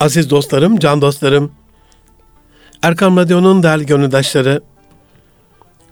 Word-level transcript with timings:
Aziz 0.00 0.30
dostlarım, 0.30 0.78
can 0.78 1.00
dostlarım, 1.00 1.52
Erkam 2.82 3.16
Radyo'nun 3.16 3.62
değerli 3.62 3.86
gönüldaşları, 3.86 4.60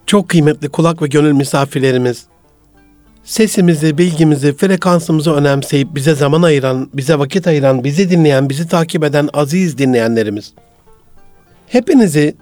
çok 0.05 0.29
kıymetli 0.29 0.69
kulak 0.69 1.01
ve 1.01 1.07
gönül 1.07 1.31
misafirlerimiz, 1.31 2.25
sesimizi, 3.23 3.97
bilgimizi, 3.97 4.57
frekansımızı 4.57 5.33
önemseyip 5.33 5.95
bize 5.95 6.15
zaman 6.15 6.41
ayıran, 6.41 6.89
bize 6.93 7.19
vakit 7.19 7.47
ayıran, 7.47 7.83
bizi 7.83 8.09
dinleyen, 8.09 8.49
bizi 8.49 8.67
takip 8.67 9.03
eden 9.03 9.29
aziz 9.33 9.77
dinleyenlerimiz. 9.77 10.53
Hepinizi 11.67 12.35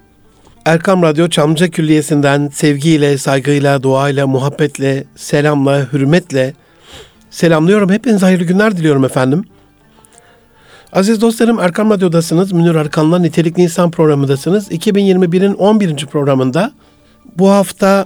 Erkam 0.65 1.01
Radyo 1.01 1.29
Çamlıca 1.29 1.67
Külliyesi'nden 1.67 2.49
sevgiyle, 2.53 3.17
saygıyla, 3.17 3.83
duayla, 3.83 4.27
muhabbetle, 4.27 5.03
selamla, 5.15 5.93
hürmetle 5.93 6.53
selamlıyorum. 7.29 7.91
Hepinize 7.91 8.25
hayırlı 8.25 8.45
günler 8.45 8.77
diliyorum 8.77 9.05
efendim. 9.05 9.45
Aziz 10.93 11.21
dostlarım 11.21 11.59
Erkam 11.59 11.89
Radyo'dasınız. 11.89 12.51
Münir 12.51 12.75
Arkan'la 12.75 13.19
Nitelikli 13.19 13.63
İnsan 13.63 13.91
programındasınız. 13.91 14.71
2021'in 14.71 15.53
11. 15.53 16.05
programında 16.05 16.71
bu 17.37 17.49
hafta 17.49 18.05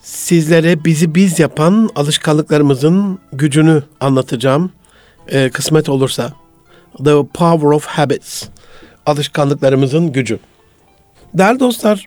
sizlere 0.00 0.84
bizi 0.84 1.14
biz 1.14 1.38
yapan 1.38 1.90
alışkanlıklarımızın 1.96 3.18
gücünü 3.32 3.82
anlatacağım. 4.00 4.72
Ee, 5.28 5.50
kısmet 5.50 5.88
olursa. 5.88 6.32
The 7.04 7.26
Power 7.34 7.68
of 7.68 7.86
Habits. 7.86 8.44
Alışkanlıklarımızın 9.06 10.12
gücü. 10.12 10.38
Değerli 11.34 11.60
dostlar, 11.60 12.06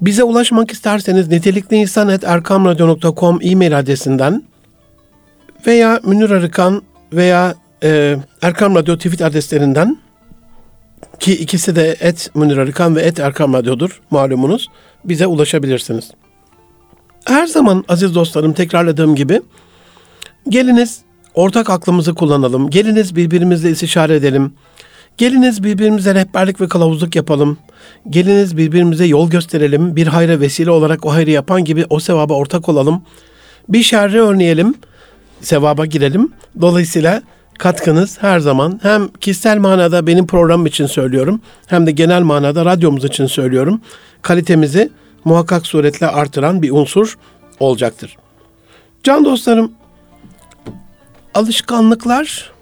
bize 0.00 0.24
ulaşmak 0.24 0.70
isterseniz 0.70 1.28
nitelikliinsan.erkamradyo.com 1.28 3.38
e-mail 3.42 3.78
adresinden 3.78 4.42
veya 5.66 6.00
Münir 6.04 6.30
Arıkan 6.30 6.82
veya 7.12 7.54
e, 7.84 8.16
Erkam 8.42 8.74
Radyo 8.74 8.96
tweet 8.96 9.22
adreslerinden 9.22 9.98
ki 11.20 11.32
ikisi 11.32 11.76
de 11.76 11.96
et 12.00 12.30
Münir 12.34 12.56
Arıkan 12.56 12.96
ve 12.96 13.00
et 13.00 13.18
Erkam 13.18 13.52
Radyo'dur 13.52 14.00
malumunuz. 14.10 14.68
Bize 15.04 15.26
ulaşabilirsiniz. 15.26 16.10
Her 17.24 17.46
zaman 17.46 17.84
aziz 17.88 18.14
dostlarım 18.14 18.52
tekrarladığım 18.52 19.14
gibi 19.14 19.42
geliniz 20.48 21.00
ortak 21.34 21.70
aklımızı 21.70 22.14
kullanalım. 22.14 22.70
Geliniz 22.70 23.16
birbirimizle 23.16 23.70
istişare 23.70 24.14
edelim. 24.14 24.52
Geliniz 25.16 25.64
birbirimize 25.64 26.14
rehberlik 26.14 26.60
ve 26.60 26.68
kılavuzluk 26.68 27.16
yapalım. 27.16 27.58
Geliniz 28.10 28.56
birbirimize 28.56 29.04
yol 29.06 29.30
gösterelim. 29.30 29.96
Bir 29.96 30.06
hayra 30.06 30.40
vesile 30.40 30.70
olarak 30.70 31.06
o 31.06 31.12
hayrı 31.12 31.30
yapan 31.30 31.64
gibi 31.64 31.86
o 31.90 32.00
sevaba 32.00 32.34
ortak 32.34 32.68
olalım. 32.68 33.02
Bir 33.68 33.82
şerri 33.82 34.22
örneyelim. 34.22 34.74
Sevaba 35.40 35.86
girelim. 35.86 36.32
Dolayısıyla 36.60 37.22
katkınız 37.58 38.22
her 38.22 38.40
zaman 38.40 38.80
hem 38.82 39.08
kişisel 39.08 39.58
manada 39.58 40.06
benim 40.06 40.26
programım 40.26 40.66
için 40.66 40.86
söylüyorum 40.86 41.40
hem 41.66 41.86
de 41.86 41.90
genel 41.90 42.22
manada 42.22 42.64
radyomuz 42.64 43.04
için 43.04 43.26
söylüyorum. 43.26 43.80
Kalitemizi 44.22 44.90
muhakkak 45.24 45.66
suretle 45.66 46.06
artıran 46.06 46.62
bir 46.62 46.70
unsur 46.70 47.18
olacaktır. 47.60 48.16
Can 49.02 49.24
dostlarım, 49.24 49.72
alışkanlıklar 51.34 52.52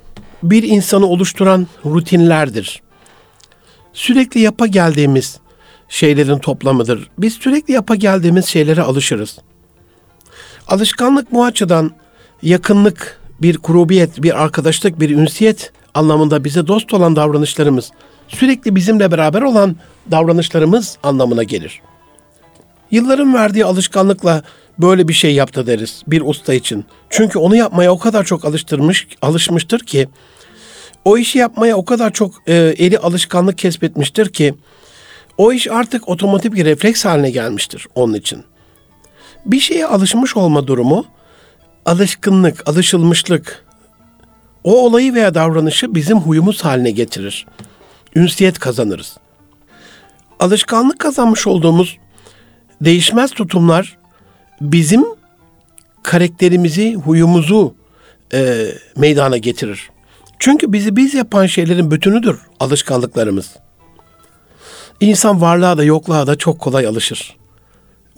bir 0.43 0.63
insanı 0.63 1.07
oluşturan 1.07 1.67
rutinlerdir. 1.87 2.83
Sürekli 3.93 4.41
yapa 4.41 4.67
geldiğimiz 4.67 5.39
şeylerin 5.89 6.39
toplamıdır. 6.39 7.09
Biz 7.19 7.35
sürekli 7.35 7.75
yapa 7.75 7.95
geldiğimiz 7.95 8.47
şeylere 8.47 8.83
alışırız. 8.83 9.39
Alışkanlık 10.69 11.33
bu 11.33 11.45
açıdan 11.45 11.91
yakınlık, 12.43 13.21
bir 13.43 13.59
kurubiyet, 13.59 14.23
bir 14.23 14.43
arkadaşlık, 14.43 15.01
bir 15.01 15.11
ünsiyet 15.11 15.73
anlamında 15.95 16.45
bize 16.45 16.67
dost 16.67 16.95
olan 16.95 17.17
davranışlarımız, 17.17 17.91
sürekli 18.29 18.77
bizimle 18.77 19.13
beraber 19.13 19.43
olan 19.43 19.77
davranışlarımız 20.11 20.99
anlamına 21.03 21.43
gelir. 21.43 21.81
Yılların 22.91 23.35
verdiği 23.35 23.65
alışkanlıkla 23.65 24.43
böyle 24.79 25.09
bir 25.09 25.13
şey 25.13 25.35
yaptı 25.35 25.67
deriz 25.67 26.03
bir 26.07 26.23
usta 26.25 26.55
için. 26.55 26.85
Çünkü 27.11 27.39
onu 27.39 27.57
yapmaya 27.57 27.93
o 27.93 27.99
kadar 27.99 28.25
çok 28.25 28.45
alıştırmış, 28.45 29.07
alışmıştır 29.23 29.81
ki 29.81 30.09
o 31.05 31.19
işi 31.19 31.39
yapmaya 31.39 31.77
o 31.77 31.85
kadar 31.85 32.13
çok 32.13 32.35
e, 32.47 32.55
eli 32.55 32.99
alışkanlık 32.99 33.59
kesbetmiştir 33.59 34.29
ki 34.29 34.55
o 35.39 35.53
iş 35.53 35.71
artık 35.71 36.09
otomatik 36.09 36.55
bir 36.55 36.65
refleks 36.65 37.05
haline 37.05 37.31
gelmiştir 37.31 37.87
onun 37.95 38.15
için. 38.15 38.45
Bir 39.47 39.61
şeye 39.61 39.87
alışmış 39.87 40.37
olma 40.37 40.67
durumu 40.67 41.07
alışkınlık, 41.87 42.69
alışılmışlık 42.69 43.65
o 44.65 44.87
olayı 44.87 45.15
veya 45.15 45.35
davranışı 45.35 45.95
bizim 45.95 46.19
huyumuz 46.19 46.65
haline 46.65 46.91
getirir. 46.91 47.47
Ünsiyet 48.17 48.59
kazanırız. 48.59 49.17
Alışkanlık 50.41 50.99
kazanmış 50.99 51.47
olduğumuz 51.47 51.99
değişmez 52.81 53.31
tutumlar 53.31 53.99
bizim 54.61 55.05
karakterimizi, 56.03 56.95
huyumuzu 56.95 57.75
e, 58.35 58.69
meydana 58.97 59.37
getirir. 59.37 59.91
Çünkü 60.39 60.73
bizi 60.73 60.97
biz 60.97 61.15
yapan 61.15 61.47
şeylerin 61.47 61.91
bütünüdür 61.91 62.41
alışkanlıklarımız. 62.61 63.51
İnsan 65.01 65.41
varlığa 65.41 65.79
da 65.79 65.85
yokluğa 65.85 66.27
da 66.27 66.37
çok 66.37 66.59
kolay 66.59 66.87
alışır. 66.87 67.37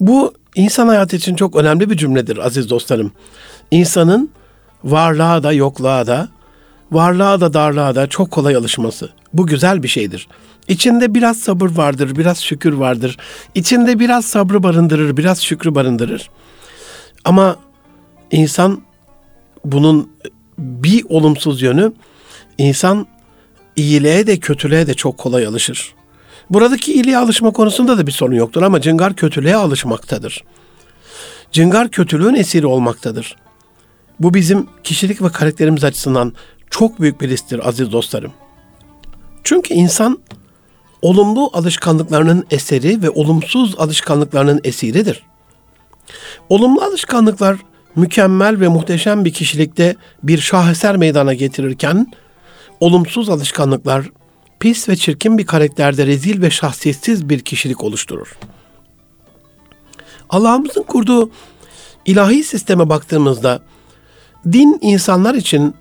Bu 0.00 0.34
insan 0.54 0.88
hayatı 0.88 1.16
için 1.16 1.36
çok 1.36 1.56
önemli 1.56 1.90
bir 1.90 1.96
cümledir 1.96 2.36
aziz 2.36 2.70
dostlarım. 2.70 3.12
İnsanın 3.70 4.30
varlığa 4.84 5.42
da 5.42 5.52
yokluğa 5.52 6.06
da, 6.06 6.28
varlığa 6.92 7.40
da 7.40 7.54
darlığa 7.54 7.94
da 7.94 8.06
çok 8.06 8.30
kolay 8.30 8.56
alışması. 8.56 9.10
Bu 9.32 9.46
güzel 9.46 9.82
bir 9.82 9.88
şeydir. 9.88 10.28
İçinde 10.68 11.14
biraz 11.14 11.36
sabır 11.36 11.70
vardır, 11.70 12.16
biraz 12.16 12.42
şükür 12.42 12.72
vardır. 12.72 13.16
İçinde 13.54 13.98
biraz 13.98 14.24
sabrı 14.24 14.62
barındırır, 14.62 15.16
biraz 15.16 15.42
şükrü 15.42 15.74
barındırır. 15.74 16.30
Ama 17.24 17.56
insan 18.30 18.82
bunun 19.64 20.10
bir 20.58 21.04
olumsuz 21.08 21.62
yönü 21.62 21.92
insan 22.58 23.06
iyiliğe 23.76 24.26
de 24.26 24.36
kötülüğe 24.36 24.86
de 24.86 24.94
çok 24.94 25.18
kolay 25.18 25.46
alışır. 25.46 25.94
Buradaki 26.50 26.92
iyiliğe 26.92 27.18
alışma 27.18 27.50
konusunda 27.50 27.98
da 27.98 28.06
bir 28.06 28.12
sorun 28.12 28.34
yoktur 28.34 28.62
ama 28.62 28.80
cıngar 28.80 29.14
kötülüğe 29.14 29.56
alışmaktadır. 29.56 30.44
Cıngar 31.52 31.88
kötülüğün 31.88 32.34
esiri 32.34 32.66
olmaktadır. 32.66 33.36
Bu 34.20 34.34
bizim 34.34 34.66
kişilik 34.84 35.22
ve 35.22 35.28
karakterimiz 35.28 35.84
açısından 35.84 36.32
çok 36.70 37.00
büyük 37.00 37.20
bir 37.20 37.28
risktir 37.28 37.68
aziz 37.68 37.92
dostlarım. 37.92 38.32
Çünkü 39.44 39.74
insan 39.74 40.18
olumlu 41.02 41.50
alışkanlıklarının 41.52 42.46
eseri 42.50 43.02
ve 43.02 43.10
olumsuz 43.10 43.74
alışkanlıklarının 43.78 44.60
esiridir. 44.64 45.22
Olumlu 46.48 46.82
alışkanlıklar 46.82 47.56
mükemmel 47.96 48.60
ve 48.60 48.68
muhteşem 48.68 49.24
bir 49.24 49.32
kişilikte 49.32 49.96
bir 50.22 50.38
şaheser 50.38 50.96
meydana 50.96 51.34
getirirken 51.34 52.06
olumsuz 52.80 53.28
alışkanlıklar 53.30 54.10
pis 54.60 54.88
ve 54.88 54.96
çirkin 54.96 55.38
bir 55.38 55.46
karakterde 55.46 56.06
rezil 56.06 56.42
ve 56.42 56.50
şahsiyetsiz 56.50 57.28
bir 57.28 57.40
kişilik 57.40 57.84
oluşturur. 57.84 58.38
Allah'ımızın 60.30 60.82
kurduğu 60.82 61.30
ilahi 62.06 62.44
sisteme 62.44 62.88
baktığımızda 62.88 63.60
din 64.52 64.78
insanlar 64.80 65.34
için 65.34 65.74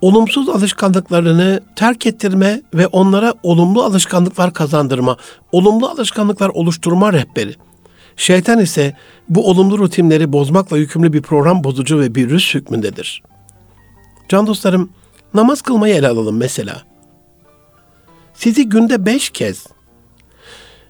olumsuz 0.00 0.48
alışkanlıklarını 0.48 1.60
terk 1.76 2.06
ettirme 2.06 2.62
ve 2.74 2.86
onlara 2.86 3.34
olumlu 3.42 3.82
alışkanlıklar 3.82 4.52
kazandırma, 4.52 5.16
olumlu 5.52 5.88
alışkanlıklar 5.88 6.48
oluşturma 6.48 7.12
rehberi. 7.12 7.54
Şeytan 8.16 8.60
ise 8.60 8.96
bu 9.28 9.50
olumlu 9.50 9.78
rutinleri 9.78 10.32
bozmakla 10.32 10.78
yükümlü 10.78 11.12
bir 11.12 11.22
program 11.22 11.64
bozucu 11.64 12.00
ve 12.00 12.14
bir 12.14 12.30
rüs 12.30 12.54
hükmündedir. 12.54 13.22
Can 14.28 14.46
dostlarım, 14.46 14.90
namaz 15.34 15.62
kılmayı 15.62 15.94
ele 15.94 16.08
alalım 16.08 16.36
mesela. 16.36 16.82
Sizi 18.34 18.68
günde 18.68 19.06
beş 19.06 19.30
kez, 19.30 19.66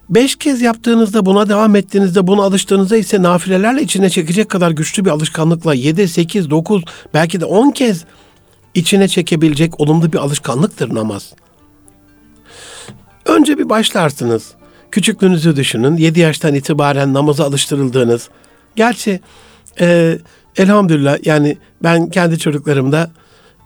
beş 0.09 0.35
kez 0.35 0.61
yaptığınızda 0.61 1.25
buna 1.25 1.49
devam 1.49 1.75
ettiğinizde 1.75 2.27
buna 2.27 2.43
alıştığınızda 2.43 2.97
ise 2.97 3.21
nafilelerle 3.21 3.81
içine 3.81 4.09
çekecek 4.09 4.49
kadar 4.49 4.71
güçlü 4.71 5.05
bir 5.05 5.09
alışkanlıkla 5.09 5.73
yedi, 5.73 6.07
sekiz, 6.07 6.49
dokuz 6.49 6.83
belki 7.13 7.41
de 7.41 7.45
on 7.45 7.71
kez 7.71 8.05
içine 8.73 9.07
çekebilecek 9.07 9.79
olumlu 9.79 10.13
bir 10.13 10.17
alışkanlıktır 10.17 10.95
namaz. 10.95 11.33
Önce 13.25 13.57
bir 13.57 13.69
başlarsınız. 13.69 14.51
Küçüklüğünüzü 14.91 15.55
düşünün. 15.55 15.97
7 15.97 16.19
yaştan 16.19 16.55
itibaren 16.55 17.13
namaza 17.13 17.45
alıştırıldığınız. 17.45 18.29
Gerçi 18.75 19.19
e, 19.79 20.17
elhamdülillah 20.57 21.25
yani 21.25 21.57
ben 21.83 22.09
kendi 22.09 22.39
çocuklarımda 22.39 23.11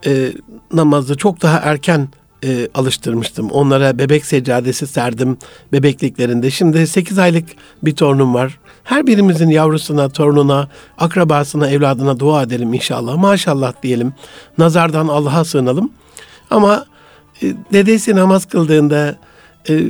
e, 0.05 0.31
namazı 0.73 1.17
çok 1.17 1.41
daha 1.41 1.57
erken 1.57 2.09
e, 2.43 2.67
alıştırmıştım. 2.73 3.49
Onlara 3.49 3.97
bebek 3.97 4.25
seccadesi 4.25 4.87
serdim 4.87 5.37
bebekliklerinde. 5.73 6.51
Şimdi 6.51 6.87
8 6.87 7.19
aylık 7.19 7.45
bir 7.83 7.95
torunum 7.95 8.33
var. 8.33 8.59
Her 8.83 9.07
birimizin 9.07 9.49
yavrusuna, 9.49 10.09
torununa, 10.09 10.67
akrabasına, 10.97 11.69
evladına 11.69 12.19
dua 12.19 12.43
edelim 12.43 12.73
inşallah. 12.73 13.15
Maşallah 13.15 13.73
diyelim. 13.83 14.13
Nazardan 14.57 15.07
Allah'a 15.07 15.45
sığınalım. 15.45 15.91
Ama 16.49 16.85
e, 17.41 17.53
dedesi 17.73 18.15
namaz 18.15 18.45
kıldığında 18.45 19.15
e, 19.69 19.83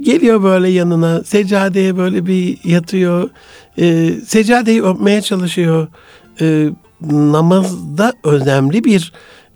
geliyor 0.00 0.42
böyle 0.42 0.68
yanına 0.68 1.24
seccadeye 1.24 1.96
böyle 1.96 2.26
bir 2.26 2.58
yatıyor. 2.64 3.30
E, 3.78 4.12
seccadeyi 4.26 4.82
öpmeye 4.82 5.22
çalışıyor. 5.22 5.88
E, 6.40 6.70
namazda 7.10 8.12
önemli 8.24 8.84
bir 8.84 9.12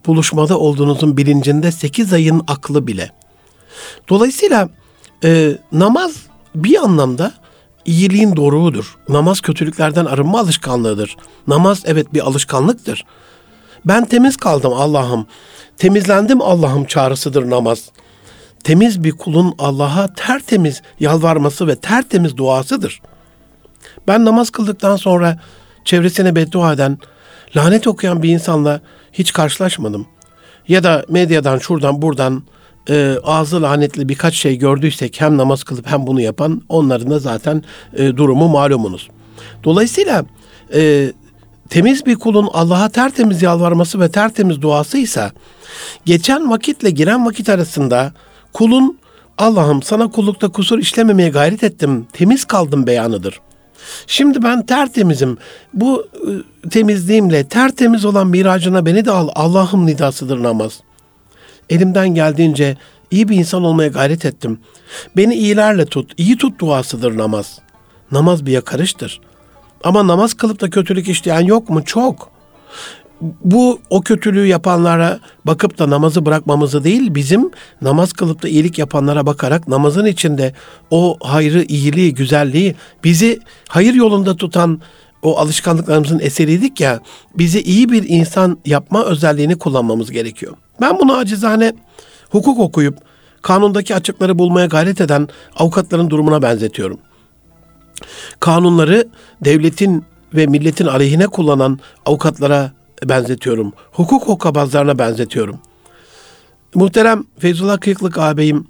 buluşmada 0.06 0.59
olduğunuzun 0.59 1.17
bilincinde 1.17 1.73
8 1.73 2.12
ayın 2.12 2.43
aklı 2.47 2.87
bile. 2.87 3.11
Dolayısıyla 4.09 4.69
e, 5.25 5.59
namaz 5.73 6.12
bir 6.55 6.77
anlamda 6.77 7.33
iyiliğin 7.85 8.37
doruğudur. 8.37 8.97
Namaz 9.09 9.41
kötülüklerden 9.41 10.05
arınma 10.05 10.41
alışkanlığıdır. 10.41 11.17
Namaz 11.47 11.83
evet 11.87 12.15
bir 12.15 12.21
alışkanlıktır. 12.21 13.05
Ben 13.85 14.05
temiz 14.05 14.37
kaldım 14.37 14.73
Allah'ım. 14.73 15.27
Temizlendim 15.77 16.43
Allah'ım 16.43 16.85
çağrısıdır 16.85 17.51
namaz. 17.51 17.91
Temiz 18.65 19.05
bir 19.05 19.12
kulun 19.12 19.55
Allah'a 19.59 20.15
tertemiz 20.15 20.83
yalvarması 21.01 21.67
ve 21.67 21.77
tertemiz 21.77 22.37
duasıdır. 22.37 23.03
Ben 24.09 24.25
namaz 24.25 24.51
kıldıktan 24.51 24.97
sonra 24.97 25.39
çevresine 25.85 26.37
beddua 26.37 26.73
eden, 26.73 26.99
lanet 27.56 27.87
okuyan 27.87 28.23
bir 28.23 28.29
insanla 28.29 28.81
hiç 29.12 29.32
karşılaşmadım. 29.32 30.06
Ya 30.69 30.85
da 30.85 31.05
medyadan 31.08 31.58
şuradan 31.58 32.02
buradan 32.02 32.43
e, 32.88 33.17
ağzı 33.25 33.62
lanetli 33.62 34.08
birkaç 34.08 34.35
şey 34.35 34.58
gördüysek 34.58 35.20
hem 35.20 35.37
namaz 35.37 35.64
kılıp 35.64 35.87
hem 35.87 36.06
bunu 36.06 36.20
yapan 36.20 36.62
onların 36.69 37.11
da 37.11 37.19
zaten 37.19 37.62
e, 37.96 38.17
durumu 38.17 38.49
malumunuz. 38.49 39.08
Dolayısıyla 39.64 40.25
e, 40.75 41.12
temiz 41.69 42.06
bir 42.06 42.17
kulun 42.17 42.49
Allah'a 42.52 42.88
tertemiz 42.88 43.43
yalvarması 43.43 44.00
ve 44.00 44.11
tertemiz 44.11 44.62
duasıysa 44.62 45.32
geçen 46.05 46.50
vakitle 46.50 46.91
giren 46.91 47.26
vakit 47.26 47.49
arasında 47.49 48.12
kulun 48.52 48.99
Allah'ım 49.38 49.82
sana 49.82 50.11
kullukta 50.11 50.49
kusur 50.49 50.79
işlememeye 50.79 51.29
gayret 51.29 51.64
ettim, 51.64 52.06
temiz 52.12 52.44
kaldım 52.44 52.87
beyanıdır. 52.87 53.41
Şimdi 54.06 54.42
ben 54.42 54.66
tertemizim. 54.66 55.38
Bu 55.75 56.06
e, 56.64 56.69
temizliğimle 56.69 57.48
tertemiz 57.48 58.04
olan 58.04 58.26
miracına 58.26 58.86
beni 58.86 59.04
de 59.04 59.10
al. 59.10 59.28
Allah'ım 59.34 59.86
nidasıdır 59.86 60.42
namaz. 60.42 60.81
Elimden 61.70 62.08
geldiğince 62.08 62.76
iyi 63.10 63.28
bir 63.28 63.36
insan 63.36 63.64
olmaya 63.64 63.88
gayret 63.88 64.25
ettim. 64.25 64.60
Beni 65.16 65.34
iyilerle 65.34 65.86
tut, 65.86 66.12
iyi 66.16 66.38
tut 66.38 66.60
duasıdır 66.60 67.19
namaz. 67.19 67.58
Namaz 68.12 68.46
bir 68.46 68.52
yakarıştır. 68.52 69.20
Ama 69.84 70.06
namaz 70.06 70.34
kılıp 70.34 70.60
da 70.60 70.70
kötülük 70.70 71.08
işleyen 71.08 71.40
yok 71.40 71.70
mu? 71.70 71.84
Çok. 71.84 72.31
Bu 73.20 73.81
o 73.90 74.00
kötülüğü 74.00 74.46
yapanlara 74.46 75.20
bakıp 75.44 75.78
da 75.78 75.90
namazı 75.90 76.26
bırakmamızı 76.26 76.84
değil, 76.84 77.14
bizim 77.14 77.50
namaz 77.82 78.12
kılıp 78.12 78.43
da 78.43 78.49
iyilik 78.49 78.78
yapanlara 78.78 79.26
bakarak 79.26 79.69
namazın 79.69 80.06
içinde 80.06 80.52
o 80.90 81.16
hayrı, 81.22 81.62
iyiliği, 81.62 82.14
güzelliği, 82.14 82.75
bizi 83.05 83.40
hayır 83.69 83.94
yolunda 83.94 84.37
tutan 84.37 84.81
o 85.22 85.38
alışkanlıklarımızın 85.38 86.19
eseriydik 86.19 86.81
ya, 86.81 87.00
bizi 87.38 87.62
iyi 87.62 87.93
bir 87.93 88.08
insan 88.08 88.58
yapma 88.66 89.05
özelliğini 89.05 89.58
kullanmamız 89.58 90.10
gerekiyor. 90.10 90.52
Ben 90.81 90.99
bunu 90.99 91.17
acizane 91.17 91.72
hukuk 92.31 92.58
okuyup 92.58 92.99
kanundaki 93.43 93.94
açıkları 93.94 94.38
bulmaya 94.38 94.67
gayret 94.67 95.00
eden 95.00 95.28
avukatların 95.56 96.10
durumuna 96.10 96.43
benzetiyorum. 96.43 96.99
Kanunları 98.40 99.08
devletin 99.44 100.05
ve 100.34 100.46
milletin 100.46 100.87
aleyhine 100.87 101.26
kullanan 101.26 101.78
avukatlara 102.06 102.72
benzetiyorum. 103.05 103.73
Hukuk 103.93 104.29
hokkabazlarına 104.29 104.99
benzetiyorum. 104.99 105.58
Muhterem 106.75 107.25
Feyzullah 107.38 107.81
Kıyıklık 107.81 108.19
ağabeyim 108.19 108.67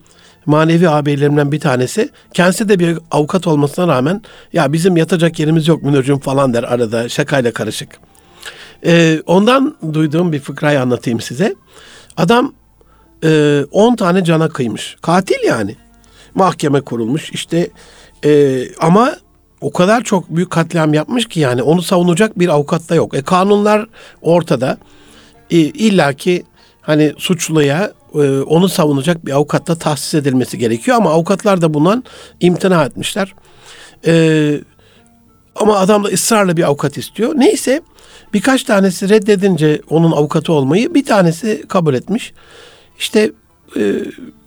manevi 0.46 0.88
ağabeylerimden 0.88 1.52
bir 1.52 1.60
tanesi. 1.60 2.08
Kendisi 2.34 2.68
de 2.68 2.78
bir 2.78 2.98
avukat 3.10 3.46
olmasına 3.46 3.88
rağmen 3.88 4.22
ya 4.52 4.72
bizim 4.72 4.96
yatacak 4.96 5.40
yerimiz 5.40 5.68
yok 5.68 5.82
Münir'cim 5.82 6.18
falan 6.18 6.54
der 6.54 6.62
arada 6.62 7.08
şakayla 7.08 7.52
karışık. 7.52 7.88
Ee, 8.86 9.22
ondan 9.26 9.76
duyduğum 9.92 10.32
bir 10.32 10.40
fıkrayı 10.40 10.80
anlatayım 10.80 11.20
size. 11.20 11.54
Adam 12.16 12.52
10 13.72 13.92
e, 13.92 13.96
tane 13.96 14.24
cana 14.24 14.48
kıymış. 14.48 14.96
Katil 15.02 15.44
yani. 15.46 15.76
Mahkeme 16.34 16.80
kurulmuş 16.80 17.30
işte 17.30 17.70
e, 18.24 18.62
ama 18.80 19.16
o 19.64 19.72
kadar 19.72 20.02
çok 20.02 20.30
büyük 20.30 20.50
katliam 20.50 20.94
yapmış 20.94 21.28
ki 21.28 21.40
yani 21.40 21.62
onu 21.62 21.82
savunacak 21.82 22.38
bir 22.38 22.48
avukat 22.48 22.88
da 22.88 22.94
yok. 22.94 23.14
E 23.14 23.22
kanunlar 23.22 23.86
ortada. 24.22 24.78
E, 25.50 25.56
İlla 25.56 26.12
ki 26.12 26.44
hani 26.80 27.12
suçluya 27.18 27.92
e, 28.14 28.40
onu 28.40 28.68
savunacak 28.68 29.26
bir 29.26 29.32
avukatla 29.32 29.74
tahsis 29.74 30.14
edilmesi 30.14 30.58
gerekiyor 30.58 30.96
ama 30.96 31.10
avukatlar 31.10 31.62
da 31.62 31.74
bundan 31.74 32.04
imtina 32.40 32.84
etmişler. 32.84 33.34
E, 34.06 34.54
ama 35.56 35.78
adam 35.78 36.04
da 36.04 36.08
ısrarla 36.08 36.56
bir 36.56 36.62
avukat 36.62 36.98
istiyor. 36.98 37.32
Neyse 37.36 37.80
birkaç 38.32 38.64
tanesi 38.64 39.08
reddedince 39.08 39.80
onun 39.90 40.12
avukatı 40.12 40.52
olmayı 40.52 40.94
bir 40.94 41.04
tanesi 41.04 41.64
kabul 41.68 41.94
etmiş. 41.94 42.32
İşte 42.98 43.32
e, 43.76 43.94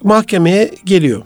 mahkemeye 0.04 0.72
geliyor. 0.86 1.22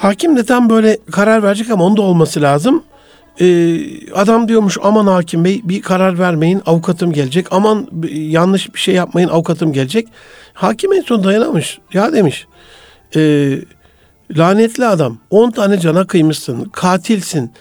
Hakim 0.00 0.36
de 0.36 0.44
tam 0.44 0.70
böyle 0.70 0.98
karar 1.10 1.42
verecek 1.42 1.70
ama 1.70 1.84
onda 1.84 2.02
olması 2.02 2.42
lazım. 2.42 2.82
Ee, 3.40 3.80
adam 4.14 4.48
diyormuş 4.48 4.78
aman 4.82 5.06
hakim 5.06 5.44
bey 5.44 5.60
bir 5.64 5.82
karar 5.82 6.18
vermeyin 6.18 6.62
avukatım 6.66 7.12
gelecek. 7.12 7.46
Aman 7.50 7.88
yanlış 8.12 8.74
bir 8.74 8.78
şey 8.78 8.94
yapmayın 8.94 9.28
avukatım 9.28 9.72
gelecek. 9.72 10.08
Hakim 10.54 10.92
en 10.92 11.02
son 11.02 11.24
dayanamış. 11.24 11.78
Ya 11.92 12.12
demiş 12.12 12.46
e, 13.16 13.52
lanetli 14.36 14.86
adam 14.86 15.18
10 15.30 15.50
tane 15.50 15.78
cana 15.78 16.06
kıymışsın 16.06 16.64
katilsin. 16.64 17.52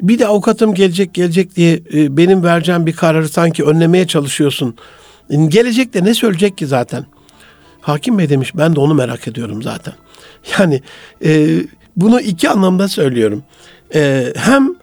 Bir 0.00 0.18
de 0.18 0.26
avukatım 0.26 0.74
gelecek 0.74 1.14
gelecek 1.14 1.56
diye 1.56 1.82
e, 1.94 2.16
benim 2.16 2.42
vereceğim 2.42 2.86
bir 2.86 2.92
kararı 2.92 3.28
sanki 3.28 3.64
önlemeye 3.64 4.06
çalışıyorsun. 4.06 4.76
Gelecek 5.48 5.94
de 5.94 6.04
ne 6.04 6.14
söyleyecek 6.14 6.58
ki 6.58 6.66
zaten? 6.66 7.06
Hakim 7.80 8.18
bey 8.18 8.28
demiş 8.28 8.56
ben 8.56 8.76
de 8.76 8.80
onu 8.80 8.94
merak 8.94 9.28
ediyorum 9.28 9.62
zaten. 9.62 9.94
Yani 10.58 10.82
e, 11.24 11.60
bunu 11.96 12.20
iki 12.20 12.48
anlamda 12.50 12.88
söylüyorum. 12.88 13.42
E, 13.94 14.32
hem 14.36 14.74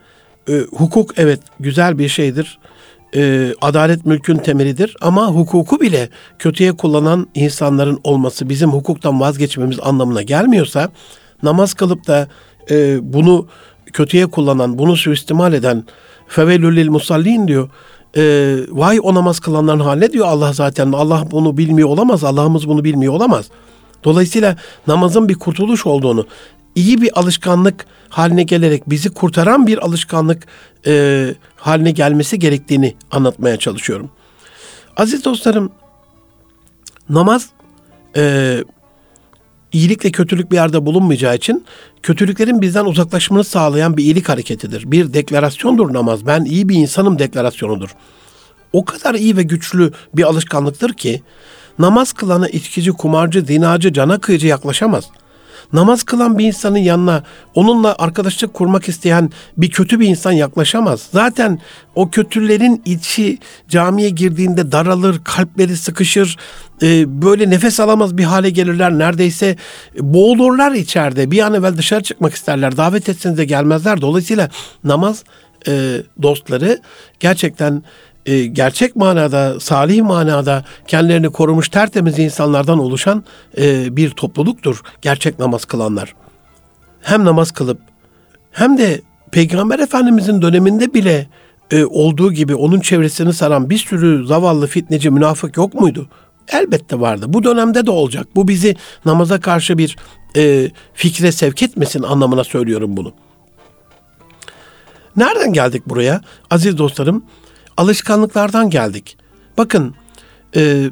e, 0.50 0.60
hukuk 0.60 1.14
evet 1.18 1.40
güzel 1.60 1.98
bir 1.98 2.10
şeydir. 2.10 2.60
E, 3.16 3.54
adalet 3.62 4.06
mülkün 4.06 4.38
temelidir 4.38 4.96
ama 5.02 5.28
hukuku 5.28 5.82
bile 5.82 6.10
kötüye 6.40 6.72
kullanan 6.72 7.28
insanların 7.36 8.00
olması 8.04 8.50
bizim 8.50 8.70
hukuktan 8.70 9.20
vazgeçmemiz 9.20 9.80
anlamına 9.80 10.22
gelmiyorsa 10.22 10.90
namaz 11.44 11.74
kılıp 11.74 12.08
da 12.08 12.28
e, 12.72 12.98
bunu 13.14 13.48
kötüye 13.94 14.26
kullanan, 14.28 14.78
bunu 14.78 14.96
suistimal 14.96 15.54
eden 15.54 15.84
fevelül 16.28 16.90
musallin 16.90 17.48
diyor. 17.48 17.70
E, 18.18 18.56
vay 18.70 19.00
o 19.04 19.16
namaz 19.16 19.40
kılanların 19.40 19.80
haline 19.80 20.12
diyor 20.14 20.28
Allah 20.28 20.54
zaten. 20.54 20.92
Allah 20.92 21.24
bunu 21.32 21.58
bilmiyor 21.58 21.90
olamaz. 21.90 22.24
Allah'ımız 22.24 22.68
bunu 22.68 22.84
bilmiyor 22.84 23.14
olamaz. 23.14 23.46
Dolayısıyla 24.04 24.56
namazın 24.88 25.30
bir 25.30 25.36
kurtuluş 25.36 25.86
olduğunu, 25.86 26.26
iyi 26.78 27.02
bir 27.02 27.20
alışkanlık 27.20 27.86
haline 28.10 28.44
gelerek 28.44 28.90
bizi 28.90 29.10
kurtaran 29.10 29.68
bir 29.68 29.78
alışkanlık 29.78 30.48
e, 30.88 31.34
haline 31.56 31.92
gelmesi 31.92 32.40
gerektiğini 32.40 32.96
anlatmaya 33.12 33.58
çalışıyorum. 33.58 34.10
Aziz 34.98 35.26
dostlarım, 35.26 35.72
namaz 37.10 37.50
e, 38.16 38.58
iyilikle 39.72 40.12
kötülük 40.12 40.52
bir 40.52 40.56
yerde 40.56 40.86
bulunmayacağı 40.86 41.36
için 41.36 41.66
kötülüklerin 42.04 42.62
bizden 42.62 42.86
uzaklaşmanı 42.86 43.44
sağlayan 43.44 43.98
bir 43.98 44.04
iyilik 44.04 44.30
hareketidir. 44.30 44.92
Bir 44.92 45.14
deklarasyondur 45.14 45.94
namaz. 45.94 46.26
Ben 46.26 46.46
iyi 46.46 46.70
bir 46.70 46.76
insanım 46.76 47.20
deklarasyonudur. 47.20 47.90
O 48.74 48.86
kadar 48.86 49.16
iyi 49.16 49.38
ve 49.38 49.44
güçlü 49.44 49.92
bir 50.16 50.24
alışkanlıktır 50.24 50.94
ki 50.94 51.22
namaz 51.80 52.14
kılana 52.14 52.50
içkici, 52.50 52.92
kumarcı, 52.92 53.48
dinacı, 53.48 53.94
cana 53.94 54.20
kıyıcı 54.20 54.48
yaklaşamaz.'' 54.48 55.27
Namaz 55.74 56.04
kılan 56.04 56.38
bir 56.38 56.46
insanın 56.46 56.78
yanına 56.78 57.24
onunla 57.56 57.96
arkadaşlık 58.00 58.54
kurmak 58.54 58.90
isteyen 58.90 59.32
bir 59.58 59.72
kötü 59.72 60.00
bir 60.00 60.08
insan 60.08 60.32
yaklaşamaz. 60.32 61.08
Zaten 61.12 61.60
o 61.96 62.10
kötülerin 62.10 62.82
içi 62.86 63.38
camiye 63.70 64.10
girdiğinde 64.10 64.72
daralır, 64.72 65.22
kalpleri 65.24 65.78
sıkışır, 65.78 66.38
e, 66.82 67.22
böyle 67.22 67.50
nefes 67.50 67.80
alamaz 67.80 68.18
bir 68.18 68.24
hale 68.24 68.50
gelirler. 68.50 68.92
Neredeyse 68.92 69.56
boğulurlar 70.00 70.72
içeride. 70.72 71.32
Bir 71.32 71.40
an 71.40 71.54
evvel 71.54 71.78
dışarı 71.78 72.04
çıkmak 72.04 72.34
isterler. 72.34 72.78
Davet 72.78 73.10
etseniz 73.10 73.38
de 73.38 73.46
gelmezler. 73.46 74.02
Dolayısıyla 74.02 74.50
namaz 74.84 75.24
e, 75.68 76.02
dostları 76.22 76.82
gerçekten 77.20 77.84
e, 78.28 78.46
gerçek 78.46 78.96
manada, 78.96 79.60
salih 79.60 80.02
manada 80.02 80.66
kendilerini 80.88 81.30
korumuş 81.30 81.70
tertemiz 81.70 82.20
insanlardan 82.20 82.80
oluşan 82.80 83.24
e, 83.58 83.96
bir 83.96 84.10
topluluktur 84.10 84.82
gerçek 85.02 85.40
namaz 85.40 85.66
kılanlar. 85.66 86.16
Hem 87.02 87.26
namaz 87.26 87.52
kılıp 87.52 87.80
hem 88.52 88.78
de 88.78 89.02
Peygamber 89.32 89.80
Efendimizin 89.80 90.42
döneminde 90.42 90.94
bile 90.94 91.28
e, 91.72 91.86
olduğu 91.86 92.32
gibi 92.32 92.56
onun 92.56 92.80
çevresini 92.80 93.34
saran 93.34 93.70
bir 93.70 93.78
sürü 93.78 94.28
zavallı 94.28 94.68
fitneci 94.68 95.10
münafık 95.10 95.58
yok 95.58 95.74
muydu? 95.74 96.10
Elbette 96.48 97.00
vardı. 97.00 97.26
Bu 97.30 97.44
dönemde 97.44 97.86
de 97.86 97.92
olacak. 97.92 98.28
Bu 98.36 98.48
bizi 98.48 98.76
namaza 99.06 99.40
karşı 99.40 99.78
bir 99.78 99.96
e, 100.36 100.72
fikre 100.94 101.32
sevk 101.32 101.64
etmesin 101.64 102.04
anlamına 102.04 102.44
söylüyorum 102.44 102.98
bunu. 102.98 103.14
Nereden 105.16 105.54
geldik 105.54 105.90
buraya? 105.90 106.22
Aziz 106.50 106.78
dostlarım, 106.78 107.24
alışkanlıklardan 107.78 108.70
geldik. 108.70 109.18
Bakın, 109.58 109.96
e, 110.56 110.90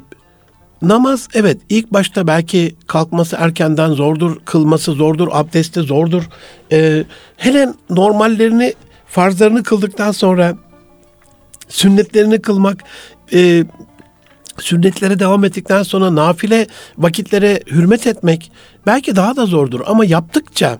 namaz 0.82 1.28
evet 1.34 1.60
ilk 1.68 1.92
başta 1.92 2.26
belki 2.26 2.76
kalkması 2.86 3.36
erkenden 3.38 3.92
zordur, 3.92 4.36
kılması 4.44 4.92
zordur, 4.92 5.28
abdesti 5.30 5.80
zordur. 5.80 6.22
E, 6.72 7.04
hele 7.36 7.68
normallerini, 7.90 8.74
farzlarını 9.06 9.62
kıldıktan 9.62 10.12
sonra 10.12 10.56
sünnetlerini 11.68 12.42
kılmak, 12.42 12.84
e, 13.32 13.64
sünnetlere 14.58 15.18
devam 15.18 15.44
ettikten 15.44 15.82
sonra 15.82 16.14
nafile 16.14 16.66
vakitlere 16.98 17.60
hürmet 17.70 18.06
etmek 18.06 18.52
belki 18.86 19.16
daha 19.16 19.36
da 19.36 19.46
zordur. 19.46 19.80
Ama 19.86 20.04
yaptıkça 20.04 20.78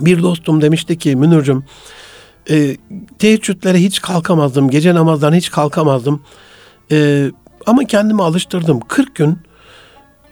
bir 0.00 0.22
dostum 0.22 0.62
demişti 0.62 0.98
ki 0.98 1.16
Münir'cim 1.16 1.64
e, 2.50 2.76
teheccüdlere 3.18 3.78
hiç 3.78 4.00
kalkamazdım. 4.00 4.70
Gece 4.70 4.94
namazdan 4.94 5.34
hiç 5.34 5.50
kalkamazdım. 5.50 6.22
E, 6.92 7.30
ama 7.66 7.84
kendimi 7.84 8.22
alıştırdım. 8.22 8.80
40 8.80 9.14
gün 9.14 9.38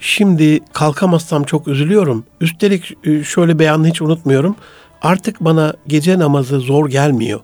şimdi 0.00 0.60
kalkamazsam 0.72 1.44
çok 1.44 1.68
üzülüyorum. 1.68 2.24
Üstelik 2.40 3.06
e, 3.06 3.24
şöyle 3.24 3.58
beyanı 3.58 3.88
hiç 3.88 4.02
unutmuyorum. 4.02 4.56
Artık 5.02 5.40
bana 5.40 5.74
gece 5.86 6.18
namazı 6.18 6.60
zor 6.60 6.88
gelmiyor. 6.88 7.40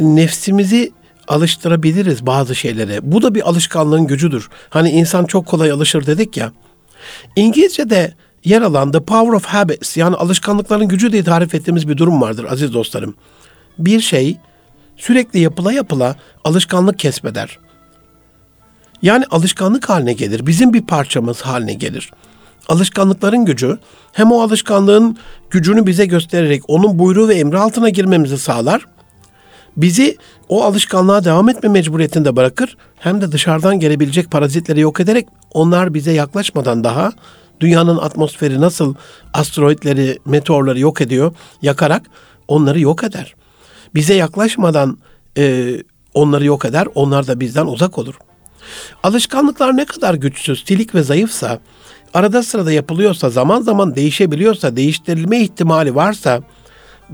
Nefsimizi 0.00 0.92
alıştırabiliriz 1.28 2.26
bazı 2.26 2.54
şeylere. 2.54 3.12
Bu 3.12 3.22
da 3.22 3.34
bir 3.34 3.48
alışkanlığın 3.48 4.06
gücüdür. 4.06 4.48
Hani 4.70 4.90
insan 4.90 5.24
çok 5.24 5.46
kolay 5.46 5.70
alışır 5.70 6.06
dedik 6.06 6.36
ya. 6.36 6.52
İngilizce'de 7.36 8.14
yer 8.44 8.62
alan 8.62 8.92
The 8.92 9.00
Power 9.00 9.32
of 9.32 9.44
Habits 9.44 9.96
yani 9.96 10.16
alışkanlıkların 10.16 10.88
gücü 10.88 11.12
diye 11.12 11.24
tarif 11.24 11.54
ettiğimiz 11.54 11.88
bir 11.88 11.96
durum 11.96 12.20
vardır 12.20 12.46
aziz 12.50 12.74
dostlarım. 12.74 13.14
Bir 13.78 14.00
şey 14.00 14.36
sürekli 14.96 15.40
yapıla 15.40 15.72
yapıla 15.72 16.16
alışkanlık 16.44 16.98
kesbeder. 16.98 17.58
Yani 19.02 19.24
alışkanlık 19.30 19.88
haline 19.88 20.12
gelir. 20.12 20.46
Bizim 20.46 20.72
bir 20.72 20.82
parçamız 20.82 21.40
haline 21.40 21.74
gelir. 21.74 22.10
Alışkanlıkların 22.68 23.44
gücü 23.44 23.78
hem 24.12 24.32
o 24.32 24.40
alışkanlığın 24.42 25.18
gücünü 25.50 25.86
bize 25.86 26.06
göstererek 26.06 26.62
onun 26.68 26.98
buyruğu 26.98 27.28
ve 27.28 27.34
emri 27.34 27.58
altına 27.58 27.88
girmemizi 27.88 28.38
sağlar 28.38 28.86
bizi 29.78 30.16
o 30.48 30.64
alışkanlığa 30.64 31.24
devam 31.24 31.48
etme 31.48 31.68
mecburiyetinde 31.68 32.36
bırakır 32.36 32.76
hem 32.98 33.20
de 33.20 33.32
dışarıdan 33.32 33.80
gelebilecek 33.80 34.30
parazitleri 34.30 34.80
yok 34.80 35.00
ederek 35.00 35.28
onlar 35.52 35.94
bize 35.94 36.12
yaklaşmadan 36.12 36.84
daha 36.84 37.12
dünyanın 37.60 37.98
atmosferi 37.98 38.60
nasıl 38.60 38.94
asteroidleri, 39.34 40.18
meteorları 40.24 40.78
yok 40.78 41.00
ediyor, 41.00 41.32
yakarak 41.62 42.02
onları 42.48 42.80
yok 42.80 43.04
eder. 43.04 43.34
Bize 43.94 44.14
yaklaşmadan 44.14 44.98
e, 45.38 45.76
onları 46.14 46.44
yok 46.44 46.64
eder, 46.64 46.88
onlar 46.94 47.26
da 47.26 47.40
bizden 47.40 47.66
uzak 47.66 47.98
olur. 47.98 48.14
Alışkanlıklar 49.02 49.76
ne 49.76 49.84
kadar 49.84 50.14
güçsüz, 50.14 50.64
tilik 50.64 50.94
ve 50.94 51.02
zayıfsa, 51.02 51.58
arada 52.14 52.42
sırada 52.42 52.72
yapılıyorsa, 52.72 53.30
zaman 53.30 53.60
zaman 53.60 53.94
değişebiliyorsa, 53.94 54.76
değiştirilme 54.76 55.40
ihtimali 55.40 55.94
varsa, 55.94 56.42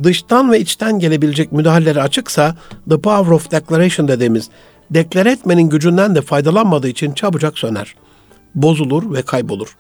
dıştan 0.02 0.52
ve 0.52 0.60
içten 0.60 0.98
gelebilecek 0.98 1.52
müdahaleleri 1.52 2.02
açıksa 2.02 2.56
the 2.88 3.00
power 3.00 3.32
of 3.32 3.50
declaration 3.50 4.08
dediğimiz 4.08 4.50
deklar 4.90 5.26
etmenin 5.26 5.68
gücünden 5.68 6.14
de 6.14 6.22
faydalanmadığı 6.22 6.88
için 6.88 7.12
çabucak 7.12 7.58
söner. 7.58 7.94
Bozulur 8.54 9.14
ve 9.14 9.22
kaybolur. 9.22 9.76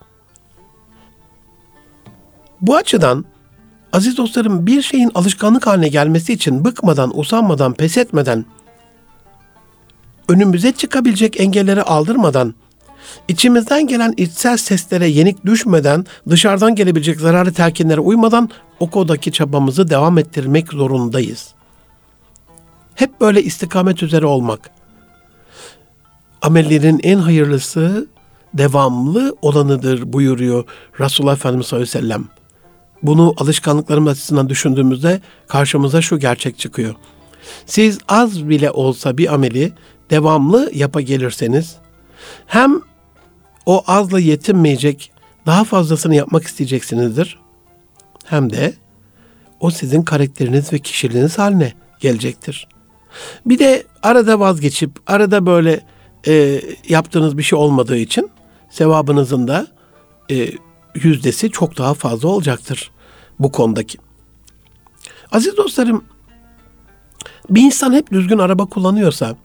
Bu 2.60 2.76
açıdan 2.76 3.24
aziz 3.94 4.16
dostlarım 4.16 4.66
bir 4.66 4.82
şeyin 4.82 5.10
alışkanlık 5.14 5.66
haline 5.66 5.88
gelmesi 5.88 6.32
için 6.32 6.64
bıkmadan, 6.64 7.18
usanmadan, 7.18 7.74
pes 7.74 7.98
etmeden, 7.98 8.44
önümüze 10.28 10.72
çıkabilecek 10.72 11.40
engelleri 11.40 11.82
aldırmadan 11.82 12.54
İçimizden 13.28 13.86
gelen 13.86 14.14
içsel 14.16 14.56
seslere 14.56 15.08
yenik 15.08 15.46
düşmeden, 15.46 16.06
dışarıdan 16.30 16.74
gelebilecek 16.74 17.20
zararlı 17.20 17.52
telkinlere 17.52 18.00
uymadan 18.00 18.50
o 18.80 18.90
kodaki 18.90 19.32
çabamızı 19.32 19.90
devam 19.90 20.18
ettirmek 20.18 20.72
zorundayız. 20.72 21.54
Hep 22.94 23.20
böyle 23.20 23.42
istikamet 23.42 24.02
üzere 24.02 24.26
olmak. 24.26 24.70
Amellerin 26.42 27.00
en 27.02 27.18
hayırlısı 27.18 28.06
devamlı 28.54 29.36
olanıdır 29.42 30.12
buyuruyor 30.12 30.64
Resulullah 31.00 31.34
Efendimiz 31.34 31.66
sallallahu 31.66 31.88
aleyhi 31.88 31.98
ve 31.98 32.08
sellem. 32.08 32.28
Bunu 33.04 33.34
alışkanlıklarımız 33.36 34.12
açısından 34.12 34.48
düşündüğümüzde 34.48 35.20
karşımıza 35.48 36.02
şu 36.02 36.18
gerçek 36.18 36.58
çıkıyor. 36.58 36.94
Siz 37.66 37.98
az 38.08 38.48
bile 38.48 38.70
olsa 38.70 39.18
bir 39.18 39.34
ameli 39.34 39.72
devamlı 40.10 40.70
yapa 40.74 41.00
gelirseniz 41.00 41.76
hem 42.46 42.80
o 43.66 43.84
azla 43.86 44.20
yetinmeyecek, 44.20 45.12
daha 45.46 45.64
fazlasını 45.64 46.14
yapmak 46.14 46.44
isteyeceksinizdir. 46.44 47.38
Hem 48.24 48.52
de 48.52 48.74
o 49.60 49.70
sizin 49.70 50.02
karakteriniz 50.02 50.72
ve 50.72 50.78
kişiliğiniz 50.78 51.38
haline 51.38 51.72
gelecektir. 52.00 52.68
Bir 53.46 53.58
de 53.58 53.84
arada 54.02 54.40
vazgeçip 54.40 54.90
arada 55.06 55.46
böyle 55.46 55.80
e, 56.26 56.60
yaptığınız 56.88 57.38
bir 57.38 57.42
şey 57.42 57.58
olmadığı 57.58 57.96
için 57.96 58.30
sevabınızın 58.70 59.48
da 59.48 59.66
e, 60.30 60.50
yüzdesi 60.94 61.50
çok 61.50 61.78
daha 61.78 61.94
fazla 61.94 62.28
olacaktır 62.28 62.90
bu 63.38 63.52
konudaki. 63.52 63.98
Aziz 65.32 65.56
dostlarım, 65.56 66.04
bir 67.50 67.62
insan 67.62 67.92
hep 67.92 68.12
düzgün 68.12 68.38
araba 68.38 68.66
kullanıyorsa, 68.66 69.36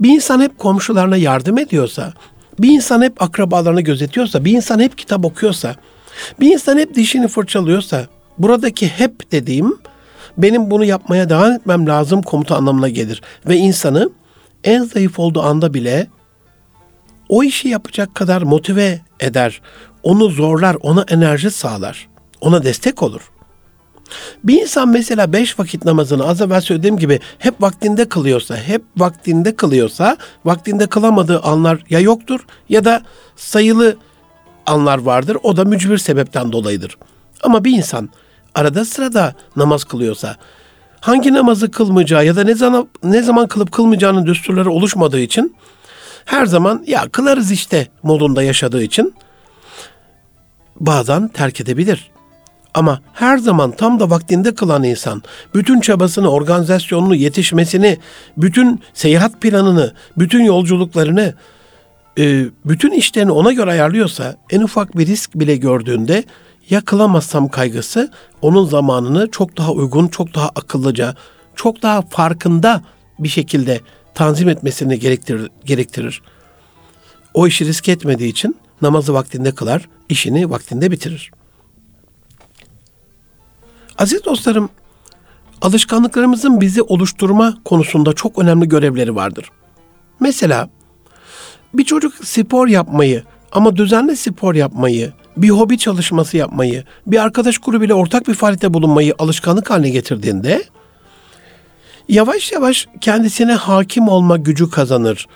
bir 0.00 0.10
insan 0.10 0.40
hep 0.40 0.58
komşularına 0.58 1.16
yardım 1.16 1.58
ediyorsa, 1.58 2.12
bir 2.58 2.68
insan 2.68 3.02
hep 3.02 3.22
akrabalarını 3.22 3.80
gözetiyorsa, 3.80 4.44
bir 4.44 4.52
insan 4.52 4.80
hep 4.80 4.98
kitap 4.98 5.24
okuyorsa, 5.24 5.76
bir 6.40 6.52
insan 6.52 6.78
hep 6.78 6.94
dişini 6.94 7.28
fırçalıyorsa, 7.28 8.06
buradaki 8.38 8.88
hep 8.88 9.32
dediğim 9.32 9.78
benim 10.38 10.70
bunu 10.70 10.84
yapmaya 10.84 11.28
devam 11.28 11.52
etmem 11.52 11.86
lazım 11.86 12.22
komuta 12.22 12.56
anlamına 12.56 12.88
gelir. 12.88 13.22
Ve 13.48 13.56
insanı 13.56 14.10
en 14.64 14.84
zayıf 14.84 15.18
olduğu 15.18 15.42
anda 15.42 15.74
bile 15.74 16.06
o 17.28 17.42
işi 17.42 17.68
yapacak 17.68 18.14
kadar 18.14 18.42
motive 18.42 19.00
eder. 19.20 19.60
Onu 20.02 20.28
zorlar, 20.28 20.76
ona 20.80 21.04
enerji 21.08 21.50
sağlar. 21.50 22.08
Ona 22.42 22.64
destek 22.64 23.02
olur. 23.02 23.30
Bir 24.44 24.62
insan 24.62 24.88
mesela 24.88 25.32
beş 25.32 25.58
vakit 25.58 25.84
namazını 25.84 26.28
az 26.28 26.40
evvel 26.40 26.60
söylediğim 26.60 26.96
gibi 26.96 27.20
hep 27.38 27.62
vaktinde 27.62 28.08
kılıyorsa, 28.08 28.56
hep 28.56 28.82
vaktinde 28.96 29.56
kılıyorsa, 29.56 30.16
vaktinde 30.44 30.86
kılamadığı 30.86 31.40
anlar 31.40 31.84
ya 31.90 32.00
yoktur 32.00 32.40
ya 32.68 32.84
da 32.84 33.02
sayılı 33.36 33.96
anlar 34.66 34.98
vardır. 34.98 35.36
O 35.42 35.56
da 35.56 35.64
mücbir 35.64 35.98
sebepten 35.98 36.52
dolayıdır. 36.52 36.98
Ama 37.42 37.64
bir 37.64 37.76
insan 37.76 38.08
arada 38.54 38.84
sırada 38.84 39.34
namaz 39.56 39.84
kılıyorsa, 39.84 40.36
hangi 41.00 41.32
namazı 41.32 41.70
kılmayacağı 41.70 42.26
ya 42.26 42.36
da 42.36 42.44
ne 42.44 42.54
zaman 42.54 42.88
ne 43.02 43.22
zaman 43.22 43.46
kılıp 43.46 43.72
kılmayacağının 43.72 44.26
düsturları 44.26 44.70
oluşmadığı 44.70 45.20
için 45.20 45.56
her 46.24 46.46
zaman 46.46 46.84
ya 46.86 47.08
kılarız 47.08 47.50
işte 47.50 47.88
modunda 48.02 48.42
yaşadığı 48.42 48.82
için 48.82 49.14
bazen 50.80 51.28
terk 51.28 51.60
edebilir. 51.60 52.12
Ama 52.74 53.00
her 53.12 53.38
zaman 53.38 53.70
tam 53.70 54.00
da 54.00 54.10
vaktinde 54.10 54.54
kılan 54.54 54.82
insan, 54.82 55.22
bütün 55.54 55.80
çabasını, 55.80 56.30
organizasyonunu, 56.30 57.14
yetişmesini, 57.14 57.98
bütün 58.36 58.80
seyahat 58.94 59.40
planını, 59.40 59.92
bütün 60.18 60.44
yolculuklarını, 60.44 61.34
e, 62.18 62.44
bütün 62.64 62.90
işlerini 62.90 63.32
ona 63.32 63.52
göre 63.52 63.70
ayarlıyorsa, 63.70 64.36
en 64.50 64.60
ufak 64.60 64.98
bir 64.98 65.06
risk 65.06 65.34
bile 65.34 65.56
gördüğünde 65.56 66.24
ya 66.70 66.80
kılamazsam 66.80 67.48
kaygısı 67.48 68.10
onun 68.42 68.64
zamanını 68.64 69.30
çok 69.30 69.56
daha 69.56 69.72
uygun, 69.72 70.08
çok 70.08 70.34
daha 70.34 70.48
akıllıca, 70.48 71.14
çok 71.56 71.82
daha 71.82 72.02
farkında 72.02 72.82
bir 73.18 73.28
şekilde 73.28 73.80
tanzim 74.14 74.48
etmesini 74.48 74.98
gerektirir. 74.98 75.50
gerektirir. 75.64 76.22
O 77.34 77.46
işi 77.46 77.66
risk 77.66 77.88
etmediği 77.88 78.30
için 78.30 78.56
namazı 78.82 79.14
vaktinde 79.14 79.52
kılar, 79.52 79.88
işini 80.08 80.50
vaktinde 80.50 80.90
bitirir. 80.90 81.30
Aziz 83.98 84.24
dostlarım, 84.24 84.70
alışkanlıklarımızın 85.62 86.60
bizi 86.60 86.82
oluşturma 86.82 87.58
konusunda 87.64 88.12
çok 88.12 88.38
önemli 88.38 88.68
görevleri 88.68 89.14
vardır. 89.16 89.50
Mesela 90.20 90.68
bir 91.74 91.84
çocuk 91.84 92.14
spor 92.24 92.68
yapmayı 92.68 93.22
ama 93.52 93.76
düzenli 93.76 94.16
spor 94.16 94.54
yapmayı, 94.54 95.12
bir 95.36 95.50
hobi 95.50 95.78
çalışması 95.78 96.36
yapmayı, 96.36 96.84
bir 97.06 97.22
arkadaş 97.22 97.58
grubuyla 97.58 97.94
ortak 97.94 98.28
bir 98.28 98.34
faaliyette 98.34 98.74
bulunmayı 98.74 99.14
alışkanlık 99.18 99.70
haline 99.70 99.90
getirdiğinde 99.90 100.64
yavaş 102.08 102.52
yavaş 102.52 102.88
kendisine 103.00 103.52
hakim 103.52 104.08
olma 104.08 104.36
gücü 104.36 104.70
kazanır. 104.70 105.28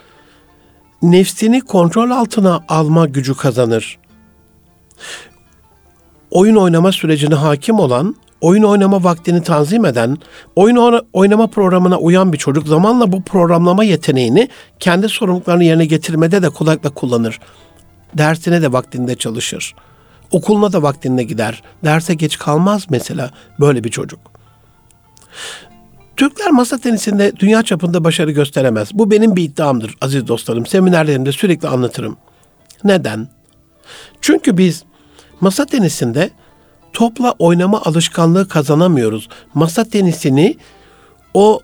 nefsini 1.03 1.61
kontrol 1.61 2.11
altına 2.11 2.65
alma 2.69 3.07
gücü 3.07 3.35
kazanır. 3.37 3.99
Oyun 6.31 6.57
oynama 6.57 6.93
sürecine 6.93 7.35
hakim 7.35 7.79
olan, 7.79 8.17
oyun 8.41 8.63
oynama 8.63 9.05
vaktini 9.05 9.43
tanzim 9.43 9.85
eden, 9.85 10.19
oyun 10.57 11.01
oynama 11.13 11.47
programına 11.47 11.99
uyan 11.99 12.33
bir 12.33 12.39
çocuk 12.39 12.69
zamanla 12.69 13.13
bu 13.13 13.23
programlama 13.23 13.85
yeteneğini 13.85 14.49
kendi 14.81 15.09
sorumluluklarını 15.09 15.65
yerine 15.65 15.87
getirmede 15.87 16.43
de 16.43 16.49
kolaylıkla 16.49 16.91
kullanır. 16.91 17.41
Dersine 18.15 18.63
de 18.63 18.73
vaktinde 18.73 19.15
çalışır. 19.15 19.75
Okuluna 20.31 20.73
da 20.73 20.83
vaktinde 20.83 21.23
gider. 21.23 21.63
Derse 21.85 22.15
geç 22.15 22.39
kalmaz 22.39 22.87
mesela 22.91 23.31
böyle 23.61 23.85
bir 23.85 23.91
çocuk. 23.91 24.21
Türkler 26.17 26.51
masa 26.51 26.79
tenisinde 26.79 27.37
dünya 27.37 27.63
çapında 27.63 28.05
başarı 28.05 28.31
gösteremez. 28.31 28.91
Bu 28.93 29.11
benim 29.11 29.37
bir 29.37 29.43
iddiamdır 29.43 29.95
aziz 30.01 30.29
dostlarım. 30.29 30.67
Seminerlerimde 30.67 31.33
sürekli 31.33 31.69
anlatırım. 31.69 32.17
Neden? 32.85 33.29
Çünkü 34.21 34.59
biz 34.59 34.85
masa 35.41 35.67
tenisinde 35.67 36.31
topla 36.93 37.35
oynama 37.39 37.83
alışkanlığı 37.83 38.49
kazanamıyoruz. 38.49 39.29
Masa 39.55 39.85
tenisini 39.85 40.57
o 41.35 41.61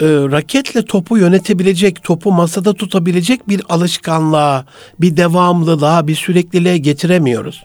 e, 0.00 0.06
raketle 0.06 0.84
topu 0.84 1.18
yönetebilecek, 1.18 2.02
topu 2.02 2.32
masada 2.32 2.74
tutabilecek 2.74 3.48
bir 3.48 3.62
alışkanlığa, 3.68 4.64
bir 5.00 5.16
devamlılığa, 5.16 6.06
bir 6.06 6.14
sürekliliğe 6.14 6.78
getiremiyoruz. 6.78 7.64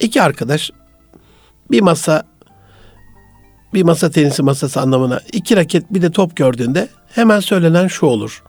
İki 0.00 0.22
arkadaş 0.22 0.70
bir 1.70 1.80
masa 1.80 2.24
bir 3.74 3.82
masa 3.82 4.10
tenisi 4.10 4.42
masası 4.42 4.80
anlamına 4.80 5.20
iki 5.32 5.56
raket 5.56 5.94
bir 5.94 6.02
de 6.02 6.10
top 6.10 6.36
gördüğünde 6.36 6.88
hemen 7.08 7.40
söylenen 7.40 7.86
şu 7.86 8.06
olur 8.06 8.42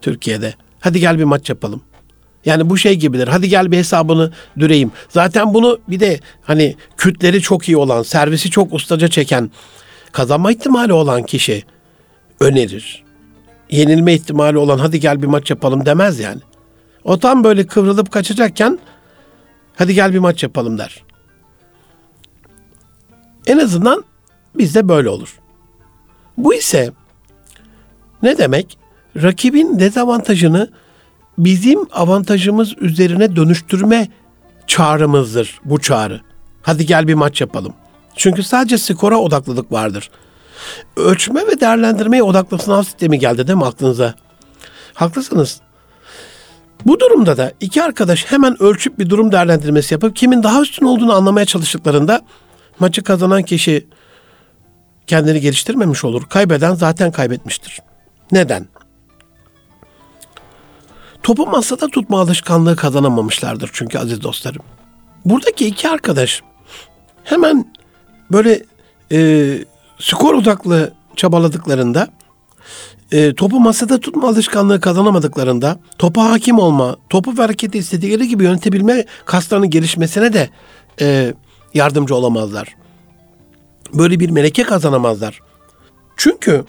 Türkiye'de. 0.00 0.54
Hadi 0.80 1.00
gel 1.00 1.18
bir 1.18 1.24
maç 1.24 1.48
yapalım. 1.48 1.82
Yani 2.44 2.70
bu 2.70 2.78
şey 2.78 2.94
gibidir. 2.94 3.28
Hadi 3.28 3.48
gel 3.48 3.72
bir 3.72 3.76
hesabını 3.76 4.32
düreyim. 4.58 4.90
Zaten 5.08 5.54
bunu 5.54 5.78
bir 5.88 6.00
de 6.00 6.20
hani 6.42 6.76
kütleri 6.96 7.40
çok 7.40 7.68
iyi 7.68 7.76
olan, 7.76 8.02
servisi 8.02 8.50
çok 8.50 8.72
ustaca 8.72 9.08
çeken, 9.08 9.50
kazanma 10.12 10.52
ihtimali 10.52 10.92
olan 10.92 11.22
kişi 11.22 11.64
önerir. 12.40 13.04
Yenilme 13.70 14.14
ihtimali 14.14 14.58
olan 14.58 14.78
hadi 14.78 15.00
gel 15.00 15.22
bir 15.22 15.26
maç 15.26 15.50
yapalım 15.50 15.86
demez 15.86 16.20
yani. 16.20 16.40
O 17.04 17.18
tam 17.18 17.44
böyle 17.44 17.66
kıvrılıp 17.66 18.10
kaçacakken 18.10 18.78
hadi 19.76 19.94
gel 19.94 20.12
bir 20.12 20.18
maç 20.18 20.42
yapalım 20.42 20.78
der. 20.78 21.02
En 23.46 23.58
azından 23.58 24.04
Bizde 24.58 24.88
böyle 24.88 25.08
olur. 25.08 25.38
Bu 26.36 26.54
ise 26.54 26.90
ne 28.22 28.38
demek? 28.38 28.78
Rakibin 29.22 29.78
dezavantajını 29.78 30.70
bizim 31.38 31.80
avantajımız 31.92 32.74
üzerine 32.80 33.36
dönüştürme 33.36 34.08
çağrımızdır 34.66 35.60
bu 35.64 35.80
çağrı. 35.80 36.20
Hadi 36.62 36.86
gel 36.86 37.08
bir 37.08 37.14
maç 37.14 37.40
yapalım. 37.40 37.74
Çünkü 38.16 38.42
sadece 38.42 38.78
skora 38.78 39.16
odaklılık 39.16 39.72
vardır. 39.72 40.10
Ölçme 40.96 41.46
ve 41.46 41.60
değerlendirmeye 41.60 42.22
odaklı 42.22 42.58
sınav 42.58 42.82
sistemi 42.82 43.18
geldi 43.18 43.46
değil 43.46 43.58
mi 43.58 43.64
aklınıza? 43.64 44.14
Haklısınız. 44.94 45.60
Bu 46.86 47.00
durumda 47.00 47.36
da 47.36 47.52
iki 47.60 47.82
arkadaş 47.82 48.24
hemen 48.26 48.62
ölçüp 48.62 48.98
bir 48.98 49.10
durum 49.10 49.32
değerlendirmesi 49.32 49.94
yapıp 49.94 50.16
kimin 50.16 50.42
daha 50.42 50.62
üstün 50.62 50.86
olduğunu 50.86 51.14
anlamaya 51.14 51.46
çalıştıklarında 51.46 52.20
maçı 52.78 53.02
kazanan 53.02 53.42
kişi 53.42 53.86
kendini 55.06 55.40
geliştirmemiş 55.40 56.04
olur. 56.04 56.22
Kaybeden 56.28 56.74
zaten 56.74 57.12
kaybetmiştir. 57.12 57.80
Neden? 58.32 58.66
Topu 61.26 61.46
masada 61.46 61.88
tutma 61.88 62.20
alışkanlığı 62.20 62.76
kazanamamışlardır 62.76 63.70
çünkü 63.72 63.98
aziz 63.98 64.22
dostlarım. 64.22 64.62
Buradaki 65.24 65.66
iki 65.66 65.88
arkadaş 65.88 66.42
hemen 67.24 67.72
böyle 68.32 68.62
e, 69.12 69.58
skor 69.98 70.34
odaklı 70.34 70.92
çabaladıklarında 71.16 72.08
e, 73.12 73.34
topu 73.34 73.60
masada 73.60 74.00
tutma 74.00 74.28
alışkanlığı 74.28 74.80
kazanamadıklarında 74.80 75.78
topa 75.98 76.30
hakim 76.30 76.58
olma, 76.58 76.96
topu 77.10 77.38
ve 77.38 77.42
hareketi 77.42 77.78
istedikleri 77.78 78.28
gibi 78.28 78.44
yönetebilme 78.44 79.04
kaslarının 79.24 79.70
gelişmesine 79.70 80.32
de 80.32 80.50
e, 81.00 81.34
yardımcı 81.74 82.14
olamazlar 82.14 82.76
böyle 83.94 84.20
bir 84.20 84.30
meleke 84.30 84.62
kazanamazlar. 84.62 85.40
Çünkü 86.16 86.64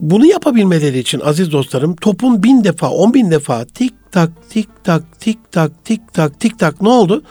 bunu 0.00 0.26
yapabilmeleri 0.26 0.98
için 0.98 1.20
aziz 1.20 1.52
dostlarım 1.52 1.96
topun 1.96 2.42
bin 2.42 2.64
defa, 2.64 2.90
on 2.90 3.14
bin 3.14 3.30
defa 3.30 3.64
tik 3.64 3.94
tak, 4.12 4.30
tik 4.50 4.68
tak, 4.84 5.20
tik 5.20 5.52
tak, 5.52 5.84
tik 5.84 6.14
tak, 6.14 6.40
tik 6.40 6.58
tak 6.58 6.82
ne 6.82 6.88
oldu? 6.88 7.22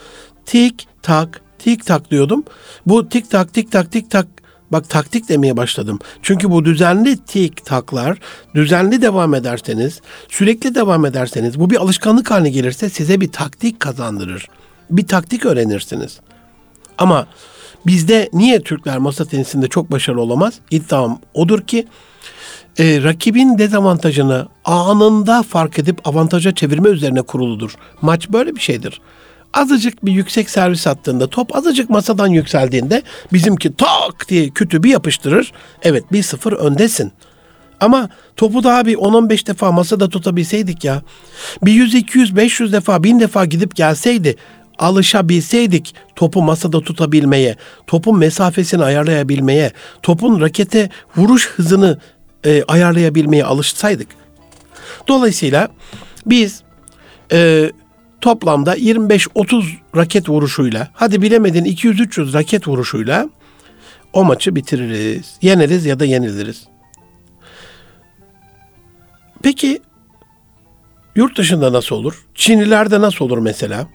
Tik 0.45 0.87
tak, 1.01 1.41
tik 1.59 1.85
tak 1.85 2.11
diyordum. 2.11 2.43
Bu 2.85 3.09
tik 3.09 3.31
tak, 3.31 3.53
tik 3.53 3.71
tak, 3.71 3.91
tik 3.91 4.11
tak 4.11 4.27
Bak 4.71 4.89
taktik 4.89 5.29
demeye 5.29 5.57
başladım. 5.57 5.99
Çünkü 6.21 6.51
bu 6.51 6.65
düzenli 6.65 7.17
tik 7.17 7.65
taklar, 7.65 8.19
düzenli 8.55 9.01
devam 9.01 9.33
ederseniz, 9.33 10.01
sürekli 10.29 10.75
devam 10.75 11.05
ederseniz, 11.05 11.59
bu 11.59 11.69
bir 11.69 11.75
alışkanlık 11.75 12.31
haline 12.31 12.49
gelirse 12.49 12.89
size 12.89 13.21
bir 13.21 13.31
taktik 13.31 13.79
kazandırır. 13.79 14.47
Bir 14.89 15.07
taktik 15.07 15.45
öğrenirsiniz. 15.45 16.19
Ama 16.97 17.27
Bizde 17.87 18.29
niye 18.33 18.61
Türkler 18.61 18.97
masa 18.97 19.25
tenisinde 19.25 19.67
çok 19.67 19.91
başarılı 19.91 20.21
olamaz? 20.21 20.53
İddiam 20.71 21.19
odur 21.33 21.61
ki 21.61 21.87
e, 22.79 23.03
rakibin 23.03 23.57
dezavantajını 23.57 24.47
anında 24.65 25.43
fark 25.43 25.79
edip 25.79 26.07
avantaja 26.07 26.55
çevirme 26.55 26.89
üzerine 26.89 27.21
kuruludur. 27.21 27.75
Maç 28.01 28.29
böyle 28.29 28.55
bir 28.55 28.61
şeydir. 28.61 29.01
Azıcık 29.53 30.05
bir 30.05 30.11
yüksek 30.11 30.49
servis 30.49 30.87
attığında, 30.87 31.27
top 31.27 31.55
azıcık 31.55 31.89
masadan 31.89 32.27
yükseldiğinde 32.27 33.01
bizimki 33.33 33.75
tak 33.75 34.29
diye 34.29 34.49
kötü 34.49 34.83
bir 34.83 34.89
yapıştırır. 34.89 35.51
Evet 35.83 36.03
bir 36.11 36.23
sıfır 36.23 36.53
öndesin. 36.53 37.11
Ama 37.79 38.09
topu 38.35 38.63
daha 38.63 38.85
bir 38.85 38.95
10-15 38.95 39.47
defa 39.47 39.71
masada 39.71 40.09
tutabilseydik 40.09 40.83
ya. 40.83 41.01
Bir 41.63 41.71
100, 41.71 41.95
200, 41.95 42.35
500 42.35 42.73
defa, 42.73 43.03
1000 43.03 43.19
defa 43.19 43.45
gidip 43.45 43.75
gelseydi 43.75 44.35
alışabilseydik 44.79 45.95
topu 46.15 46.41
masada 46.41 46.81
tutabilmeye, 46.81 47.55
topun 47.87 48.17
mesafesini 48.17 48.83
ayarlayabilmeye, 48.83 49.71
topun 50.03 50.41
rakete 50.41 50.89
vuruş 51.15 51.49
hızını 51.49 51.97
e, 52.45 52.63
ayarlayabilmeye 52.63 53.45
alışsaydık. 53.45 54.07
Dolayısıyla 55.07 55.69
biz 56.25 56.63
e, 57.31 57.71
toplamda 58.21 58.77
25-30 58.77 59.65
raket 59.95 60.29
vuruşuyla, 60.29 60.87
hadi 60.93 61.21
bilemedin 61.21 61.65
200-300 61.65 62.33
raket 62.33 62.67
vuruşuyla 62.67 63.29
o 64.13 64.23
maçı 64.23 64.55
bitiririz. 64.55 65.37
Yeneriz 65.41 65.85
ya 65.85 65.99
da 65.99 66.05
yeniliriz. 66.05 66.67
Peki 69.43 69.81
yurt 71.15 71.37
dışında 71.37 71.73
nasıl 71.73 71.95
olur? 71.95 72.25
Çinlilerde 72.35 73.01
nasıl 73.01 73.25
olur 73.25 73.37
mesela? 73.37 73.87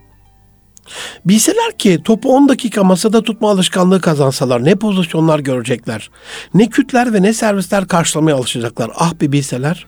Bilseler 1.24 1.78
ki 1.78 2.00
topu 2.04 2.36
10 2.36 2.48
dakika 2.48 2.84
masada 2.84 3.22
tutma 3.22 3.50
alışkanlığı 3.50 4.00
kazansalar 4.00 4.64
ne 4.64 4.74
pozisyonlar 4.74 5.38
görecekler. 5.38 6.10
Ne 6.54 6.68
kütler 6.68 7.14
ve 7.14 7.22
ne 7.22 7.32
servisler 7.32 7.88
karşılamaya 7.88 8.36
alışacaklar. 8.36 8.90
Ah 8.94 9.12
bir 9.20 9.32
bilseler. 9.32 9.86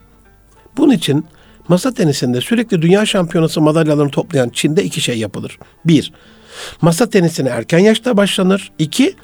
Bunun 0.76 0.92
için 0.92 1.24
masa 1.68 1.94
tenisinde 1.94 2.40
sürekli 2.40 2.82
dünya 2.82 3.06
şampiyonası 3.06 3.60
madalyalarını 3.60 4.10
toplayan 4.10 4.48
Çin'de 4.48 4.84
iki 4.84 5.00
şey 5.00 5.18
yapılır. 5.18 5.58
Bir, 5.84 6.12
masa 6.80 7.10
tenisine 7.10 7.48
erken 7.48 7.78
yaşta 7.78 8.16
başlanır. 8.16 8.72
İki, 8.78 9.14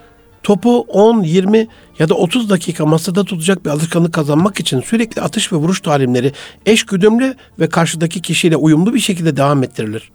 topu 0.42 0.80
10, 0.80 1.22
20 1.22 1.68
ya 1.98 2.08
da 2.08 2.14
30 2.14 2.50
dakika 2.50 2.86
masada 2.86 3.24
tutacak 3.24 3.64
bir 3.64 3.70
alışkanlık 3.70 4.14
kazanmak 4.14 4.60
için 4.60 4.80
sürekli 4.80 5.22
atış 5.22 5.52
ve 5.52 5.56
vuruş 5.56 5.80
talimleri 5.80 6.32
eş 6.66 6.86
güdümlü 6.86 7.34
ve 7.58 7.68
karşıdaki 7.68 8.22
kişiyle 8.22 8.56
uyumlu 8.56 8.94
bir 8.94 9.00
şekilde 9.00 9.36
devam 9.36 9.62
ettirilir. 9.62 10.10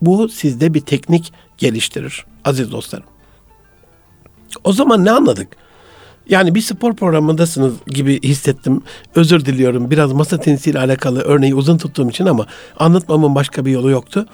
Bu 0.00 0.28
sizde 0.28 0.74
bir 0.74 0.80
teknik 0.80 1.32
geliştirir 1.58 2.26
aziz 2.44 2.72
dostlarım. 2.72 3.06
O 4.64 4.72
zaman 4.72 5.04
ne 5.04 5.10
anladık? 5.10 5.48
Yani 6.28 6.54
bir 6.54 6.60
spor 6.60 6.96
programındasınız 6.96 7.74
gibi 7.86 8.22
hissettim. 8.22 8.82
Özür 9.14 9.44
diliyorum. 9.44 9.90
Biraz 9.90 10.12
masa 10.12 10.40
tenisiyle 10.40 10.78
alakalı 10.78 11.20
örneği 11.20 11.54
uzun 11.54 11.78
tuttuğum 11.78 12.10
için 12.10 12.26
ama 12.26 12.46
anlatmamın 12.78 13.34
başka 13.34 13.64
bir 13.64 13.70
yolu 13.70 13.90
yoktu. 13.90 14.26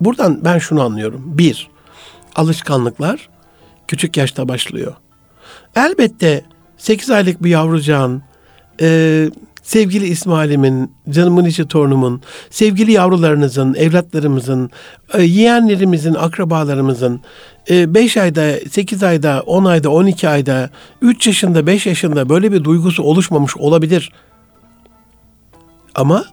Buradan 0.00 0.44
ben 0.44 0.58
şunu 0.58 0.82
anlıyorum. 0.82 1.22
Bir, 1.24 1.70
alışkanlıklar 2.36 3.28
küçük 3.88 4.16
yaşta 4.16 4.48
başlıyor. 4.48 4.94
Elbette 5.76 6.44
8 6.76 7.10
aylık 7.10 7.42
bir 7.42 7.50
yavrucağın 7.50 8.22
e, 8.80 9.30
sevgili 9.62 10.06
İsmail'imin, 10.06 10.92
canımın 11.10 11.44
içi 11.44 11.68
torunumun, 11.68 12.22
sevgili 12.50 12.92
yavrularınızın, 12.92 13.74
evlatlarımızın, 13.74 14.70
e, 15.14 15.22
yeğenlerimizin, 15.22 16.14
akrabalarımızın 16.14 17.20
5 17.70 18.16
e, 18.16 18.22
ayda, 18.22 18.70
8 18.70 19.02
ayda, 19.02 19.42
10 19.46 19.64
ayda, 19.64 19.90
12 19.90 20.28
ayda, 20.28 20.70
3 21.02 21.26
yaşında, 21.26 21.66
5 21.66 21.86
yaşında 21.86 22.28
böyle 22.28 22.52
bir 22.52 22.64
duygusu 22.64 23.02
oluşmamış 23.02 23.56
olabilir. 23.56 24.12
Ama 25.94 26.24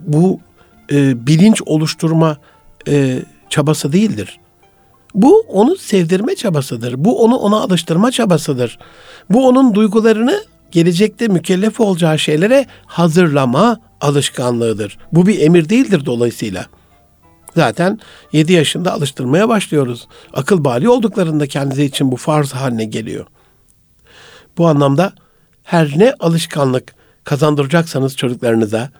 bu 0.00 0.40
e, 0.92 1.26
bilinç 1.26 1.62
oluşturma 1.66 2.36
e, 2.88 3.22
çabası 3.50 3.92
değildir. 3.92 4.38
Bu 5.14 5.40
onu 5.48 5.76
sevdirme 5.76 6.34
çabasıdır. 6.34 7.04
Bu 7.04 7.24
onu 7.24 7.36
ona 7.36 7.56
alıştırma 7.56 8.10
çabasıdır. 8.10 8.78
Bu 9.30 9.48
onun 9.48 9.74
duygularını 9.74 10.44
gelecekte 10.72 11.28
mükellef 11.28 11.80
olacağı 11.80 12.18
şeylere 12.18 12.66
hazırlama 12.86 13.80
alışkanlığıdır. 14.00 14.98
Bu 15.12 15.26
bir 15.26 15.40
emir 15.40 15.68
değildir 15.68 16.06
dolayısıyla. 16.06 16.66
Zaten 17.54 18.00
7 18.32 18.52
yaşında 18.52 18.92
alıştırmaya 18.92 19.48
başlıyoruz. 19.48 20.08
Akıl 20.32 20.64
bali 20.64 20.88
olduklarında 20.88 21.46
kendisi 21.46 21.84
için 21.84 22.12
bu 22.12 22.16
farz 22.16 22.52
haline 22.52 22.84
geliyor. 22.84 23.26
Bu 24.58 24.66
anlamda 24.66 25.12
her 25.62 25.98
ne 25.98 26.14
alışkanlık 26.20 26.94
kazandıracaksanız 27.24 28.16
çocuklarınıza, 28.16 28.90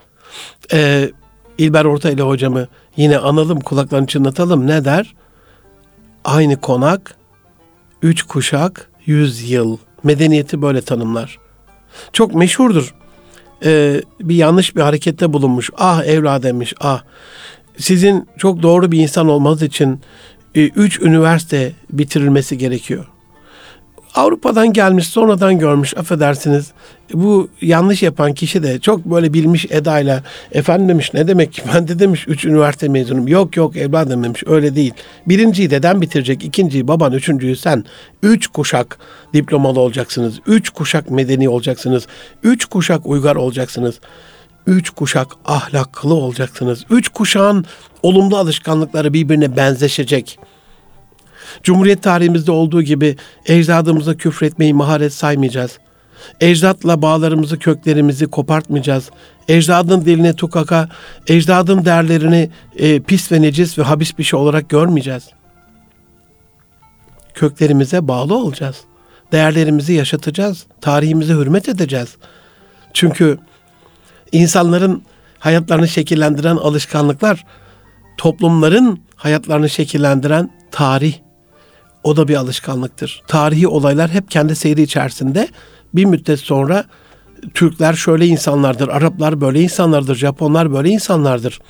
e, 0.72 1.10
İlber 1.58 1.84
Ortaylı 1.84 2.22
hocamı 2.22 2.66
yine 2.96 3.18
analım, 3.18 3.60
kulaklarını 3.60 4.06
çınlatalım. 4.06 4.66
Ne 4.66 4.84
der? 4.84 5.14
Aynı 6.24 6.60
konak, 6.60 7.16
üç 8.02 8.22
kuşak, 8.22 8.90
yüz 9.06 9.50
yıl. 9.50 9.78
Medeniyeti 10.02 10.62
böyle 10.62 10.82
tanımlar. 10.82 11.38
Çok 12.12 12.34
meşhurdur. 12.34 12.94
Ee, 13.64 14.02
bir 14.20 14.34
yanlış 14.34 14.76
bir 14.76 14.80
harekette 14.80 15.32
bulunmuş. 15.32 15.70
Ah 15.76 16.04
evlat 16.04 16.42
demiş, 16.42 16.74
ah. 16.80 17.02
Sizin 17.76 18.28
çok 18.38 18.62
doğru 18.62 18.92
bir 18.92 18.98
insan 18.98 19.28
olmanız 19.28 19.62
için 19.62 20.00
e, 20.54 20.68
üç 20.68 21.00
üniversite 21.00 21.72
bitirilmesi 21.90 22.58
gerekiyor. 22.58 23.06
Avrupa'dan 24.14 24.72
gelmiş 24.72 25.08
sonradan 25.08 25.58
görmüş 25.58 25.96
affedersiniz. 25.96 26.72
Bu 27.14 27.48
yanlış 27.60 28.02
yapan 28.02 28.34
kişi 28.34 28.62
de 28.62 28.78
çok 28.78 29.04
böyle 29.04 29.32
bilmiş 29.32 29.66
edayla 29.70 30.22
efendim 30.52 30.88
demiş 30.88 31.14
ne 31.14 31.28
demek 31.28 31.62
ben 31.74 31.88
de 31.88 31.98
demiş 31.98 32.24
üç 32.28 32.44
üniversite 32.44 32.88
mezunum. 32.88 33.28
Yok 33.28 33.56
yok 33.56 33.76
evladım 33.76 34.24
demiş 34.24 34.42
öyle 34.46 34.76
değil. 34.76 34.94
Birinciyi 35.28 35.70
deden 35.70 36.00
bitirecek 36.00 36.44
ikinciyi 36.44 36.88
baban 36.88 37.12
üçüncüyü 37.12 37.56
sen. 37.56 37.84
Üç 38.22 38.46
kuşak 38.46 38.98
diplomalı 39.34 39.80
olacaksınız. 39.80 40.40
Üç 40.46 40.70
kuşak 40.70 41.10
medeni 41.10 41.48
olacaksınız. 41.48 42.06
Üç 42.42 42.64
kuşak 42.64 43.06
uygar 43.06 43.36
olacaksınız. 43.36 44.00
Üç 44.66 44.90
kuşak 44.90 45.28
ahlaklı 45.44 46.14
olacaksınız. 46.14 46.84
Üç 46.90 47.08
kuşağın 47.08 47.64
olumlu 48.02 48.36
alışkanlıkları 48.36 49.12
birbirine 49.12 49.56
benzeşecek.'' 49.56 50.51
Cumhuriyet 51.62 52.02
tarihimizde 52.02 52.50
olduğu 52.52 52.82
gibi 52.82 53.16
ecdadımıza 53.46 54.16
küfretmeyi 54.16 54.74
maharet 54.74 55.12
saymayacağız. 55.12 55.78
Ecdatla 56.40 57.02
bağlarımızı, 57.02 57.58
köklerimizi 57.58 58.26
kopartmayacağız. 58.26 59.10
Ecdadın 59.48 60.04
diline 60.04 60.36
tukaka, 60.36 60.88
ecdadın 61.26 61.84
değerlerini 61.84 62.50
e, 62.76 63.00
pis 63.00 63.32
ve 63.32 63.42
necis 63.42 63.78
ve 63.78 63.82
habis 63.82 64.18
bir 64.18 64.24
şey 64.24 64.40
olarak 64.40 64.68
görmeyeceğiz. 64.68 65.28
Köklerimize 67.34 68.08
bağlı 68.08 68.36
olacağız. 68.36 68.76
Değerlerimizi 69.32 69.92
yaşatacağız. 69.92 70.66
Tarihimize 70.80 71.32
hürmet 71.32 71.68
edeceğiz. 71.68 72.16
Çünkü 72.92 73.38
insanların 74.32 75.02
hayatlarını 75.38 75.88
şekillendiren 75.88 76.56
alışkanlıklar, 76.56 77.44
toplumların 78.16 79.00
hayatlarını 79.16 79.70
şekillendiren 79.70 80.50
tarih 80.70 81.14
o 82.04 82.16
da 82.16 82.28
bir 82.28 82.34
alışkanlıktır. 82.34 83.22
Tarihi 83.26 83.68
olaylar 83.68 84.10
hep 84.10 84.30
kendi 84.30 84.56
seyri 84.56 84.82
içerisinde 84.82 85.48
bir 85.94 86.04
müddet 86.04 86.40
sonra 86.40 86.84
Türkler 87.54 87.92
şöyle 87.92 88.26
insanlardır, 88.26 88.88
Araplar 88.88 89.40
böyle 89.40 89.60
insanlardır, 89.60 90.16
Japonlar 90.16 90.72
böyle 90.72 90.88
insanlardır. 90.88 91.60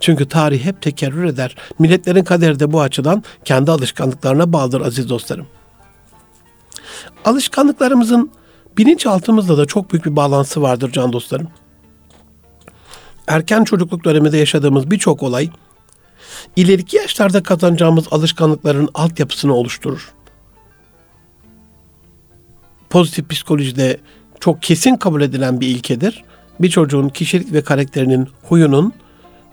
Çünkü 0.00 0.28
tarih 0.28 0.64
hep 0.64 0.82
tekerrür 0.82 1.24
eder. 1.24 1.56
Milletlerin 1.78 2.24
kaderi 2.24 2.60
de 2.60 2.72
bu 2.72 2.80
açıdan 2.80 3.22
kendi 3.44 3.70
alışkanlıklarına 3.70 4.52
bağlıdır 4.52 4.80
aziz 4.80 5.08
dostlarım. 5.08 5.46
Alışkanlıklarımızın 7.24 8.30
bilinçaltımızla 8.78 9.58
da 9.58 9.66
çok 9.66 9.92
büyük 9.92 10.06
bir 10.06 10.16
bağlantısı 10.16 10.62
vardır 10.62 10.92
can 10.92 11.12
dostlarım. 11.12 11.48
Erken 13.26 13.64
çocukluk 13.64 14.04
döneminde 14.04 14.36
yaşadığımız 14.36 14.90
birçok 14.90 15.22
olay 15.22 15.50
ileriki 16.56 16.96
yaşlarda 16.96 17.42
kazanacağımız 17.42 18.04
alışkanlıkların 18.10 18.88
altyapısını 18.94 19.54
oluşturur. 19.54 20.12
Pozitif 22.90 23.28
psikolojide 23.28 24.00
çok 24.40 24.62
kesin 24.62 24.96
kabul 24.96 25.22
edilen 25.22 25.60
bir 25.60 25.66
ilkedir. 25.66 26.24
Bir 26.60 26.70
çocuğun 26.70 27.08
kişilik 27.08 27.52
ve 27.52 27.62
karakterinin 27.62 28.28
huyunun 28.42 28.92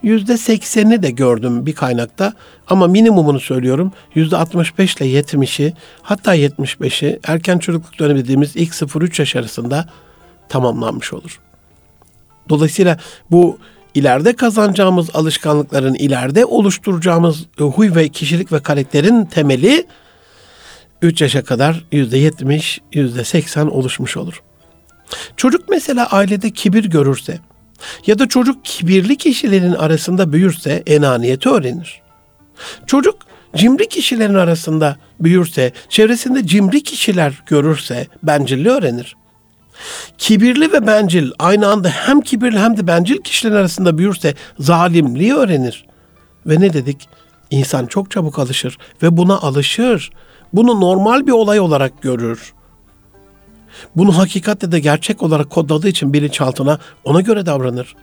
yüzde 0.04 0.38
sekseni 0.38 1.04
de 1.04 1.12
gördüm 1.12 1.66
bir 1.66 1.74
kaynakta 1.74 2.34
ama 2.68 2.88
minimumunu 2.88 3.40
söylüyorum. 3.40 3.92
Yüzde 4.16 4.38
65 4.38 4.96
ile 4.96 5.22
70'i 5.22 5.74
hatta 6.02 6.36
75'i 6.36 7.20
erken 7.24 7.58
çocukluk 7.58 8.00
dönemi 8.00 8.20
dediğimiz 8.20 8.56
ilk 8.56 8.74
0-3 8.74 9.22
yaş 9.22 9.36
arasında 9.36 9.90
tamamlanmış 10.50 11.14
olur. 11.14 11.40
Dolayısıyla 12.50 13.00
bu 13.32 13.60
ileride 13.96 14.36
kazanacağımız 14.36 15.10
alışkanlıkların, 15.14 15.94
ileride 15.94 16.46
oluşturacağımız 16.46 17.46
e, 17.60 17.64
huy 17.64 17.96
ve 17.96 18.10
kişilik 18.10 18.52
ve 18.52 18.60
karakterin 18.60 19.26
temeli 19.26 19.86
3 21.02 21.22
yaşa 21.22 21.44
kadar 21.44 21.86
%70, 21.92 22.80
%80 22.94 23.70
oluşmuş 23.70 24.18
olur. 24.18 24.42
Çocuk 25.38 25.70
mesela 25.70 26.08
ailede 26.12 26.52
kibir 26.52 26.86
görürse 26.86 27.40
ya 28.08 28.20
da 28.20 28.28
çocuk 28.28 28.66
kibirli 28.66 29.18
kişilerin 29.18 29.74
arasında 29.74 30.34
büyürse 30.34 30.84
enaniyeti 30.88 31.50
öğrenir. 31.50 32.02
Çocuk 32.88 33.16
cimri 33.56 33.90
kişilerin 33.90 34.34
arasında 34.34 34.98
büyürse, 35.20 35.72
çevresinde 35.90 36.48
cimri 36.48 36.84
kişiler 36.84 37.44
görürse 37.46 38.08
bencilliği 38.24 38.74
öğrenir. 38.74 39.16
Kibirli 40.18 40.74
ve 40.74 40.88
bencil 40.88 41.32
aynı 41.40 41.68
anda 41.68 41.90
hem 41.90 42.22
kibirli 42.22 42.60
hem 42.60 42.78
de 42.78 42.88
bencil 42.88 43.18
kişilerin 43.18 43.56
arasında 43.56 43.98
büyürse 43.98 44.34
zalimliği 44.60 45.34
öğrenir. 45.34 45.86
Ve 46.46 46.60
ne 46.60 46.74
dedik? 46.74 47.10
İnsan 47.52 47.86
çok 47.86 48.12
çabuk 48.12 48.40
alışır 48.40 48.78
ve 49.04 49.18
buna 49.18 49.38
alışır. 49.38 50.12
Bunu 50.54 50.82
normal 50.82 51.28
bir 51.28 51.32
olay 51.32 51.60
olarak 51.60 52.02
görür. 52.02 52.54
Bunu 53.96 54.18
hakikatte 54.18 54.72
de 54.72 54.80
gerçek 54.80 55.24
olarak 55.24 55.50
kodladığı 55.50 55.88
için 55.88 56.14
bilinçaltına 56.14 56.80
ona 57.04 57.22
göre 57.22 57.46
davranır. 57.46 57.96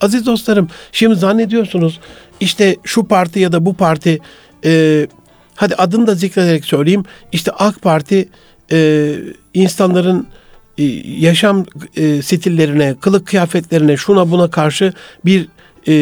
Aziz 0.00 0.26
dostlarım 0.26 0.68
şimdi 0.92 1.14
zannediyorsunuz 1.14 2.00
işte 2.40 2.76
şu 2.84 3.04
parti 3.04 3.40
ya 3.40 3.52
da 3.52 3.66
bu 3.66 3.74
parti 3.74 4.18
e, 4.64 5.06
hadi 5.54 5.74
adını 5.74 6.06
da 6.06 6.14
zikrederek 6.14 6.64
söyleyeyim 6.64 7.04
işte 7.32 7.50
AK 7.52 7.82
Parti 7.82 8.28
e, 8.72 9.12
insanların 9.54 10.26
yaşam 11.18 11.64
e, 11.96 12.22
stillerine, 12.22 12.94
kılık 13.00 13.26
kıyafetlerine, 13.26 13.96
şuna 13.96 14.30
buna 14.30 14.50
karşı 14.50 14.92
bir 15.24 15.48
e, 15.86 15.92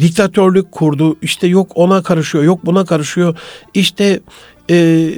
diktatörlük 0.00 0.72
kurdu. 0.72 1.16
İşte 1.22 1.46
yok 1.46 1.72
ona 1.74 2.02
karışıyor, 2.02 2.44
yok 2.44 2.66
buna 2.66 2.84
karışıyor. 2.84 3.36
İşte 3.74 4.20
e, 4.70 5.08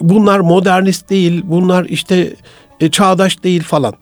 bunlar 0.00 0.40
modernist 0.40 1.10
değil, 1.10 1.42
bunlar 1.44 1.84
işte 1.84 2.34
e, 2.80 2.90
çağdaş 2.90 3.42
değil 3.42 3.62
falan. 3.62 3.94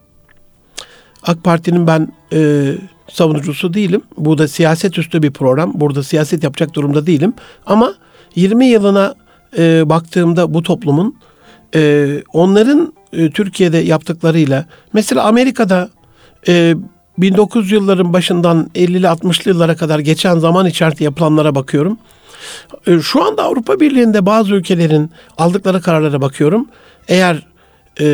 AK 1.23 1.45
Parti'nin 1.45 1.87
ben 1.87 2.13
e, 2.33 2.73
savunucusu 3.09 3.75
değilim. 3.75 4.03
Bu 4.19 4.39
da 4.39 4.49
siyaset 4.49 4.99
üstü 4.99 5.23
bir 5.23 5.31
program. 5.31 5.73
Burada 5.75 6.03
siyaset 6.03 6.45
yapacak 6.45 6.75
durumda 6.75 7.07
değilim. 7.07 7.35
Ama 7.67 7.95
20 8.35 8.67
yılına 8.67 9.15
e, 9.59 9.89
baktığımda 9.89 10.55
bu 10.55 10.63
toplumun 10.63 11.17
e, 11.75 12.23
onların 12.33 12.93
e, 13.16 13.31
Türkiye'de 13.31 13.79
yaptıklarıyla 13.79 14.64
mesela 14.92 15.24
Amerika'da 15.24 15.88
e, 16.48 16.74
1900 17.18 17.72
yılların 17.72 18.12
başından 18.12 18.70
50'li 18.74 19.07
60'lı 19.07 19.50
yıllara 19.50 19.77
kadar 19.77 19.98
geçen 19.98 20.38
zaman 20.38 20.66
içerisinde 20.66 21.05
yapılanlara 21.05 21.55
bakıyorum. 21.55 21.98
E, 22.87 23.00
şu 23.00 23.24
anda 23.24 23.42
Avrupa 23.42 23.81
Birliği'nde 23.81 24.27
bazı 24.27 24.55
ülkelerin 24.55 25.11
aldıkları 25.38 25.81
kararlara 25.81 26.20
bakıyorum. 26.20 26.68
Eğer 27.09 27.46
e, 28.00 28.07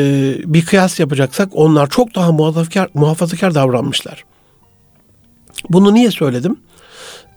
bir 0.44 0.64
kıyas 0.64 1.00
yapacaksak 1.00 1.48
onlar 1.52 1.90
çok 1.90 2.14
daha 2.14 2.32
muhafazakar, 2.32 2.88
muhafazakar 2.94 3.54
davranmışlar. 3.54 4.24
Bunu 5.70 5.94
niye 5.94 6.10
söyledim? 6.10 6.56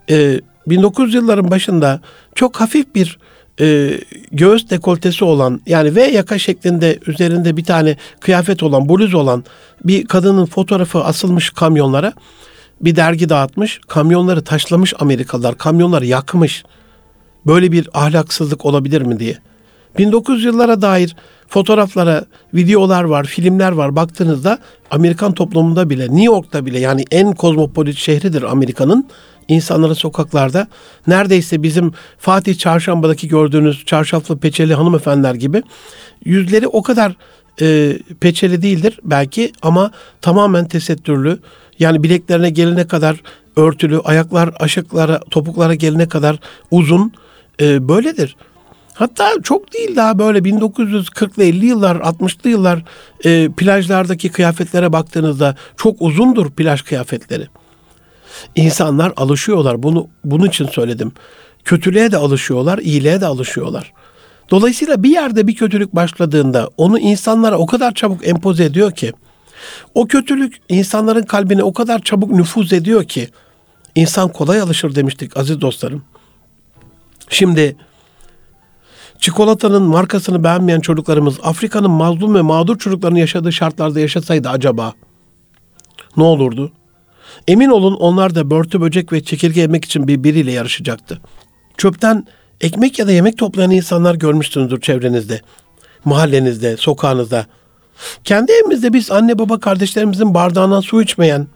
E, 0.10 0.41
1900 0.67 1.13
yılların 1.13 1.52
başında 1.52 2.02
çok 2.36 2.62
hafif 2.62 2.95
bir 2.95 3.17
e, 3.62 4.00
göğüs 4.32 4.70
dekoltesi 4.70 5.26
olan 5.26 5.62
yani 5.66 5.96
V 5.96 6.02
yaka 6.02 6.39
şeklinde 6.39 7.00
üzerinde 7.08 7.58
bir 7.58 7.63
tane 7.63 7.98
kıyafet 8.20 8.63
olan 8.63 8.89
bluz 8.89 9.13
olan 9.13 9.44
bir 9.84 10.06
kadının 10.06 10.46
fotoğrafı 10.46 11.04
asılmış 11.04 11.50
kamyonlara 11.50 12.13
bir 12.82 12.96
dergi 12.96 13.30
dağıtmış. 13.30 13.80
Kamyonları 13.88 14.44
taşlamış 14.44 14.94
Amerikalılar. 15.00 15.58
Kamyonları 15.58 16.06
yakmış. 16.06 16.63
Böyle 17.46 17.72
bir 17.72 17.89
ahlaksızlık 17.94 18.66
olabilir 18.66 19.02
mi 19.02 19.20
diye. 19.20 19.38
1900 19.98 20.46
yıllara 20.46 20.82
dair 20.82 21.16
fotoğraflara, 21.48 22.26
videolar 22.54 23.04
var, 23.04 23.26
filmler 23.26 23.72
var. 23.72 23.96
Baktığınızda 23.96 24.60
Amerikan 24.92 25.34
toplumunda 25.34 25.90
bile, 25.90 26.04
New 26.04 26.24
York'ta 26.24 26.66
bile 26.66 26.80
yani 26.80 27.06
en 27.12 27.32
kozmopolit 27.34 27.98
şehridir 27.98 28.44
Amerika'nın. 28.44 29.08
İnsanları 29.48 29.96
sokaklarda 29.96 30.68
neredeyse 31.08 31.64
bizim 31.64 31.94
Fatih 32.18 32.58
Çarşamba'daki 32.58 33.28
gördüğünüz 33.28 33.86
çarşaflı 33.86 34.38
peçeli 34.38 34.74
hanımefendiler 34.74 35.36
gibi 35.36 35.64
yüzleri 36.26 36.68
o 36.68 36.84
kadar 36.84 37.16
e, 37.62 37.98
peçeli 38.20 38.62
değildir 38.62 39.00
belki 39.04 39.52
ama 39.62 39.92
tamamen 40.22 40.68
tesettürlü. 40.68 41.40
Yani 41.80 42.04
bileklerine 42.04 42.50
gelene 42.50 42.88
kadar 42.88 43.22
örtülü, 43.56 44.00
ayaklar 44.00 44.54
aşıklara, 44.60 45.20
topuklara 45.20 45.76
gelene 45.76 46.10
kadar 46.10 46.40
uzun 46.72 47.12
e, 47.62 47.88
böyledir. 47.88 48.36
Hatta 48.94 49.32
çok 49.44 49.74
değil 49.74 49.96
daha 49.96 50.20
böyle 50.20 50.40
1940'lı 50.40 51.44
50 51.44 51.66
yıllar 51.66 51.96
60'lı 51.96 52.50
yıllar 52.50 52.84
e, 53.26 53.50
plajlardaki 53.58 54.30
kıyafetlere 54.30 54.94
baktığınızda 54.94 55.56
çok 55.78 56.02
uzundur 56.02 56.52
plaj 56.52 56.82
kıyafetleri. 56.82 57.48
İnsanlar 58.56 59.14
alışıyorlar. 59.18 59.84
Bunu 59.84 60.08
bunun 60.24 60.48
için 60.48 60.68
söyledim. 60.68 61.12
Kötülüğe 61.64 62.12
de 62.12 62.18
alışıyorlar, 62.18 62.78
iyiliğe 62.78 63.22
de 63.22 63.26
alışıyorlar. 63.26 63.94
Dolayısıyla 64.52 65.04
bir 65.04 65.10
yerde 65.10 65.48
bir 65.48 65.56
kötülük 65.56 65.96
başladığında 65.96 66.70
onu 66.78 67.00
insanlara 67.00 67.58
o 67.58 67.66
kadar 67.66 67.94
çabuk 67.94 68.28
empoze 68.28 68.64
ediyor 68.64 68.92
ki 68.92 69.14
o 69.94 70.08
kötülük 70.08 70.62
insanların 70.70 71.24
kalbine 71.24 71.64
o 71.64 71.74
kadar 71.74 72.02
çabuk 72.02 72.32
nüfuz 72.32 72.74
ediyor 72.74 73.04
ki 73.04 73.30
insan 73.96 74.30
kolay 74.30 74.60
alışır 74.60 74.96
demiştik 74.96 75.38
aziz 75.38 75.62
dostlarım. 75.62 76.04
Şimdi 77.30 77.76
çikolatanın 79.24 79.82
markasını 79.82 80.44
beğenmeyen 80.44 80.80
çocuklarımız 80.80 81.38
Afrika'nın 81.44 81.92
mazlum 81.92 82.36
ve 82.36 82.42
mağdur 82.42 82.78
çocukların 82.78 83.16
yaşadığı 83.16 83.54
şartlarda 83.54 84.00
yaşasaydı 84.00 84.50
acaba 84.50 84.94
ne 86.18 86.24
olurdu? 86.24 86.72
Emin 87.48 87.70
olun 87.70 87.94
onlar 87.94 88.36
da 88.36 88.50
börtü 88.50 88.82
böcek 88.82 89.14
ve 89.14 89.24
çekirge 89.24 89.62
yemek 89.62 89.86
için 89.86 90.08
birbiriyle 90.08 90.52
yarışacaktı. 90.52 91.22
Çöpten 91.78 92.28
ekmek 92.62 93.00
ya 93.00 93.08
da 93.08 93.12
yemek 93.12 93.38
toplayan 93.38 93.72
insanlar 93.72 94.16
görmüşsünüzdür 94.16 94.82
çevrenizde. 94.82 95.42
Mahallenizde, 96.06 96.78
sokağınızda. 96.78 97.46
Kendi 98.24 98.52
evimizde 98.52 98.94
biz 98.94 99.12
anne 99.12 99.40
baba 99.40 99.60
kardeşlerimizin 99.60 100.34
bardağından 100.34 100.82
su 100.82 101.02
içmeyen, 101.02 101.48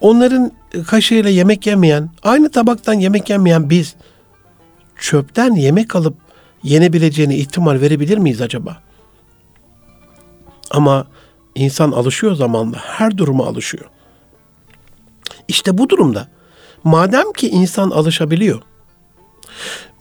onların 0.00 0.52
kaşığıyla 0.86 1.30
yemek 1.30 1.66
yemeyen, 1.66 2.10
aynı 2.22 2.50
tabaktan 2.50 2.94
yemek 2.94 3.30
yemeyen 3.30 3.70
biz 3.70 3.94
çöpten 4.98 5.54
yemek 5.54 5.96
alıp 5.96 6.14
yenebileceğine 6.62 7.36
ihtimal 7.36 7.80
verebilir 7.80 8.18
miyiz 8.18 8.40
acaba? 8.40 8.82
Ama 10.70 11.06
insan 11.54 11.92
alışıyor 11.92 12.34
zamanla, 12.34 12.76
her 12.76 13.18
duruma 13.18 13.46
alışıyor. 13.46 13.84
İşte 15.48 15.78
bu 15.78 15.88
durumda 15.88 16.28
madem 16.84 17.32
ki 17.32 17.48
insan 17.48 17.90
alışabiliyor, 17.90 18.62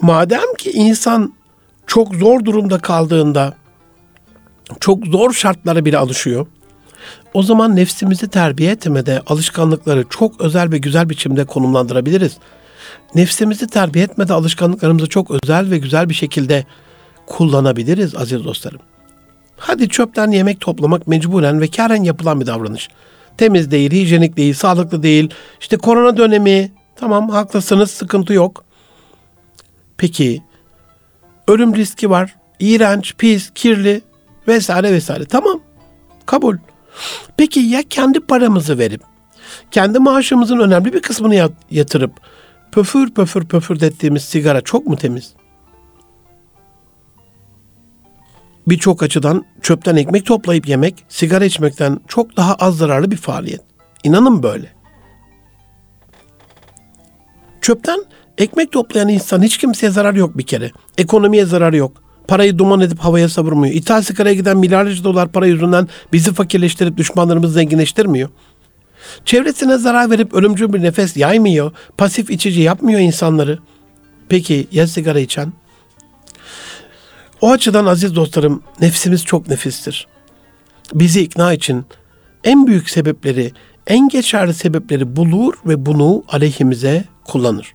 madem 0.02 0.56
ki 0.58 0.72
insan 0.72 1.34
çok 1.88 2.16
zor 2.16 2.46
durumda 2.46 2.80
kaldığında 2.80 3.54
çok 4.80 5.08
zor 5.08 5.34
şartlara 5.34 5.86
bile 5.86 5.98
alışıyor. 5.98 6.48
O 7.34 7.44
zaman 7.44 7.76
nefsimizi 7.76 8.28
terbiye 8.28 8.72
etmede 8.72 9.22
alışkanlıkları 9.28 10.06
çok 10.10 10.42
özel 10.42 10.72
ve 10.72 10.78
güzel 10.78 11.10
biçimde 11.10 11.46
konumlandırabiliriz. 11.46 12.38
Nefsimizi 13.16 13.68
terbiye 13.68 14.06
etmede 14.06 14.34
alışkanlıklarımızı 14.34 15.10
çok 15.10 15.32
özel 15.32 15.72
ve 15.72 15.78
güzel 15.78 16.10
bir 16.10 16.14
şekilde 16.14 16.66
kullanabiliriz 17.28 18.16
aziz 18.16 18.46
dostlarım. 18.46 18.80
Hadi 19.58 19.90
çöpten 19.90 20.32
yemek 20.32 20.62
toplamak 20.62 21.08
mecburen 21.08 21.62
ve 21.62 21.68
karen 21.68 22.04
yapılan 22.04 22.42
bir 22.42 22.48
davranış. 22.48 22.90
Temiz 23.38 23.72
değil, 23.72 23.92
hijyenik 23.92 24.38
değil, 24.38 24.54
sağlıklı 24.54 25.04
değil. 25.04 25.30
İşte 25.62 25.78
korona 25.78 26.18
dönemi, 26.18 26.72
tamam 26.96 27.30
haklısınız, 27.30 27.92
sıkıntı 27.92 28.34
yok. 28.34 28.64
Peki, 29.98 30.44
ölüm 31.48 31.76
riski 31.76 32.10
var, 32.10 32.36
iğrenç, 32.60 33.14
pis, 33.18 33.52
kirli 33.56 34.02
vesaire 34.48 34.92
vesaire. 34.94 35.26
Tamam, 35.26 35.60
kabul. 36.26 36.58
Peki 37.38 37.60
ya 37.60 37.84
kendi 37.90 38.20
paramızı 38.20 38.78
verip, 38.78 39.02
kendi 39.72 40.00
maaşımızın 40.00 40.60
önemli 40.60 40.94
bir 40.94 41.02
kısmını 41.02 41.50
yatırıp, 41.72 42.12
pöfür 42.72 43.14
pöfür 43.14 43.46
pöfürdettiğimiz 43.46 44.24
sigara 44.24 44.62
çok 44.62 44.88
mu 44.88 44.96
temiz? 44.96 45.36
birçok 48.68 49.04
açıdan 49.04 49.46
çöpten 49.62 49.96
ekmek 49.96 50.26
toplayıp 50.26 50.68
yemek 50.68 51.06
sigara 51.10 51.46
içmekten 51.46 52.00
çok 52.08 52.38
daha 52.38 52.56
az 52.56 52.78
zararlı 52.78 53.12
bir 53.12 53.18
faaliyet. 53.18 53.62
İnanın 54.04 54.44
böyle. 54.44 54.74
Çöpten 57.62 58.04
ekmek 58.38 58.72
toplayan 58.72 59.10
insan 59.10 59.42
hiç 59.42 59.58
kimseye 59.58 59.90
zarar 59.90 60.14
yok 60.14 60.38
bir 60.38 60.46
kere. 60.46 60.72
Ekonomiye 60.98 61.46
zarar 61.46 61.74
yok. 61.74 62.04
Parayı 62.28 62.58
duman 62.58 62.82
edip 62.82 63.00
havaya 63.00 63.30
savurmuyor. 63.30 63.76
İthal 63.76 64.02
sigaraya 64.02 64.36
giden 64.36 64.58
milyarlarca 64.58 65.04
dolar 65.04 65.32
para 65.32 65.48
yüzünden 65.48 65.88
bizi 66.14 66.34
fakirleştirip 66.34 66.98
düşmanlarımızı 66.98 67.54
zenginleştirmiyor. 67.54 68.30
Çevresine 69.26 69.78
zarar 69.78 70.10
verip 70.10 70.34
ölümcül 70.34 70.74
bir 70.74 70.82
nefes 70.84 71.18
yaymıyor. 71.18 71.72
Pasif 71.98 72.30
içici 72.30 72.62
yapmıyor 72.62 73.00
insanları. 73.00 73.60
Peki 74.30 74.68
ya 74.72 74.88
sigara 74.88 75.20
içen? 75.20 75.54
O 77.42 77.52
açıdan 77.52 77.86
aziz 77.86 78.16
dostlarım 78.16 78.64
nefsimiz 78.80 79.26
çok 79.26 79.48
nefistir. 79.48 80.08
Bizi 80.94 81.22
ikna 81.22 81.54
için 81.54 81.86
en 82.44 82.68
büyük 82.68 82.90
sebepleri, 82.90 83.52
en 83.88 84.10
geçerli 84.10 84.54
sebepleri 84.54 85.16
bulur 85.16 85.54
ve 85.66 85.86
bunu 85.86 86.24
aleyhimize 86.28 87.04
kullanır. 87.24 87.74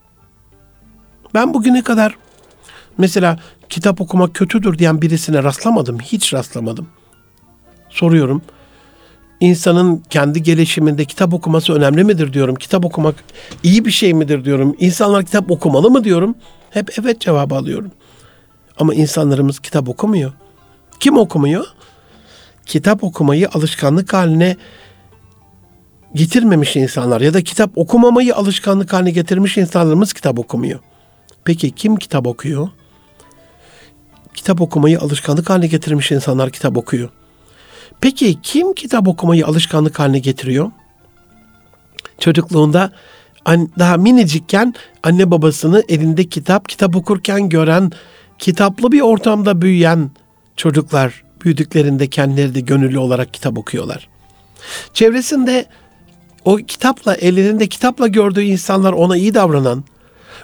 Ben 1.34 1.54
bugüne 1.54 1.82
kadar 1.82 2.16
mesela 2.98 3.38
kitap 3.68 4.00
okumak 4.00 4.34
kötüdür 4.34 4.78
diyen 4.78 5.02
birisine 5.02 5.42
rastlamadım. 5.42 5.98
Hiç 5.98 6.34
rastlamadım. 6.34 6.88
Soruyorum. 7.88 8.42
İnsanın 9.40 10.02
kendi 10.10 10.42
gelişiminde 10.42 11.04
kitap 11.04 11.34
okuması 11.34 11.72
önemli 11.72 12.04
midir 12.04 12.32
diyorum. 12.32 12.54
Kitap 12.54 12.84
okumak 12.84 13.14
iyi 13.62 13.84
bir 13.84 13.90
şey 13.90 14.14
midir 14.14 14.44
diyorum. 14.44 14.76
İnsanlar 14.78 15.24
kitap 15.24 15.50
okumalı 15.50 15.90
mı 15.90 16.04
diyorum. 16.04 16.34
Hep 16.70 16.98
evet 17.00 17.20
cevabı 17.20 17.54
alıyorum. 17.54 17.90
Ama 18.78 18.94
insanlarımız 18.94 19.58
kitap 19.58 19.88
okumuyor. 19.88 20.32
Kim 21.00 21.18
okumuyor? 21.18 21.66
Kitap 22.66 23.04
okumayı 23.04 23.48
alışkanlık 23.48 24.12
haline 24.12 24.56
getirmemiş 26.14 26.76
insanlar 26.76 27.20
ya 27.20 27.34
da 27.34 27.42
kitap 27.42 27.78
okumamayı 27.78 28.36
alışkanlık 28.36 28.92
haline 28.92 29.10
getirmiş 29.10 29.56
insanlarımız 29.56 30.12
kitap 30.12 30.38
okumuyor. 30.38 30.80
Peki 31.44 31.70
kim 31.70 31.96
kitap 31.96 32.26
okuyor? 32.26 32.68
Kitap 34.34 34.60
okumayı 34.60 35.00
alışkanlık 35.00 35.50
haline 35.50 35.66
getirmiş 35.66 36.12
insanlar 36.12 36.50
kitap 36.50 36.76
okuyor. 36.76 37.08
Peki 38.06 38.38
kim 38.42 38.74
kitap 38.74 39.08
okumayı 39.08 39.46
alışkanlık 39.46 39.98
haline 39.98 40.18
getiriyor? 40.18 40.70
Çocukluğunda 42.18 42.92
daha 43.78 43.96
minicikken 43.96 44.74
anne 45.02 45.30
babasını 45.30 45.82
elinde 45.88 46.24
kitap, 46.24 46.68
kitap 46.68 46.96
okurken 46.96 47.48
gören 47.48 47.92
kitaplı 48.38 48.92
bir 48.92 49.00
ortamda 49.00 49.62
büyüyen 49.62 50.10
çocuklar 50.56 51.22
büyüdüklerinde 51.44 52.06
kendileri 52.06 52.54
de 52.54 52.60
gönüllü 52.60 52.98
olarak 52.98 53.34
kitap 53.34 53.58
okuyorlar. 53.58 54.08
Çevresinde 54.94 55.66
o 56.44 56.56
kitapla 56.56 57.14
ellerinde 57.14 57.66
kitapla 57.66 58.06
gördüğü 58.06 58.42
insanlar 58.42 58.92
ona 58.92 59.16
iyi 59.16 59.34
davranan, 59.34 59.84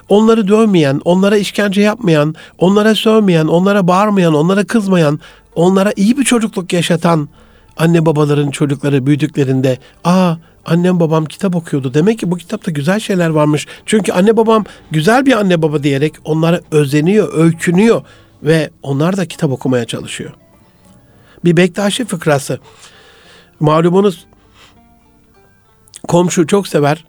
onları 0.09 0.47
dövmeyen, 0.47 1.01
onlara 1.05 1.37
işkence 1.37 1.81
yapmayan, 1.81 2.35
onlara 2.57 2.95
sövmeyen, 2.95 3.47
onlara 3.47 3.87
bağırmayan, 3.87 4.33
onlara 4.33 4.63
kızmayan, 4.63 5.19
onlara 5.55 5.93
iyi 5.95 6.17
bir 6.17 6.23
çocukluk 6.23 6.73
yaşatan 6.73 7.29
anne 7.77 8.05
babaların 8.05 8.51
çocukları 8.51 9.05
büyüdüklerinde 9.05 9.77
aa 10.03 10.35
annem 10.65 10.99
babam 10.99 11.25
kitap 11.25 11.55
okuyordu. 11.55 11.93
Demek 11.93 12.19
ki 12.19 12.31
bu 12.31 12.37
kitapta 12.37 12.71
güzel 12.71 12.99
şeyler 12.99 13.29
varmış. 13.29 13.67
Çünkü 13.85 14.11
anne 14.11 14.37
babam 14.37 14.65
güzel 14.91 15.25
bir 15.25 15.39
anne 15.39 15.61
baba 15.61 15.83
diyerek 15.83 16.13
onlara 16.25 16.61
özeniyor, 16.71 17.33
öykünüyor 17.33 18.01
ve 18.43 18.69
onlar 18.83 19.17
da 19.17 19.25
kitap 19.25 19.51
okumaya 19.51 19.85
çalışıyor. 19.85 20.31
Bir 21.45 21.57
Bektaşi 21.57 22.05
fıkrası. 22.05 22.59
Malumunuz 23.59 24.25
komşu 26.07 26.47
çok 26.47 26.67
sever. 26.67 27.05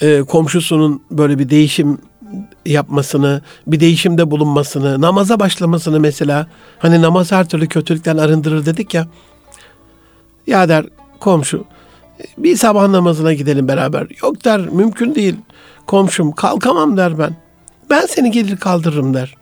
E, 0.00 0.22
komşusunun 0.22 1.02
böyle 1.10 1.38
bir 1.38 1.50
değişim 1.50 1.98
yapmasını, 2.66 3.42
bir 3.66 3.80
değişimde 3.80 4.30
bulunmasını, 4.30 5.00
namaza 5.00 5.40
başlamasını 5.40 6.00
mesela. 6.00 6.46
Hani 6.78 7.02
namaz 7.02 7.32
her 7.32 7.48
türlü 7.48 7.68
kötülükten 7.68 8.16
arındırır 8.16 8.66
dedik 8.66 8.94
ya. 8.94 9.06
Ya 10.46 10.68
der 10.68 10.84
komşu 11.20 11.64
bir 12.38 12.56
sabah 12.56 12.88
namazına 12.88 13.32
gidelim 13.32 13.68
beraber. 13.68 14.06
Yok 14.22 14.44
der 14.44 14.60
mümkün 14.60 15.14
değil. 15.14 15.34
Komşum 15.86 16.32
kalkamam 16.32 16.96
der 16.96 17.18
ben. 17.18 17.36
Ben 17.90 18.06
seni 18.06 18.30
gelir 18.30 18.56
kaldırırım 18.56 19.14
der. 19.14 19.34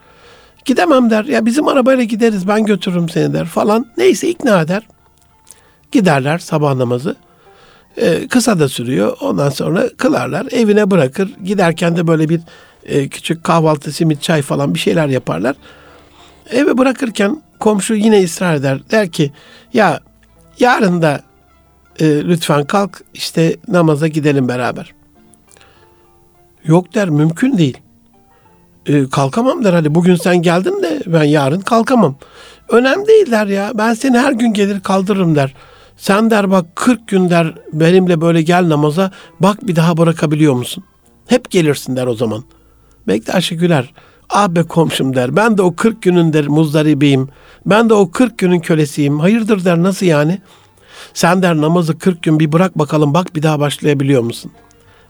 Gidemem 0.64 1.10
der. 1.10 1.24
Ya 1.24 1.46
bizim 1.46 1.68
arabayla 1.68 2.04
gideriz 2.04 2.48
ben 2.48 2.66
götürürüm 2.66 3.08
seni 3.08 3.32
der 3.32 3.44
falan. 3.44 3.86
Neyse 3.96 4.28
ikna 4.28 4.60
eder. 4.60 4.86
Giderler 5.92 6.38
sabah 6.38 6.74
namazı. 6.74 7.16
Ee, 7.96 8.28
kısa 8.28 8.58
da 8.58 8.68
sürüyor. 8.68 9.16
Ondan 9.20 9.50
sonra 9.50 9.88
kılarlar. 9.96 10.46
Evine 10.50 10.90
bırakır. 10.90 11.30
Giderken 11.44 11.96
de 11.96 12.06
böyle 12.06 12.28
bir 12.28 12.40
e, 12.84 13.08
küçük 13.08 13.44
kahvaltı, 13.44 13.92
simit, 13.92 14.22
çay 14.22 14.42
falan 14.42 14.74
bir 14.74 14.78
şeyler 14.78 15.08
yaparlar. 15.08 15.56
Eve 16.50 16.78
bırakırken 16.78 17.42
komşu 17.60 17.94
yine 17.94 18.24
ısrar 18.24 18.54
eder. 18.54 18.78
Der 18.90 19.10
ki 19.10 19.32
ya 19.72 20.00
yarın 20.58 21.02
da 21.02 21.20
e, 22.00 22.24
lütfen 22.24 22.64
kalk 22.64 23.04
işte 23.14 23.56
namaza 23.68 24.08
gidelim 24.08 24.48
beraber. 24.48 24.94
Yok 26.64 26.94
der 26.94 27.08
mümkün 27.08 27.58
değil. 27.58 27.78
E, 28.86 29.08
kalkamam 29.08 29.64
der 29.64 29.72
hadi 29.72 29.94
bugün 29.94 30.14
sen 30.14 30.42
geldin 30.42 30.82
de 30.82 31.02
ben 31.06 31.24
yarın 31.24 31.60
kalkamam. 31.60 32.16
Önemli 32.68 33.06
değil 33.06 33.30
der 33.30 33.46
ya 33.46 33.72
ben 33.74 33.94
seni 33.94 34.18
her 34.18 34.32
gün 34.32 34.52
gelir 34.52 34.80
kaldırırım 34.80 35.36
der. 35.36 35.54
Sen 35.96 36.30
der 36.30 36.50
bak 36.50 36.76
40 36.76 37.08
gün 37.08 37.30
der 37.30 37.54
benimle 37.72 38.20
böyle 38.20 38.42
gel 38.42 38.68
namaza 38.68 39.10
bak 39.40 39.66
bir 39.66 39.76
daha 39.76 39.96
bırakabiliyor 39.96 40.54
musun? 40.54 40.84
Hep 41.26 41.50
gelirsin 41.50 41.96
der 41.96 42.06
o 42.06 42.14
zaman. 42.14 42.44
Bektaş'ı 43.08 43.54
güler. 43.54 43.94
Ah 44.30 44.48
be 44.48 44.62
komşum 44.62 45.14
der. 45.16 45.36
Ben 45.36 45.58
de 45.58 45.62
o 45.62 45.74
40 45.74 46.02
günün 46.02 46.32
der 46.32 46.48
muzdaribiyim. 46.48 47.28
Ben 47.66 47.88
de 47.88 47.94
o 47.94 48.10
40 48.10 48.38
günün 48.38 48.60
kölesiyim. 48.60 49.20
Hayırdır 49.20 49.64
der 49.64 49.82
nasıl 49.82 50.06
yani? 50.06 50.40
Sen 51.14 51.42
der 51.42 51.56
namazı 51.56 51.98
40 51.98 52.22
gün 52.22 52.40
bir 52.40 52.52
bırak 52.52 52.78
bakalım 52.78 53.14
bak 53.14 53.36
bir 53.36 53.42
daha 53.42 53.60
başlayabiliyor 53.60 54.22
musun? 54.22 54.52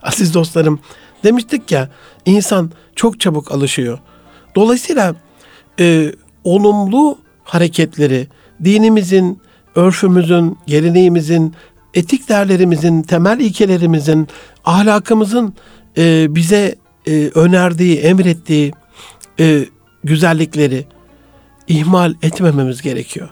Aziz 0.02 0.34
dostlarım 0.34 0.80
demiştik 1.24 1.72
ya 1.72 1.90
insan 2.26 2.70
çok 2.96 3.20
çabuk 3.20 3.52
alışıyor. 3.52 3.98
Dolayısıyla 4.56 5.14
e, 5.80 6.12
olumlu 6.44 7.18
hareketleri 7.44 8.26
dinimizin, 8.64 9.40
örfümüzün, 9.74 10.58
geleneğimizin, 10.66 11.54
etik 11.94 12.28
değerlerimizin, 12.28 13.02
temel 13.02 13.40
ilkelerimizin, 13.40 14.28
ahlakımızın 14.64 15.54
e, 15.98 16.34
bize 16.34 16.74
e, 17.06 17.30
önerdiği, 17.34 17.98
emrettiği 17.98 18.72
e, 19.40 19.66
güzellikleri 20.04 20.86
ihmal 21.68 22.14
etmememiz 22.22 22.82
gerekiyor. 22.82 23.28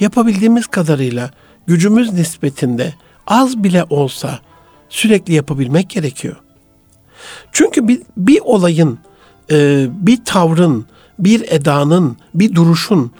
Yapabildiğimiz 0.00 0.66
kadarıyla 0.66 1.30
gücümüz 1.66 2.12
nispetinde 2.12 2.94
az 3.26 3.64
bile 3.64 3.84
olsa 3.90 4.38
sürekli 4.88 5.34
yapabilmek 5.34 5.90
gerekiyor. 5.90 6.36
Çünkü 7.52 7.88
bir, 7.88 8.02
bir 8.16 8.40
olayın, 8.44 8.98
e, 9.50 9.86
bir 9.90 10.24
tavrın, 10.24 10.86
bir 11.18 11.44
edanın, 11.48 12.16
bir 12.34 12.54
duruşun 12.54 13.12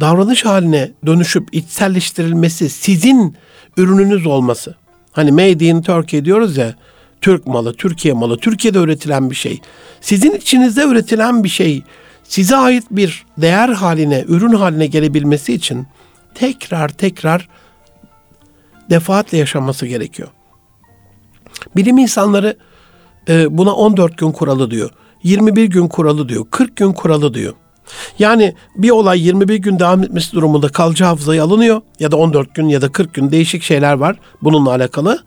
davranış 0.00 0.44
haline 0.44 0.92
dönüşüp 1.06 1.48
içselleştirilmesi 1.52 2.70
sizin 2.70 3.36
ürününüz 3.76 4.26
olması. 4.26 4.74
Hani 5.12 5.32
made 5.32 5.66
in 5.66 5.82
Turkey 5.82 6.24
diyoruz 6.24 6.56
ya, 6.56 6.74
Türk 7.20 7.46
malı, 7.46 7.74
Türkiye 7.74 8.14
malı, 8.14 8.38
Türkiye'de 8.38 8.78
üretilen 8.78 9.30
bir 9.30 9.34
şey. 9.34 9.60
Sizin 10.00 10.32
içinizde 10.32 10.84
üretilen 10.84 11.44
bir 11.44 11.48
şey 11.48 11.82
size 12.24 12.56
ait 12.56 12.84
bir 12.90 13.24
değer 13.38 13.68
haline, 13.68 14.24
ürün 14.28 14.52
haline 14.52 14.86
gelebilmesi 14.86 15.54
için 15.54 15.86
tekrar 16.34 16.88
tekrar 16.88 17.48
defaatle 18.90 19.38
yaşanması 19.38 19.86
gerekiyor. 19.86 20.28
Bilim 21.76 21.98
insanları 21.98 22.56
e, 23.28 23.58
buna 23.58 23.74
14 23.74 24.18
gün 24.18 24.32
kuralı 24.32 24.70
diyor. 24.70 24.90
21 25.22 25.64
gün 25.64 25.88
kuralı 25.88 26.28
diyor. 26.28 26.46
40 26.50 26.76
gün 26.76 26.92
kuralı 26.92 27.34
diyor. 27.34 27.54
Yani 28.18 28.54
bir 28.76 28.90
olay 28.90 29.26
21 29.26 29.56
gün 29.56 29.78
devam 29.78 30.02
etmesi 30.02 30.32
durumunda 30.32 30.68
kalıcı 30.68 31.04
hafızaya 31.04 31.44
alınıyor 31.44 31.80
ya 32.00 32.10
da 32.10 32.16
14 32.16 32.54
gün 32.54 32.68
ya 32.68 32.82
da 32.82 32.92
40 32.92 33.14
gün 33.14 33.30
değişik 33.30 33.62
şeyler 33.62 33.92
var 33.92 34.16
bununla 34.42 34.70
alakalı 34.70 35.24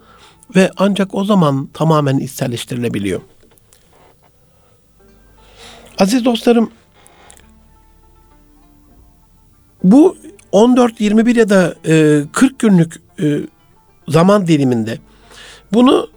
ve 0.56 0.72
ancak 0.78 1.16
o 1.16 1.24
zaman 1.24 1.70
tamamen 1.74 2.18
içselleştirilebiliyor. 2.18 3.22
Aziz 5.98 6.26
dostlarım 6.26 6.72
bu 9.84 10.18
14, 10.52 11.02
21 11.02 11.36
ya 11.36 11.50
da 11.50 11.76
e, 11.88 12.24
40 12.32 12.60
günlük 12.60 13.02
e, 13.22 13.40
zaman 14.08 14.48
diliminde 14.48 14.98
bunu 15.74 16.08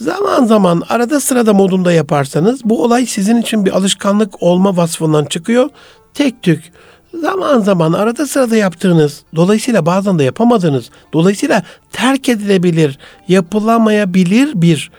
zaman 0.00 0.44
zaman 0.44 0.82
arada 0.88 1.20
sırada 1.20 1.54
modunda 1.54 1.92
yaparsanız 1.92 2.64
bu 2.64 2.84
olay 2.84 3.06
sizin 3.06 3.36
için 3.36 3.64
bir 3.64 3.76
alışkanlık 3.76 4.42
olma 4.42 4.76
vasfından 4.76 5.24
çıkıyor. 5.24 5.70
Tek 6.14 6.42
tük 6.42 6.72
zaman 7.20 7.60
zaman 7.60 7.92
arada 7.92 8.26
sırada 8.26 8.56
yaptığınız, 8.56 9.22
dolayısıyla 9.36 9.86
bazen 9.86 10.18
de 10.18 10.24
yapamadığınız, 10.24 10.90
dolayısıyla 11.12 11.62
terk 11.92 12.28
edilebilir, 12.28 12.98
yapılamayabilir 13.28 14.52
bir 14.54 14.90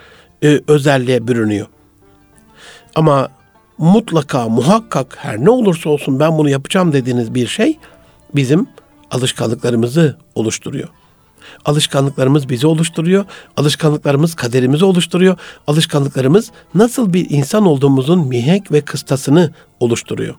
e, 0.43 0.61
özelliğe 0.67 1.27
bürünüyor. 1.27 1.67
Ama 2.95 3.29
mutlaka, 3.77 4.49
muhakkak 4.49 5.17
her 5.19 5.45
ne 5.45 5.49
olursa 5.49 5.89
olsun 5.89 6.19
ben 6.19 6.37
bunu 6.37 6.49
yapacağım 6.49 6.93
dediğiniz 6.93 7.35
bir 7.35 7.47
şey 7.47 7.77
bizim 8.35 8.67
alışkanlıklarımızı 9.11 10.17
oluşturuyor. 10.35 10.87
Alışkanlıklarımız 11.65 12.49
bizi 12.49 12.67
oluşturuyor. 12.67 13.25
Alışkanlıklarımız 13.57 14.35
kaderimizi 14.35 14.85
oluşturuyor. 14.85 15.37
Alışkanlıklarımız 15.67 16.51
nasıl 16.75 17.13
bir 17.13 17.29
insan 17.29 17.65
olduğumuzun 17.65 18.27
mihenk 18.27 18.71
ve 18.71 18.81
kıstasını 18.81 19.53
oluşturuyor. 19.79 20.35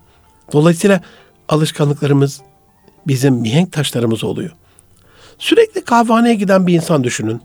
Dolayısıyla 0.53 1.01
alışkanlıklarımız 1.49 2.41
bizim 3.07 3.33
mihenk 3.35 3.71
taşlarımız 3.71 4.23
oluyor. 4.23 4.51
Sürekli 5.37 5.81
kahvehaneye 5.83 6.35
giden 6.35 6.67
bir 6.67 6.73
insan 6.73 7.03
düşünün. 7.03 7.41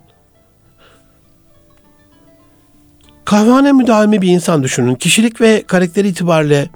Kahvehane 3.25 3.73
müdavimi 3.73 4.23
bir 4.23 4.29
insan 4.29 4.63
düşünün. 4.63 4.95
Kişilik 4.95 5.41
ve 5.41 5.63
karakteri 5.67 6.09
itibariyle 6.09 6.69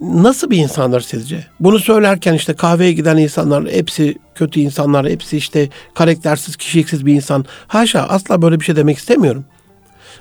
nasıl 0.00 0.50
bir 0.50 0.56
insanlar 0.56 1.00
sizce? 1.00 1.46
Bunu 1.60 1.78
söylerken 1.78 2.34
işte 2.34 2.54
kahveye 2.54 2.92
giden 2.92 3.16
insanlar 3.16 3.68
hepsi 3.68 4.18
kötü 4.34 4.60
insanlar, 4.60 5.08
hepsi 5.08 5.36
işte 5.36 5.68
karaktersiz, 5.94 6.56
kişiliksiz 6.56 7.06
bir 7.06 7.14
insan. 7.14 7.44
Haşa 7.66 8.02
asla 8.02 8.42
böyle 8.42 8.60
bir 8.60 8.64
şey 8.64 8.76
demek 8.76 8.98
istemiyorum. 8.98 9.44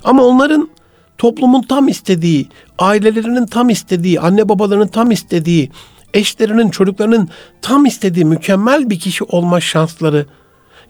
Ama 0.04 0.24
onların 0.24 0.70
toplumun 1.18 1.62
tam 1.62 1.88
istediği, 1.88 2.48
ailelerinin 2.80 3.46
tam 3.46 3.70
istediği, 3.70 4.20
anne 4.20 4.50
babalarının 4.50 4.88
tam 4.88 5.12
istediği, 5.12 5.72
eşlerinin, 6.14 6.70
çocuklarının 6.70 7.30
tam 7.62 7.86
istediği 7.86 8.26
mükemmel 8.26 8.90
bir 8.90 9.00
kişi 9.00 9.24
olma 9.24 9.62
şansları 9.62 10.26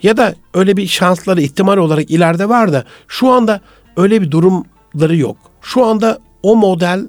ya 0.04 0.18
da 0.18 0.36
öyle 0.54 0.78
bir 0.78 0.88
şansları 0.88 1.42
ihtimal 1.42 1.78
olarak 1.78 2.12
ileride 2.12 2.50
var 2.50 2.74
da 2.74 2.86
şu 3.08 3.30
anda 3.30 3.62
öyle 3.98 4.22
bir 4.22 4.32
durumları 4.32 5.16
yok. 5.16 5.38
Şu 5.62 5.86
anda 5.86 6.20
o 6.44 6.56
model 6.56 7.08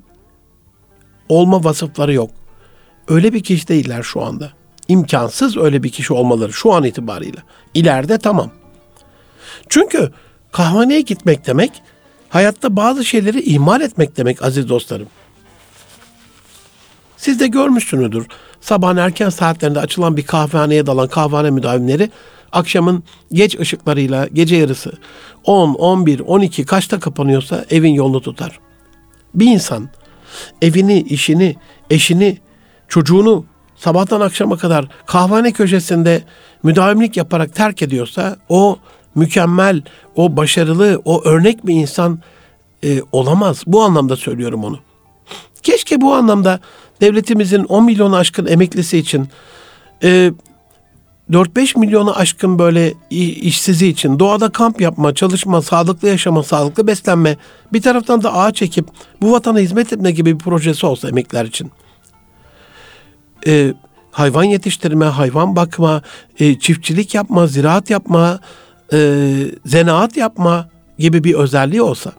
olma 1.29 1.65
vasıfları 1.65 2.13
yok. 2.13 2.31
Öyle 3.09 3.33
bir 3.33 3.43
kişi 3.43 3.69
değiller 3.69 4.03
şu 4.03 4.23
anda. 4.23 4.51
İmkansız 4.89 5.57
öyle 5.57 5.83
bir 5.83 5.89
kişi 5.89 6.13
olmaları 6.13 6.53
şu 6.53 6.73
an 6.73 6.85
itibarıyla. 6.85 7.43
İleride 7.75 8.19
tamam. 8.19 8.51
Çünkü 9.69 10.13
kahvaneye 10.53 11.01
gitmek 11.01 11.47
demek 11.47 11.83
hayatta 12.29 12.77
bazı 12.77 13.05
şeyleri 13.05 13.41
ihmal 13.41 13.81
etmek 13.81 14.17
demek 14.17 14.43
aziz 14.43 14.69
dostlarım. 14.69 15.09
Siz 17.27 17.41
de 17.41 17.47
görmüşsünüzdür. 17.47 18.27
Sabahın 18.61 18.97
erken 18.97 19.29
saatlerinde 19.29 19.81
açılan 19.81 20.17
bir 20.17 20.27
kahvehaneye 20.27 20.87
dalan 20.87 21.09
kahvehane 21.09 21.51
müdavimleri 21.51 22.11
akşamın 22.53 23.03
geç 23.33 23.59
ışıklarıyla 23.61 24.27
gece 24.27 24.57
yarısı 24.57 24.93
10, 25.45 25.75
11, 25.75 26.21
12 26.21 26.65
kaçta 26.65 27.01
kapanıyorsa 27.01 27.65
evin 27.71 27.93
yolunu 27.93 28.21
tutar. 28.21 28.61
Bir 29.35 29.47
insan 29.47 29.89
evini, 30.63 31.01
işini, 31.01 31.57
eşini, 31.91 32.39
çocuğunu 32.89 33.45
sabahtan 33.77 34.21
akşama 34.21 34.57
kadar 34.57 34.89
kahvehane 35.07 35.53
köşesinde 35.53 36.23
müdavimlik 36.63 37.17
yaparak 37.17 37.55
terk 37.55 37.83
ediyorsa 37.83 38.37
o 38.49 38.79
mükemmel, 39.15 39.83
o 40.17 40.37
başarılı, 40.37 41.03
o 41.05 41.25
örnek 41.25 41.67
bir 41.67 41.75
insan 41.75 42.19
e, 42.85 43.03
olamaz. 43.13 43.63
Bu 43.67 43.83
anlamda 43.83 44.17
söylüyorum 44.17 44.65
onu. 44.65 44.79
Keşke 45.63 46.01
bu 46.01 46.15
anlamda 46.15 46.61
devletimizin 47.01 47.65
10 47.65 47.85
milyon 47.85 48.13
aşkın 48.13 48.47
emeklisi 48.47 48.99
için 48.99 49.29
e, 50.03 50.33
4-5 51.31 51.79
milyonu 51.79 52.19
aşkın 52.19 52.59
böyle 52.59 52.95
işsizi 53.11 53.87
için 53.87 54.19
doğada 54.19 54.49
kamp 54.49 54.81
yapma, 54.81 55.15
çalışma, 55.15 55.63
sağlıklı 55.63 56.09
yaşama, 56.09 56.43
sağlıklı 56.43 56.87
beslenme, 56.87 57.37
bir 57.73 57.83
taraftan 57.83 58.23
da 58.23 58.35
ağaç 58.35 58.57
çekip 58.57 58.89
bu 59.23 59.33
vatana 59.33 59.59
hizmet 59.59 59.93
etme 59.93 60.11
gibi 60.11 60.35
bir 60.35 60.45
projesi 60.45 60.87
olsa 60.87 61.09
emekler 61.09 61.45
için. 61.45 61.71
Ee, 63.47 63.75
hayvan 64.11 64.45
yetiştirme, 64.45 65.05
hayvan 65.05 65.57
bakma, 65.57 66.03
e, 66.39 66.59
çiftçilik 66.59 67.15
yapma, 67.15 67.47
ziraat 67.47 67.91
yapma, 67.91 68.41
e, 68.93 69.29
zanaat 69.65 70.17
yapma 70.17 70.69
gibi 70.99 71.25
bir 71.25 71.35
özelliği 71.35 71.83
olsa. 71.83 72.13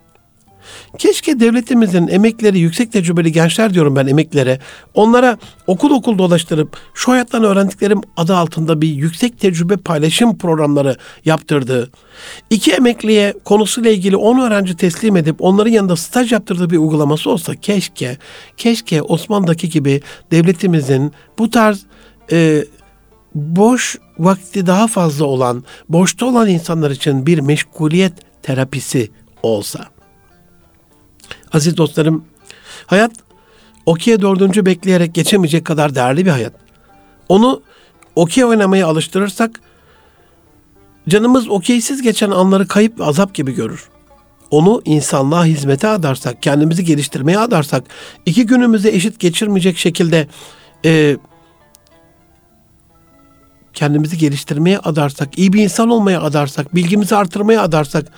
Keşke 0.97 1.39
devletimizin 1.39 2.07
emekleri, 2.07 2.59
yüksek 2.59 2.91
tecrübeli 2.91 3.31
gençler 3.31 3.73
diyorum 3.73 3.95
ben 3.95 4.07
emeklere, 4.07 4.59
onlara 4.93 5.37
okul 5.67 5.91
okul 5.91 6.17
dolaştırıp 6.17 6.77
şu 6.93 7.11
hayattan 7.11 7.43
öğrendiklerim 7.43 8.01
adı 8.17 8.35
altında 8.35 8.81
bir 8.81 8.87
yüksek 8.87 9.39
tecrübe 9.39 9.77
paylaşım 9.77 10.37
programları 10.37 10.97
yaptırdığı, 11.25 11.91
iki 12.49 12.71
emekliye 12.71 13.33
konusuyla 13.45 13.91
ilgili 13.91 14.15
10 14.15 14.39
öğrenci 14.39 14.77
teslim 14.77 15.17
edip 15.17 15.35
onların 15.39 15.71
yanında 15.71 15.95
staj 15.95 16.31
yaptırdığı 16.31 16.69
bir 16.69 16.77
uygulaması 16.77 17.29
olsa 17.29 17.55
keşke, 17.55 18.17
keşke 18.57 19.01
Osmanlı'daki 19.01 19.69
gibi 19.69 20.01
devletimizin 20.31 21.11
bu 21.39 21.49
tarz 21.49 21.85
e, 22.31 22.65
boş 23.35 23.97
vakti 24.19 24.67
daha 24.67 24.87
fazla 24.87 25.25
olan, 25.25 25.63
boşta 25.89 26.25
olan 26.25 26.49
insanlar 26.49 26.91
için 26.91 27.25
bir 27.25 27.39
meşguliyet 27.39 28.13
terapisi 28.43 29.11
olsa. 29.43 29.96
Aziz 31.53 31.77
dostlarım, 31.77 32.25
hayat 32.85 33.11
okey 33.85 34.21
dördüncü 34.21 34.65
bekleyerek 34.65 35.13
geçemeyecek 35.13 35.65
kadar 35.65 35.95
değerli 35.95 36.25
bir 36.25 36.31
hayat. 36.31 36.53
Onu 37.29 37.61
okey 38.15 38.45
oynamaya 38.45 38.87
alıştırırsak, 38.87 39.61
canımız 41.09 41.49
okeysiz 41.49 42.01
geçen 42.01 42.31
anları 42.31 42.67
kayıp 42.67 42.99
ve 42.99 43.03
azap 43.03 43.33
gibi 43.33 43.55
görür. 43.55 43.89
Onu 44.51 44.81
insanlığa 44.85 45.45
hizmete 45.45 45.87
adarsak, 45.87 46.41
kendimizi 46.41 46.85
geliştirmeye 46.85 47.39
adarsak, 47.39 47.83
iki 48.25 48.45
günümüzü 48.45 48.87
eşit 48.87 49.19
geçirmeyecek 49.19 49.77
şekilde 49.77 50.27
e, 50.85 51.17
kendimizi 53.73 54.17
geliştirmeye 54.17 54.79
adarsak, 54.79 55.37
iyi 55.37 55.53
bir 55.53 55.63
insan 55.63 55.89
olmaya 55.89 56.21
adarsak, 56.21 56.75
bilgimizi 56.75 57.15
artırmaya 57.15 57.61
adarsak, 57.61 58.11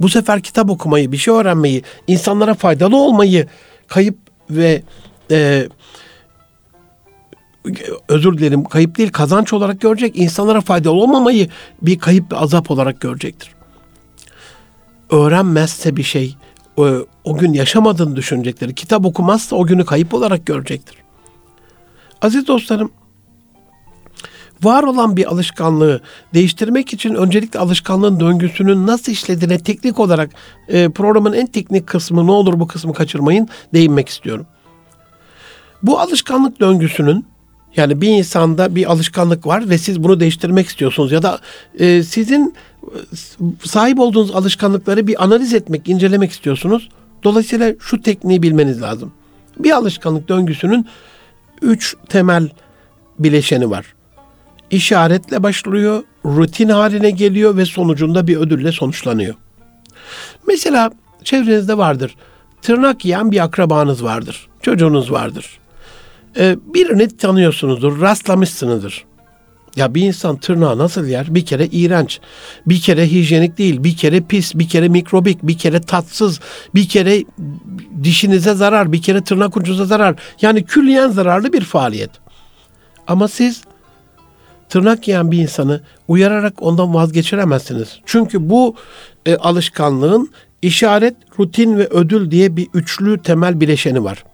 bu 0.00 0.08
sefer 0.08 0.40
kitap 0.40 0.70
okumayı, 0.70 1.12
bir 1.12 1.16
şey 1.16 1.34
öğrenmeyi, 1.34 1.82
insanlara 2.06 2.54
faydalı 2.54 2.96
olmayı 2.96 3.46
kayıp 3.88 4.18
ve 4.50 4.82
e, 5.30 5.68
özür 8.08 8.38
dilerim 8.38 8.64
kayıp 8.64 8.98
değil 8.98 9.12
kazanç 9.12 9.52
olarak 9.52 9.80
görecek. 9.80 10.16
insanlara 10.16 10.60
faydalı 10.60 10.94
olmamayı 10.94 11.48
bir 11.82 11.98
kayıp 11.98 12.32
ve 12.32 12.36
azap 12.36 12.70
olarak 12.70 13.00
görecektir. 13.00 13.54
Öğrenmezse 15.10 15.96
bir 15.96 16.02
şey 16.02 16.36
o, 16.76 16.86
o 17.24 17.36
gün 17.36 17.52
yaşamadığını 17.52 18.16
düşünecektir. 18.16 18.74
Kitap 18.74 19.06
okumazsa 19.06 19.56
o 19.56 19.66
günü 19.66 19.84
kayıp 19.84 20.14
olarak 20.14 20.46
görecektir. 20.46 20.96
Aziz 22.22 22.46
dostlarım 22.46 22.92
var 24.62 24.82
olan 24.82 25.16
bir 25.16 25.26
alışkanlığı 25.26 26.00
değiştirmek 26.34 26.92
için 26.92 27.14
öncelikle 27.14 27.58
alışkanlığın 27.58 28.20
döngüsünün 28.20 28.86
nasıl 28.86 29.12
işlediğine 29.12 29.58
teknik 29.58 30.00
olarak 30.00 30.30
e, 30.68 30.88
programın 30.88 31.32
en 31.32 31.46
teknik 31.46 31.86
kısmı 31.86 32.26
ne 32.26 32.30
olur 32.30 32.60
bu 32.60 32.66
kısmı 32.66 32.94
kaçırmayın 32.94 33.48
değinmek 33.74 34.08
istiyorum. 34.08 34.46
Bu 35.82 36.00
alışkanlık 36.00 36.60
döngüsünün 36.60 37.26
yani 37.76 38.00
bir 38.00 38.08
insanda 38.08 38.74
bir 38.74 38.92
alışkanlık 38.92 39.46
var 39.46 39.68
ve 39.68 39.78
siz 39.78 40.02
bunu 40.02 40.20
değiştirmek 40.20 40.66
istiyorsunuz 40.66 41.12
ya 41.12 41.22
da 41.22 41.38
e, 41.78 42.02
sizin 42.02 42.54
sahip 43.64 44.00
olduğunuz 44.00 44.30
alışkanlıkları 44.30 45.06
bir 45.06 45.24
analiz 45.24 45.54
etmek, 45.54 45.88
incelemek 45.88 46.30
istiyorsunuz. 46.30 46.88
Dolayısıyla 47.24 47.72
şu 47.80 48.02
tekniği 48.02 48.42
bilmeniz 48.42 48.82
lazım. 48.82 49.12
Bir 49.58 49.70
alışkanlık 49.70 50.28
döngüsünün 50.28 50.86
üç 51.62 51.96
temel 52.08 52.48
bileşeni 53.18 53.70
var 53.70 53.93
işaretle 54.74 55.42
başlıyor, 55.42 56.02
rutin 56.24 56.68
haline 56.68 57.10
geliyor 57.10 57.56
ve 57.56 57.64
sonucunda 57.64 58.26
bir 58.26 58.36
ödülle 58.36 58.72
sonuçlanıyor. 58.72 59.34
Mesela 60.46 60.90
çevrenizde 61.24 61.78
vardır. 61.78 62.14
Tırnak 62.62 63.04
yiyen 63.04 63.32
bir 63.32 63.44
akrabanız 63.44 64.04
vardır. 64.04 64.48
Çocuğunuz 64.62 65.12
vardır. 65.12 65.58
Ee, 66.38 66.56
birini 66.74 67.16
tanıyorsunuzdur, 67.16 68.00
rastlamışsınızdır. 68.00 69.04
Ya 69.76 69.94
bir 69.94 70.02
insan 70.02 70.36
tırnağı 70.36 70.78
nasıl 70.78 71.06
yer? 71.06 71.34
Bir 71.34 71.46
kere 71.46 71.66
iğrenç, 71.66 72.20
bir 72.66 72.80
kere 72.80 73.10
hijyenik 73.10 73.58
değil, 73.58 73.84
bir 73.84 73.96
kere 73.96 74.20
pis, 74.20 74.54
bir 74.54 74.68
kere 74.68 74.88
mikrobik, 74.88 75.42
bir 75.42 75.58
kere 75.58 75.80
tatsız, 75.80 76.40
bir 76.74 76.88
kere 76.88 77.24
dişinize 78.02 78.54
zarar, 78.54 78.92
bir 78.92 79.02
kere 79.02 79.24
tırnak 79.24 79.56
ucunuza 79.56 79.84
zarar. 79.84 80.14
Yani 80.42 80.64
külliyen 80.64 81.08
zararlı 81.08 81.52
bir 81.52 81.64
faaliyet. 81.64 82.10
Ama 83.06 83.28
siz 83.28 83.62
tırnak 84.68 85.08
yiyen 85.08 85.30
bir 85.30 85.38
insanı 85.38 85.80
uyararak 86.08 86.62
ondan 86.62 86.94
vazgeçiremezsiniz. 86.94 88.00
Çünkü 88.06 88.50
bu 88.50 88.74
e, 89.26 89.36
alışkanlığın 89.36 90.30
işaret, 90.62 91.16
rutin 91.38 91.78
ve 91.78 91.88
ödül 91.88 92.30
diye 92.30 92.56
bir 92.56 92.68
üçlü 92.74 93.22
temel 93.22 93.60
bileşeni 93.60 94.04
var. 94.04 94.24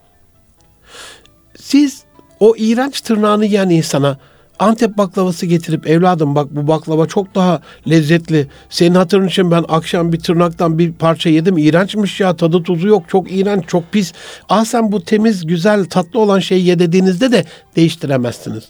Siz 1.59 2.03
o 2.41 2.55
iğrenç 2.57 3.01
tırnağını 3.01 3.45
yiyen 3.45 3.69
insana 3.69 4.19
Antep 4.61 4.99
baklavası 4.99 5.47
getirip 5.47 5.87
evladım 5.87 6.35
bak 6.35 6.49
bu 6.51 6.69
baklava 6.69 7.07
çok 7.07 7.35
daha 7.35 7.61
lezzetli. 7.89 8.47
Senin 8.71 8.95
hatırın 8.95 9.29
için 9.29 9.51
ben 9.51 9.65
akşam 9.69 10.13
bir 10.13 10.21
tırnaktan 10.21 10.79
bir 10.79 10.93
parça 10.93 11.31
yedim. 11.31 11.59
İğrençmiş 11.59 12.21
ya 12.21 12.37
tadı 12.37 12.63
tuzu 12.63 12.89
yok. 12.89 13.05
Çok 13.09 13.33
iğrenç, 13.33 13.69
çok 13.69 13.93
pis. 13.93 14.13
Ah 14.49 14.65
sen 14.65 14.93
bu 14.93 15.05
temiz, 15.05 15.47
güzel, 15.47 15.85
tatlı 15.85 16.21
olan 16.21 16.39
şeyi 16.39 16.67
ye 16.67 16.79
dediğinizde 16.79 17.33
de 17.33 17.45
değiştiremezsiniz. 17.77 18.65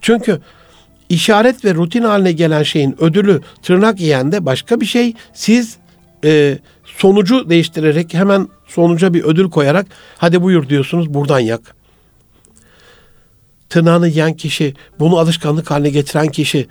Çünkü 0.00 0.40
işaret 1.14 1.64
ve 1.64 1.74
rutin 1.74 2.02
haline 2.02 2.32
gelen 2.32 2.62
şeyin 2.62 3.02
ödülü 3.02 3.40
tırnak 3.62 4.00
yiyen 4.00 4.32
de 4.32 4.46
başka 4.46 4.80
bir 4.80 4.86
şey. 4.86 5.14
Siz 5.34 5.76
e, 6.24 6.58
sonucu 6.84 7.50
değiştirerek 7.50 8.14
hemen 8.14 8.48
sonuca 8.66 9.14
bir 9.14 9.24
ödül 9.24 9.50
koyarak 9.50 9.86
hadi 10.18 10.42
buyur 10.42 10.68
diyorsunuz 10.68 11.14
buradan 11.14 11.38
yak. 11.38 11.74
Tırnağını 13.68 14.08
yiyen 14.08 14.34
kişi, 14.34 14.74
bunu 14.98 15.18
alışkanlık 15.18 15.70
haline 15.70 15.90
getiren 15.90 16.28
kişi, 16.28 16.66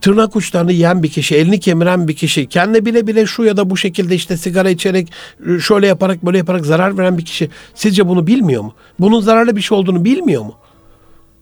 tırnak 0.00 0.36
uçlarını 0.36 0.72
yiyen 0.72 1.02
bir 1.02 1.08
kişi, 1.08 1.36
elini 1.36 1.60
kemiren 1.60 2.08
bir 2.08 2.16
kişi, 2.16 2.46
kendi 2.46 2.86
bile 2.86 3.06
bile 3.06 3.26
şu 3.26 3.44
ya 3.44 3.56
da 3.56 3.70
bu 3.70 3.76
şekilde 3.76 4.14
işte 4.14 4.36
sigara 4.36 4.70
içerek, 4.70 5.12
şöyle 5.60 5.86
yaparak 5.86 6.26
böyle 6.26 6.38
yaparak 6.38 6.66
zarar 6.66 6.98
veren 6.98 7.18
bir 7.18 7.24
kişi 7.24 7.50
sizce 7.74 8.08
bunu 8.08 8.26
bilmiyor 8.26 8.62
mu? 8.62 8.74
Bunun 9.00 9.20
zararlı 9.20 9.56
bir 9.56 9.60
şey 9.60 9.78
olduğunu 9.78 10.04
bilmiyor 10.04 10.42
mu? 10.42 10.54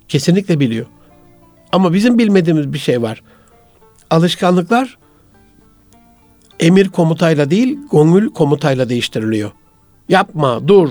Kesinlikle 0.08 0.60
biliyor. 0.60 0.86
Ama 1.72 1.92
bizim 1.92 2.18
bilmediğimiz 2.18 2.72
bir 2.72 2.78
şey 2.78 3.02
var. 3.02 3.22
Alışkanlıklar 4.10 4.98
emir 6.60 6.88
komutayla 6.88 7.50
değil, 7.50 7.78
gongül 7.90 8.30
komutayla 8.30 8.88
değiştiriliyor. 8.88 9.50
Yapma, 10.08 10.68
dur, 10.68 10.88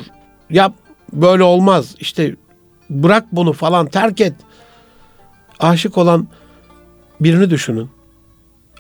yap, 0.50 0.74
böyle 1.14 1.44
olmaz. 1.44 1.96
İşte 2.00 2.36
bırak 2.90 3.26
bunu 3.32 3.54
falan, 3.54 3.86
terk 3.86 4.22
et. 4.22 4.34
Aşık 5.60 5.98
olan 5.98 6.28
birini 7.22 7.50
düşünün. 7.50 7.90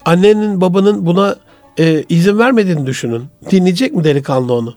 Annenin, 0.05 0.61
babanın 0.61 1.05
buna 1.05 1.35
e, 1.79 2.03
izin 2.09 2.39
vermediğini 2.39 2.85
düşünün. 2.85 3.25
Dinleyecek 3.51 3.93
mi 3.93 4.03
delikanlı 4.03 4.53
onu? 4.53 4.75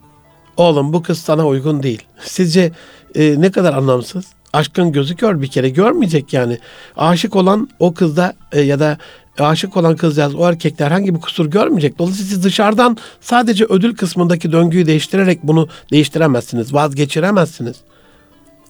Oğlum 0.57 0.93
bu 0.93 1.03
kız 1.03 1.18
sana 1.18 1.47
uygun 1.47 1.83
değil. 1.83 2.03
Sizce 2.25 2.73
e, 3.14 3.41
ne 3.41 3.51
kadar 3.51 3.75
anlamsız? 3.75 4.25
Aşkın 4.53 4.92
gözü 4.92 5.16
kör 5.16 5.42
bir 5.42 5.46
kere 5.46 5.68
görmeyecek 5.68 6.32
yani. 6.32 6.59
Aşık 6.96 7.36
olan 7.36 7.68
o 7.78 7.94
kızda 7.94 8.34
e, 8.53 8.61
ya 8.61 8.80
da 8.80 8.98
aşık 9.38 9.76
olan 9.76 9.96
kızcağız 9.96 10.34
o 10.34 10.48
erkekler 10.48 10.86
herhangi 10.86 11.14
bir 11.14 11.20
kusur 11.20 11.46
görmeyecek. 11.46 11.98
Dolayısıyla 11.98 12.28
siz 12.28 12.44
dışarıdan 12.44 12.96
sadece 13.20 13.64
ödül 13.64 13.96
kısmındaki 13.96 14.53
döngüyü 14.53 14.86
değiştirerek 14.86 15.42
bunu 15.42 15.68
değiştiremezsiniz, 15.92 16.74
vazgeçiremezsiniz. 16.74 17.76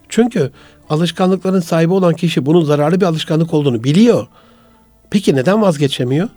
Çünkü 0.08 0.50
alışkanlıkların 0.90 1.60
sahibi 1.60 1.92
olan 1.92 2.14
kişi 2.14 2.46
bunun 2.46 2.64
zararlı 2.64 3.00
bir 3.00 3.06
alışkanlık 3.06 3.54
olduğunu 3.54 3.84
biliyor. 3.84 4.26
Peki 5.10 5.36
neden 5.36 5.62
vazgeçemiyor? 5.62 6.28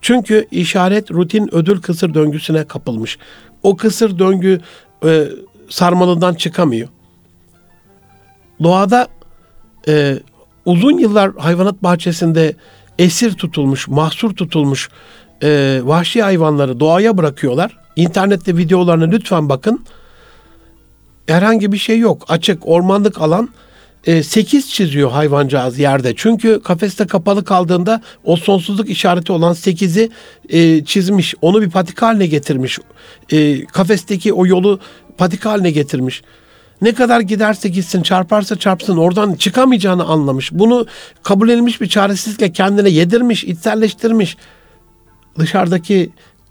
Çünkü 0.00 0.46
işaret, 0.50 1.10
rutin, 1.10 1.54
ödül 1.54 1.80
kısır 1.80 2.14
döngüsüne 2.14 2.64
kapılmış. 2.64 3.18
O 3.62 3.76
kısır 3.76 4.18
döngü 4.18 4.60
e, 5.04 5.28
sarmalından 5.68 6.34
çıkamıyor 6.34 6.88
doğada 8.64 9.08
e, 9.88 10.18
uzun 10.64 10.98
yıllar 10.98 11.32
hayvanat 11.38 11.82
bahçesinde 11.82 12.56
esir 12.98 13.32
tutulmuş, 13.32 13.88
mahsur 13.88 14.36
tutulmuş 14.36 14.88
e, 15.42 15.80
vahşi 15.84 16.22
hayvanları 16.22 16.80
doğaya 16.80 17.16
bırakıyorlar. 17.16 17.76
İnternette 17.96 18.56
videolarına 18.56 19.04
lütfen 19.04 19.48
bakın. 19.48 19.84
Herhangi 21.26 21.72
bir 21.72 21.78
şey 21.78 21.98
yok. 21.98 22.24
Açık 22.28 22.68
ormanlık 22.68 23.20
alan 23.20 23.48
e, 24.06 24.22
8 24.22 24.70
çiziyor 24.70 25.10
hayvancağız 25.10 25.78
yerde. 25.78 26.12
Çünkü 26.16 26.60
kafeste 26.64 27.06
kapalı 27.06 27.44
kaldığında 27.44 28.00
o 28.24 28.36
sonsuzluk 28.36 28.90
işareti 28.90 29.32
olan 29.32 29.52
8'i 29.52 30.10
e, 30.48 30.84
çizmiş. 30.84 31.34
Onu 31.42 31.62
bir 31.62 31.70
patika 31.70 32.06
haline 32.06 32.26
getirmiş. 32.26 32.78
E, 33.32 33.64
kafesteki 33.64 34.32
o 34.32 34.46
yolu 34.46 34.80
patika 35.18 35.50
haline 35.50 35.70
getirmiş 35.70 36.22
ne 36.82 36.94
kadar 36.94 37.20
giderse 37.20 37.68
gitsin, 37.68 38.02
çarparsa 38.02 38.58
çarpsın 38.58 38.96
oradan 38.96 39.34
çıkamayacağını 39.34 40.04
anlamış. 40.04 40.52
Bunu 40.52 40.86
kabul 41.22 41.48
edilmiş 41.48 41.80
bir 41.80 41.88
çaresizlikle 41.88 42.52
kendine 42.52 42.88
yedirmiş, 42.88 43.44
içselleştirmiş. 43.44 44.36
Dışarıdaki 45.38 46.10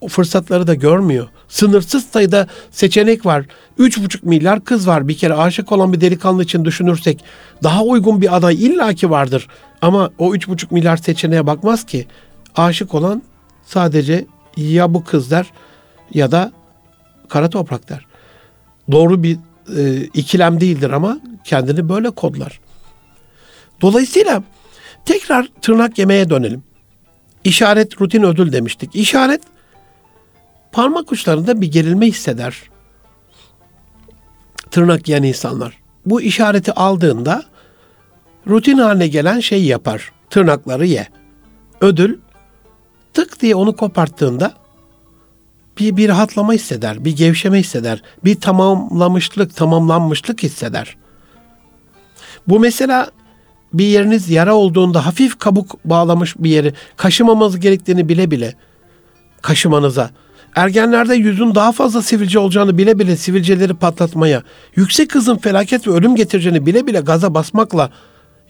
fırsatları 0.10 0.68
da 0.68 0.74
görmüyor. 0.74 1.28
Sınırsız 1.48 2.06
sayıda 2.06 2.48
seçenek 2.72 3.26
var. 3.26 3.46
3,5 3.80 4.20
milyar 4.24 4.64
kız 4.64 4.88
var. 4.88 5.08
Bir 5.08 5.18
kere 5.18 5.34
aşık 5.34 5.72
olan 5.72 5.94
bir 5.94 6.02
delikanlı 6.02 6.44
için 6.44 6.66
düşünürsek 6.66 7.24
daha 7.64 7.84
uygun 7.84 8.22
bir 8.22 8.36
aday 8.36 8.66
illaki 8.66 9.10
vardır. 9.10 9.48
Ama 9.82 10.10
o 10.18 10.36
3,5 10.36 10.74
milyar 10.74 10.98
seçeneğe 10.98 11.48
bakmaz 11.48 11.86
ki. 11.86 12.08
Aşık 12.56 12.94
olan 12.94 13.22
sadece 13.66 14.26
ya 14.58 14.94
bu 14.94 15.04
kızlar 15.04 15.52
ya 16.14 16.32
da 16.32 16.52
kara 17.30 17.50
topraklar. 17.50 18.06
Doğru 18.92 19.24
bir 19.24 19.38
e, 19.78 20.04
ikilem 20.04 20.60
değildir 20.60 20.90
ama 20.90 21.20
kendini 21.44 21.90
böyle 21.90 22.10
kodlar. 22.10 22.60
Dolayısıyla 23.82 24.44
tekrar 25.06 25.48
tırnak 25.62 25.98
yemeye 26.00 26.30
dönelim. 26.30 26.64
İşaret 27.44 28.02
rutin 28.02 28.24
ödül 28.24 28.52
demiştik. 28.54 28.96
İşaret 28.96 29.42
parmak 30.72 31.12
uçlarında 31.12 31.62
bir 31.62 31.72
gerilme 31.72 32.08
hisseder. 32.08 32.62
Tırnak 34.72 35.08
yiyen 35.08 35.24
insanlar. 35.24 35.80
Bu 36.06 36.22
işareti 36.22 36.72
aldığında 36.74 37.44
rutin 38.48 38.78
haline 38.78 39.08
gelen 39.08 39.40
şey 39.40 39.64
yapar. 39.64 40.12
Tırnakları 40.30 40.86
ye. 40.86 41.08
Ödül 41.82 42.20
tık 43.14 43.42
diye 43.42 43.56
onu 43.56 43.76
koparttığında 43.76 44.54
bir, 45.80 45.98
bir 45.98 46.10
rahatlama 46.10 46.54
hisseder, 46.54 47.06
bir 47.06 47.16
gevşeme 47.16 47.60
hisseder, 47.60 48.02
bir 48.26 48.36
tamamlamışlık, 48.36 49.56
tamamlanmışlık 49.56 50.44
hisseder. 50.44 50.98
Bu 52.48 52.60
mesela 52.60 53.12
bir 53.74 53.86
yeriniz 53.86 54.30
yara 54.30 54.56
olduğunda 54.56 55.06
hafif 55.06 55.40
kabuk 55.40 55.86
bağlamış 55.86 56.36
bir 56.38 56.50
yeri 56.50 56.74
kaşımamanız 56.98 57.60
gerektiğini 57.60 58.10
bile 58.10 58.32
bile 58.32 58.54
kaşımanıza, 59.42 60.10
ergenlerde 60.56 61.16
yüzün 61.16 61.56
daha 61.56 61.72
fazla 61.72 62.02
sivilce 62.02 62.40
olacağını 62.40 62.78
bile 62.78 63.00
bile 63.00 63.18
sivilceleri 63.18 63.74
patlatmaya, 63.74 64.44
yüksek 64.76 65.16
hızın 65.16 65.38
felaket 65.38 65.88
ve 65.88 65.92
ölüm 65.92 66.16
getireceğini 66.16 66.66
bile 66.66 66.88
bile 66.88 67.00
gaza 67.00 67.34
basmakla 67.34 67.90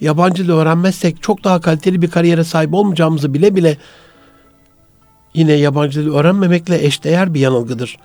yabancı 0.02 0.44
dil 0.44 0.50
öğrenmezsek 0.50 1.22
çok 1.22 1.44
daha 1.44 1.62
kaliteli 1.62 2.02
bir 2.02 2.10
kariyere 2.10 2.44
sahip 2.44 2.74
olmayacağımızı 2.74 3.34
bile 3.34 3.56
bile 3.56 3.78
yine 5.34 5.54
yabancı 5.54 6.02
dil 6.02 6.10
öğrenmemekle 6.10 6.86
eşdeğer 6.86 7.34
bir 7.34 7.40
yanılgıdır. 7.40 7.98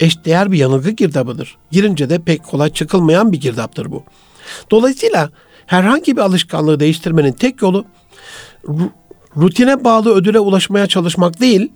Eşdeğer 0.00 0.52
bir 0.52 0.58
yanılgı 0.58 0.90
girdabıdır. 0.90 1.56
Girince 1.70 2.10
de 2.10 2.18
pek 2.18 2.44
kolay 2.44 2.72
çıkılmayan 2.72 3.32
bir 3.32 3.40
girdaptır 3.40 3.90
bu. 3.90 4.04
Dolayısıyla 4.70 5.30
herhangi 5.66 6.16
bir 6.16 6.20
alışkanlığı 6.20 6.80
değiştirmenin 6.80 7.32
tek 7.32 7.62
yolu 7.62 7.84
rutine 9.36 9.84
bağlı 9.84 10.14
ödüle 10.14 10.40
ulaşmaya 10.40 10.86
çalışmak 10.86 11.40
değil, 11.40 11.72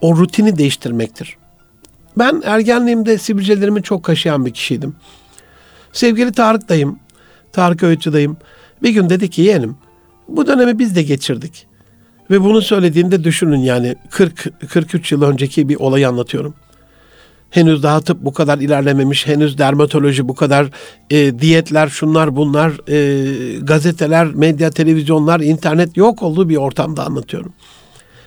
o 0.00 0.16
rutini 0.16 0.58
değiştirmektir. 0.58 1.36
Ben 2.18 2.42
ergenliğimde 2.44 3.18
sivilcelerimi 3.18 3.82
çok 3.82 4.02
kaşıyan 4.02 4.46
bir 4.46 4.50
kişiydim. 4.50 4.96
Sevgili 5.92 6.32
Tarık 6.32 6.68
dayım, 6.68 6.98
Tarık 7.52 7.82
Öğütçü 7.82 8.12
dayım 8.12 8.36
bir 8.82 8.90
gün 8.90 9.10
dedi 9.10 9.30
ki 9.30 9.42
yeğenim 9.42 9.76
bu 10.28 10.46
dönemi 10.46 10.78
biz 10.78 10.96
de 10.96 11.02
geçirdik. 11.02 11.66
Ve 12.30 12.40
bunu 12.40 12.62
söylediğinde 12.62 13.24
düşünün 13.24 13.58
yani 13.58 13.94
40 14.10 14.68
43 14.68 15.12
yıl 15.12 15.22
önceki 15.22 15.68
bir 15.68 15.76
olayı 15.76 16.08
anlatıyorum. 16.08 16.54
Henüz 17.50 17.82
daha 17.82 18.00
tıp 18.00 18.24
bu 18.24 18.32
kadar 18.32 18.58
ilerlememiş, 18.58 19.26
henüz 19.26 19.58
dermatoloji 19.58 20.28
bu 20.28 20.34
kadar 20.34 20.70
e, 21.10 21.38
diyetler, 21.38 21.88
şunlar 21.88 22.36
bunlar, 22.36 22.72
e, 22.88 23.58
gazeteler, 23.60 24.26
medya, 24.26 24.70
televizyonlar, 24.70 25.40
internet 25.40 25.96
yok 25.96 26.22
olduğu 26.22 26.48
bir 26.48 26.56
ortamda 26.56 27.06
anlatıyorum. 27.06 27.52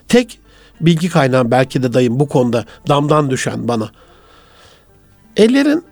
Tek 0.08 0.39
bilgi 0.82 1.10
kaynağım 1.10 1.51
belki 1.51 1.84
de 1.84 1.93
dayım 1.93 2.20
bu 2.20 2.28
konuda 2.28 2.66
damdan 2.88 3.30
düşen 3.30 3.68
bana. 3.68 3.91
Ellerin 5.38 5.84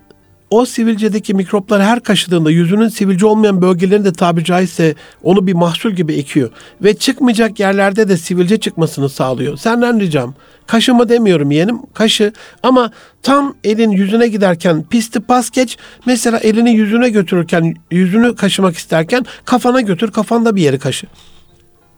o 0.51 0.65
sivilcedeki 0.65 1.33
mikropları 1.33 1.83
her 1.83 1.99
kaşıdığında 1.99 2.51
yüzünün 2.51 2.87
sivilce 2.87 3.25
olmayan 3.25 3.61
bölgelerinde 3.61 4.13
tabi 4.13 4.43
caizse 4.43 4.95
onu 5.23 5.47
bir 5.47 5.53
mahsul 5.53 5.91
gibi 5.91 6.13
ekiyor. 6.13 6.49
Ve 6.83 6.93
çıkmayacak 6.93 7.59
yerlerde 7.59 8.09
de 8.09 8.17
sivilce 8.17 8.59
çıkmasını 8.59 9.09
sağlıyor. 9.09 9.57
Senden 9.57 9.99
ricam 9.99 10.33
kaşıma 10.67 11.09
demiyorum 11.09 11.51
yeğenim 11.51 11.79
kaşı 11.93 12.33
ama 12.63 12.91
tam 13.23 13.55
elin 13.63 13.91
yüzüne 13.91 14.27
giderken 14.27 14.83
pisti 14.83 15.19
pas 15.19 15.49
geç 15.49 15.77
mesela 16.05 16.37
elini 16.37 16.71
yüzüne 16.71 17.09
götürürken 17.09 17.75
yüzünü 17.91 18.35
kaşımak 18.35 18.75
isterken 18.75 19.25
kafana 19.45 19.81
götür 19.81 20.11
kafanda 20.11 20.55
bir 20.55 20.61
yeri 20.61 20.79
kaşı. 20.79 21.07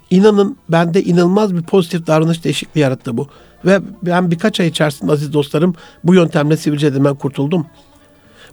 İnanın 0.10 0.58
bende 0.70 1.04
inanılmaz 1.04 1.56
bir 1.56 1.62
pozitif 1.64 2.08
davranış 2.08 2.44
değişikliği 2.44 2.80
yarattı 2.80 3.18
bu. 3.18 3.28
Ve 3.66 3.80
ben 4.04 4.32
birkaç 4.32 4.60
ay 4.60 4.68
içerisinde 4.68 5.12
aziz 5.12 5.34
dostlarım 5.34 5.76
bu 6.04 6.16
yöntemle 6.16 6.58
sivilceden 6.58 7.16
kurtuldum. 7.16 7.66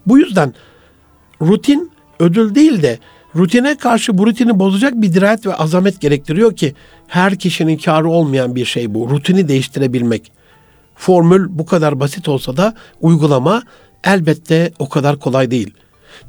Bu 0.07 0.17
yüzden 0.17 0.53
rutin 1.41 1.91
ödül 2.19 2.55
değil 2.55 2.81
de 2.81 2.99
rutine 3.35 3.77
karşı 3.77 4.17
bu 4.17 4.27
rutini 4.27 4.59
bozacak 4.59 4.93
bir 5.01 5.13
dirayet 5.13 5.45
ve 5.45 5.55
azamet 5.55 6.01
gerektiriyor 6.01 6.55
ki 6.55 6.75
her 7.07 7.35
kişinin 7.35 7.77
karı 7.77 8.09
olmayan 8.09 8.55
bir 8.55 8.65
şey 8.65 8.93
bu. 8.93 9.09
Rutini 9.09 9.47
değiştirebilmek. 9.47 10.31
Formül 10.95 11.47
bu 11.49 11.65
kadar 11.65 11.99
basit 11.99 12.29
olsa 12.29 12.57
da 12.57 12.73
uygulama 13.01 13.63
elbette 14.03 14.71
o 14.79 14.89
kadar 14.89 15.19
kolay 15.19 15.51
değil. 15.51 15.73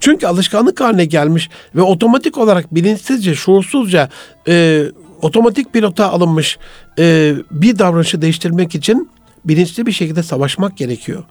Çünkü 0.01 0.27
alışkanlık 0.27 0.81
haline 0.81 1.05
gelmiş 1.05 1.51
ve 1.75 1.83
otomatik 1.83 2.39
olarak 2.39 2.75
bilinçsizce, 2.75 3.35
şuursuzca 3.35 4.09
e, 4.49 4.85
otomatik 5.23 5.73
pilota 5.73 6.11
alınmış 6.11 6.59
e, 6.99 7.35
bir 7.51 7.79
davranışı 7.79 8.23
değiştirmek 8.23 8.75
için 8.75 9.11
bilinçli 9.45 9.87
bir 9.87 9.93
şekilde 9.93 10.23
savaşmak 10.23 10.77
gerekiyor 10.77 11.25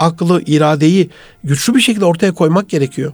aklı, 0.00 0.42
iradeyi 0.46 1.10
güçlü 1.44 1.74
bir 1.74 1.80
şekilde 1.80 2.04
ortaya 2.04 2.34
koymak 2.34 2.68
gerekiyor. 2.68 3.12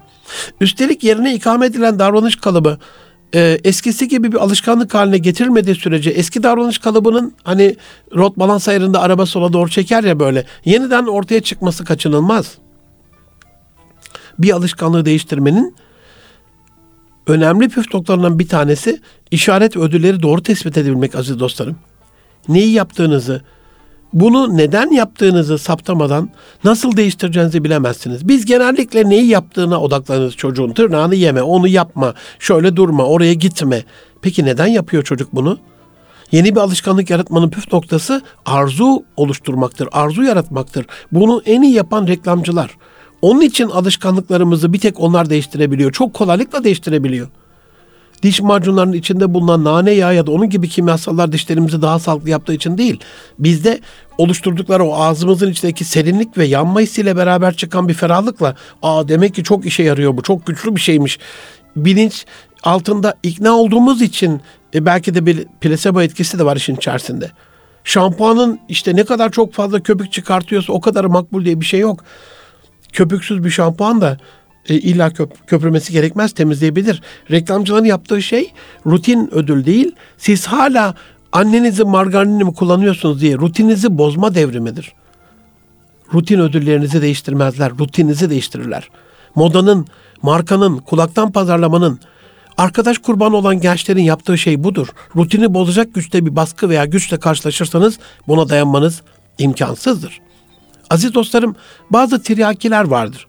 Üstelik 0.61 1.05
yerine 1.05 1.35
ikame 1.35 1.67
edilen 1.67 1.99
davranış 1.99 2.37
kalıbı 2.37 2.79
e, 3.35 3.59
eskisi 3.65 4.09
gibi 4.09 4.33
bir 4.33 4.37
alışkanlık 4.37 4.95
haline 4.95 5.19
getirilmediği 5.19 5.75
sürece 5.75 6.11
eski 6.11 6.43
davranış 6.43 6.79
kalıbının 6.79 7.35
hani 7.45 7.77
rot 8.15 8.37
balans 8.37 8.69
ayarında 8.69 9.01
araba 9.01 9.27
sola 9.27 9.53
doğru 9.53 9.71
çeker 9.71 10.05
ya 10.05 10.21
böyle 10.21 10.45
yeniden 10.65 11.07
ortaya 11.07 11.41
çıkması 11.41 11.85
kaçınılmaz. 11.85 12.55
Bir 14.39 14.53
alışkanlığı 14.53 15.05
değiştirmenin 15.05 15.75
önemli 17.27 17.69
püf 17.69 17.95
noktalarından 17.95 18.39
bir 18.39 18.49
tanesi 18.49 19.01
işaret 19.31 19.77
ödülleri 19.77 20.23
doğru 20.23 20.43
tespit 20.43 20.79
edebilmek 20.79 21.15
aziz 21.15 21.41
dostlarım. 21.41 21.77
Neyi 22.49 22.73
yaptığınızı, 22.73 23.43
bunu 24.13 24.57
neden 24.57 24.91
yaptığınızı 24.91 25.59
saptamadan 25.59 26.31
nasıl 26.65 26.97
değiştireceğinizi 26.97 27.65
bilemezsiniz. 27.65 28.29
Biz 28.29 28.45
genellikle 28.47 29.09
neyi 29.09 29.27
yaptığına 29.27 29.81
odaklanırız 29.81 30.37
çocuğun. 30.37 30.73
Tırnağını 30.73 31.15
yeme, 31.15 31.43
onu 31.43 31.69
yapma, 31.69 32.15
şöyle 32.39 32.77
durma, 32.77 33.05
oraya 33.05 33.35
gitme. 33.35 33.85
Peki 34.23 34.45
neden 34.45 34.67
yapıyor 34.67 35.03
çocuk 35.03 35.35
bunu? 35.35 35.59
Yeni 36.33 36.55
bir 36.55 36.61
alışkanlık 36.61 37.11
yaratmanın 37.11 37.51
püf 37.51 37.73
noktası 37.73 38.23
arzu 38.47 39.05
oluşturmaktır, 39.17 39.89
arzu 39.93 40.23
yaratmaktır. 40.23 40.87
Bunu 41.13 41.43
en 41.47 41.63
iyi 41.63 41.75
yapan 41.75 42.07
reklamcılar. 42.07 42.71
Onun 43.23 43.41
için 43.41 43.69
alışkanlıklarımızı 43.69 44.73
bir 44.73 44.79
tek 44.79 45.01
onlar 45.01 45.31
değiştirebiliyor. 45.31 45.93
Çok 45.93 46.15
kolaylıkla 46.15 46.65
değiştirebiliyor 46.65 47.29
diş 48.23 48.41
macunlarının 48.41 48.93
içinde 48.93 49.35
bulunan 49.35 49.65
nane 49.65 49.91
yağı 49.91 50.15
ya 50.15 50.27
da 50.27 50.31
onun 50.31 50.51
gibi 50.51 50.69
kimyasallar 50.69 51.33
dişlerimizi 51.33 51.83
daha 51.83 51.99
sağlıklı 51.99 52.31
yaptığı 52.31 52.55
için 52.55 52.79
değil. 52.79 53.01
Bizde 53.39 53.81
oluşturdukları 54.19 54.85
o 54.85 54.95
ağzımızın 54.95 55.51
içindeki 55.51 55.85
serinlik 55.85 56.39
ve 56.39 56.45
yanma 56.45 56.81
hissiyle 56.81 57.17
beraber 57.17 57.55
çıkan 57.55 57.89
bir 57.89 57.95
ferahlıkla 57.95 58.57
aa 58.83 59.09
demek 59.09 59.35
ki 59.35 59.45
çok 59.45 59.67
işe 59.67 59.83
yarıyor 59.83 60.17
bu 60.17 60.23
çok 60.23 60.47
güçlü 60.47 60.77
bir 60.77 60.81
şeymiş. 60.81 61.19
Bilinç 61.77 62.27
altında 62.63 63.15
ikna 63.23 63.53
olduğumuz 63.53 64.03
için 64.03 64.41
e, 64.75 64.87
belki 64.87 65.15
de 65.15 65.27
bir 65.27 65.45
plasebo 65.61 66.01
etkisi 66.01 66.39
de 66.39 66.45
var 66.45 66.57
işin 66.57 66.77
içerisinde. 66.77 67.31
Şampuanın 67.85 68.61
işte 68.69 68.97
ne 68.97 69.05
kadar 69.05 69.31
çok 69.31 69.53
fazla 69.53 69.81
köpük 69.81 70.13
çıkartıyorsa 70.13 70.73
o 70.73 70.81
kadar 70.81 71.05
makbul 71.05 71.45
diye 71.45 71.61
bir 71.61 71.67
şey 71.67 71.81
yok. 71.81 72.05
Köpüksüz 72.93 73.45
bir 73.45 73.51
şampuan 73.51 74.01
da 74.01 74.19
e, 74.69 74.75
illa 74.75 75.11
köp 75.11 75.47
köpürmesi 75.47 75.93
gerekmez 75.93 76.33
temizleyebilir. 76.33 77.03
Reklamcıların 77.31 77.85
yaptığı 77.85 78.23
şey 78.23 78.53
rutin 78.87 79.35
ödül 79.35 79.65
değil. 79.65 79.93
Siz 80.19 80.47
hala 80.47 80.95
annenizin 81.33 81.89
margarinini 81.89 82.45
mi 82.45 82.55
kullanıyorsunuz 82.55 83.21
diye 83.21 83.35
rutininizi 83.39 83.99
bozma 83.99 84.35
devrimidir. 84.35 84.93
Rutin 86.15 86.41
ödüllerinizi 86.41 87.03
değiştirmezler, 87.03 87.73
rutininizi 87.79 88.31
değiştirirler. 88.31 88.91
Modanın, 89.35 89.87
markanın, 90.23 90.79
kulaktan 90.79 91.33
pazarlamanın, 91.33 92.01
arkadaş 92.57 92.99
kurban 92.99 93.33
olan 93.33 93.61
gençlerin 93.61 94.03
yaptığı 94.03 94.39
şey 94.39 94.65
budur. 94.65 94.89
Rutini 95.17 95.55
bozacak 95.55 95.95
güçte 95.95 96.27
bir 96.27 96.37
baskı 96.37 96.69
veya 96.69 96.85
güçle 96.85 97.19
karşılaşırsanız 97.19 97.99
buna 98.29 98.49
dayanmanız 98.49 99.03
imkansızdır. 99.39 100.21
Aziz 100.91 101.15
dostlarım 101.15 101.57
bazı 101.91 102.23
tiryakiler 102.23 102.85
vardır 102.85 103.27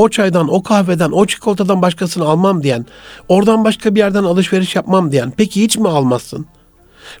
o 0.00 0.08
çaydan, 0.08 0.54
o 0.54 0.62
kahveden, 0.62 1.10
o 1.10 1.26
çikolatadan 1.26 1.82
başkasını 1.82 2.24
almam 2.24 2.62
diyen, 2.62 2.86
oradan 3.28 3.64
başka 3.64 3.94
bir 3.94 4.00
yerden 4.00 4.24
alışveriş 4.24 4.76
yapmam 4.76 5.12
diyen, 5.12 5.32
peki 5.36 5.62
hiç 5.62 5.76
mi 5.76 5.88
almazsın? 5.88 6.46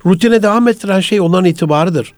Rutine 0.06 0.42
devam 0.42 0.68
ettiren 0.68 1.00
şey 1.00 1.20
onların 1.20 1.44
itibarıdır. 1.44 2.14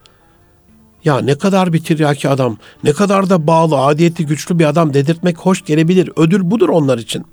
Ya 1.03 1.19
ne 1.19 1.37
kadar 1.37 1.73
bir 1.73 1.83
tiryaki 1.83 2.29
adam, 2.29 2.57
ne 2.83 2.93
kadar 2.93 3.29
da 3.29 3.47
bağlı, 3.47 3.77
adiyeti 3.77 4.25
güçlü 4.25 4.59
bir 4.59 4.65
adam 4.65 4.93
dedirtmek 4.93 5.37
hoş 5.37 5.65
gelebilir. 5.65 6.09
Ödül 6.15 6.51
budur 6.51 6.69
onlar 6.69 6.97
için. 6.97 7.25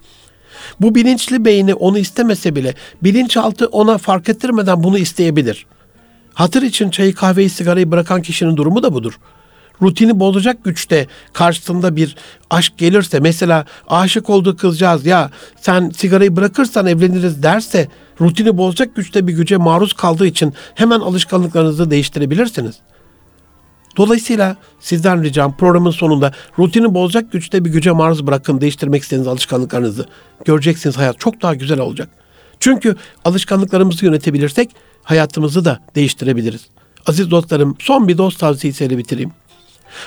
Bu 0.80 0.94
bilinçli 0.94 1.44
beyni 1.44 1.74
onu 1.74 1.98
istemese 1.98 2.56
bile 2.56 2.74
bilinçaltı 3.02 3.66
ona 3.66 3.98
fark 3.98 4.28
ettirmeden 4.28 4.82
bunu 4.82 4.98
isteyebilir. 4.98 5.66
Hatır 6.34 6.62
için 6.62 6.90
çayı 6.90 7.14
kahveyi 7.14 7.50
sigarayı 7.50 7.90
bırakan 7.90 8.22
kişinin 8.22 8.56
durumu 8.56 8.82
da 8.82 8.94
budur. 8.94 9.18
Rutini 9.82 10.20
bozacak 10.20 10.64
güçte 10.64 11.06
karşısında 11.32 11.96
bir 11.96 12.16
aşk 12.50 12.78
gelirse 12.78 13.20
mesela 13.20 13.64
aşık 13.88 14.30
olduğu 14.30 14.56
kızcağız 14.56 15.06
ya 15.06 15.30
sen 15.60 15.90
sigarayı 15.90 16.36
bırakırsan 16.36 16.86
evleniriz 16.86 17.42
derse 17.42 17.88
rutini 18.20 18.56
bozacak 18.56 18.96
güçte 18.96 19.26
bir 19.26 19.32
güce 19.32 19.56
maruz 19.56 19.92
kaldığı 19.92 20.26
için 20.26 20.54
hemen 20.74 21.00
alışkanlıklarınızı 21.00 21.90
değiştirebilirsiniz. 21.90 22.76
Dolayısıyla 23.96 24.56
sizden 24.80 25.22
ricam 25.22 25.56
programın 25.56 25.90
sonunda 25.90 26.32
rutini 26.58 26.94
bozacak 26.94 27.32
güçte 27.32 27.64
bir 27.64 27.70
güce 27.70 27.90
maruz 27.90 28.26
bırakın 28.26 28.60
değiştirmek 28.60 29.02
istediğiniz 29.02 29.28
alışkanlıklarınızı. 29.28 30.06
Göreceksiniz 30.44 30.98
hayat 30.98 31.20
çok 31.20 31.42
daha 31.42 31.54
güzel 31.54 31.80
olacak. 31.80 32.08
Çünkü 32.60 32.96
alışkanlıklarımızı 33.24 34.04
yönetebilirsek 34.04 34.70
hayatımızı 35.02 35.64
da 35.64 35.80
değiştirebiliriz. 35.94 36.66
Aziz 37.06 37.30
dostlarım 37.30 37.76
son 37.78 38.08
bir 38.08 38.18
dost 38.18 38.38
tavsiyesiyle 38.38 38.98
bitireyim. 38.98 39.32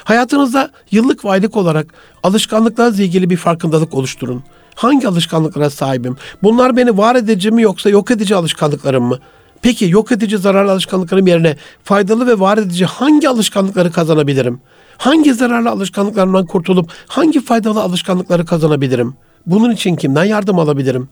Hayatınızda 0.04 0.70
yıllık 0.92 1.26
ve 1.26 1.30
aylık 1.30 1.58
olarak 1.58 1.94
alışkanlıklarınızla 2.24 3.04
ilgili 3.04 3.30
bir 3.30 3.38
farkındalık 3.38 3.94
oluşturun. 3.94 4.44
Hangi 4.76 5.08
alışkanlıklara 5.08 5.70
sahibim? 5.70 6.18
Bunlar 6.44 6.78
beni 6.78 6.98
var 6.98 7.16
edici 7.16 7.52
mi 7.52 7.62
yoksa 7.62 7.90
yok 7.90 8.12
edici 8.12 8.36
alışkanlıklarım 8.36 9.04
mı? 9.04 9.20
Peki 9.62 9.90
yok 9.90 10.12
edici 10.12 10.38
zararlı 10.38 10.72
alışkanlıklarım 10.72 11.28
yerine 11.28 11.58
faydalı 11.84 12.28
ve 12.28 12.40
var 12.40 12.58
edici 12.58 12.86
hangi 12.86 13.30
alışkanlıkları 13.30 13.92
kazanabilirim? 13.92 14.62
Hangi 14.98 15.34
zararlı 15.34 15.70
alışkanlıklarımdan 15.70 16.46
kurtulup 16.46 16.92
hangi 17.08 17.42
faydalı 17.42 17.82
alışkanlıkları 17.82 18.46
kazanabilirim? 18.46 19.16
Bunun 19.46 19.72
için 19.72 19.96
kimden 19.96 20.24
yardım 20.24 20.60
alabilirim? 20.60 21.10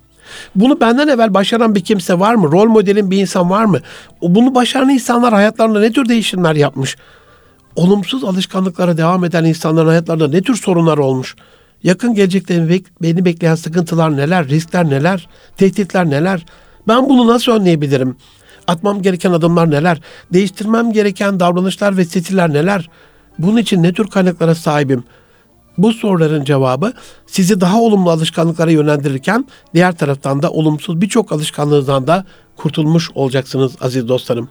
Bunu 0.56 0.80
benden 0.80 1.08
evvel 1.08 1.34
başaran 1.34 1.76
bir 1.76 1.84
kimse 1.84 2.20
var 2.20 2.36
mı? 2.36 2.52
Rol 2.52 2.66
modelin 2.66 3.12
bir 3.12 3.18
insan 3.18 3.50
var 3.50 3.66
mı? 3.66 3.80
Bunu 4.22 4.56
başaran 4.56 4.90
insanlar 4.90 5.34
hayatlarında 5.34 5.80
ne 5.80 5.92
tür 5.92 6.10
değişimler 6.10 6.56
yapmış? 6.56 6.98
Olumsuz 7.76 8.24
alışkanlıklara 8.24 8.98
devam 8.98 9.26
eden 9.26 9.44
insanların 9.44 9.88
hayatlarında 9.88 10.28
ne 10.28 10.42
tür 10.42 10.56
sorunlar 10.56 10.98
olmuş? 10.98 11.36
Yakın 11.84 12.14
gelecekte 12.14 12.82
beni 13.02 13.26
bekleyen 13.26 13.56
sıkıntılar 13.56 14.18
neler, 14.18 14.48
riskler 14.48 14.90
neler, 14.90 15.28
tehditler 15.58 16.10
neler? 16.10 16.46
Ben 16.88 17.10
bunu 17.10 17.28
nasıl 17.28 17.52
önleyebilirim? 17.52 18.16
Atmam 18.68 19.02
gereken 19.02 19.32
adımlar 19.32 19.72
neler? 19.72 20.02
Değiştirmem 20.34 20.92
gereken 20.92 21.40
davranışlar 21.40 21.98
ve 21.98 22.06
stiller 22.06 22.54
neler? 22.54 22.90
Bunun 23.40 23.58
için 23.58 23.84
ne 23.84 23.94
tür 23.94 24.08
kaynaklara 24.08 24.56
sahibim? 24.56 25.04
Bu 25.78 25.94
soruların 25.94 26.44
cevabı 26.44 26.94
sizi 27.28 27.62
daha 27.62 27.82
olumlu 27.82 28.10
alışkanlıklara 28.10 28.72
yönlendirirken 28.72 29.46
diğer 29.74 29.98
taraftan 29.98 30.42
da 30.42 30.52
olumsuz 30.52 31.02
birçok 31.02 31.32
alışkanlığınızdan 31.32 32.08
da 32.08 32.26
kurtulmuş 32.56 33.12
olacaksınız 33.16 33.76
aziz 33.82 34.08
dostlarım. 34.08 34.50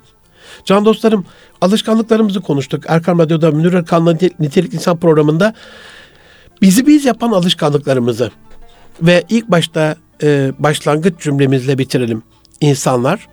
Can 0.64 0.84
dostlarım 0.84 1.24
alışkanlıklarımızı 1.60 2.40
konuştuk. 2.40 2.84
Erkan 2.88 3.18
Radyo'da 3.18 3.50
Münir 3.50 3.72
Erkan'la 3.72 4.12
Nitelik 4.38 4.74
İnsan 4.74 4.96
programında 4.96 5.54
bizi 6.62 6.86
biz 6.86 7.04
yapan 7.04 7.32
alışkanlıklarımızı 7.32 8.30
ve 9.02 9.24
ilk 9.28 9.50
başta 9.50 9.96
e, 10.22 10.52
başlangıç 10.58 11.20
cümlemizle 11.20 11.78
bitirelim. 11.78 12.22
İnsanlar 12.60 13.28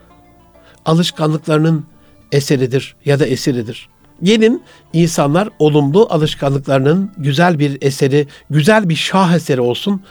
alışkanlıklarının 0.85 1.85
eseridir 2.31 2.95
ya 3.05 3.19
da 3.19 3.25
esiridir. 3.25 3.89
Gelin 4.23 4.63
insanlar 4.93 5.49
olumlu 5.59 6.07
alışkanlıklarının 6.09 7.11
güzel 7.17 7.59
bir 7.59 7.77
eseri, 7.81 8.27
güzel 8.49 8.89
bir 8.89 8.95
şah 8.95 9.35
eseri 9.35 9.61
olsun. 9.61 10.01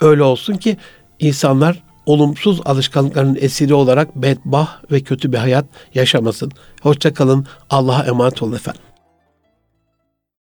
Öyle 0.00 0.22
olsun 0.22 0.54
ki 0.54 0.76
insanlar 1.18 1.82
olumsuz 2.06 2.60
alışkanlıkların 2.64 3.38
esiri 3.40 3.74
olarak 3.74 4.16
bedbah 4.16 4.92
ve 4.92 5.00
kötü 5.00 5.32
bir 5.32 5.38
hayat 5.38 5.64
yaşamasın. 5.94 6.52
Hoşçakalın. 6.82 7.46
Allah'a 7.70 8.04
emanet 8.04 8.42
olun 8.42 8.54
efendim. 8.54 8.82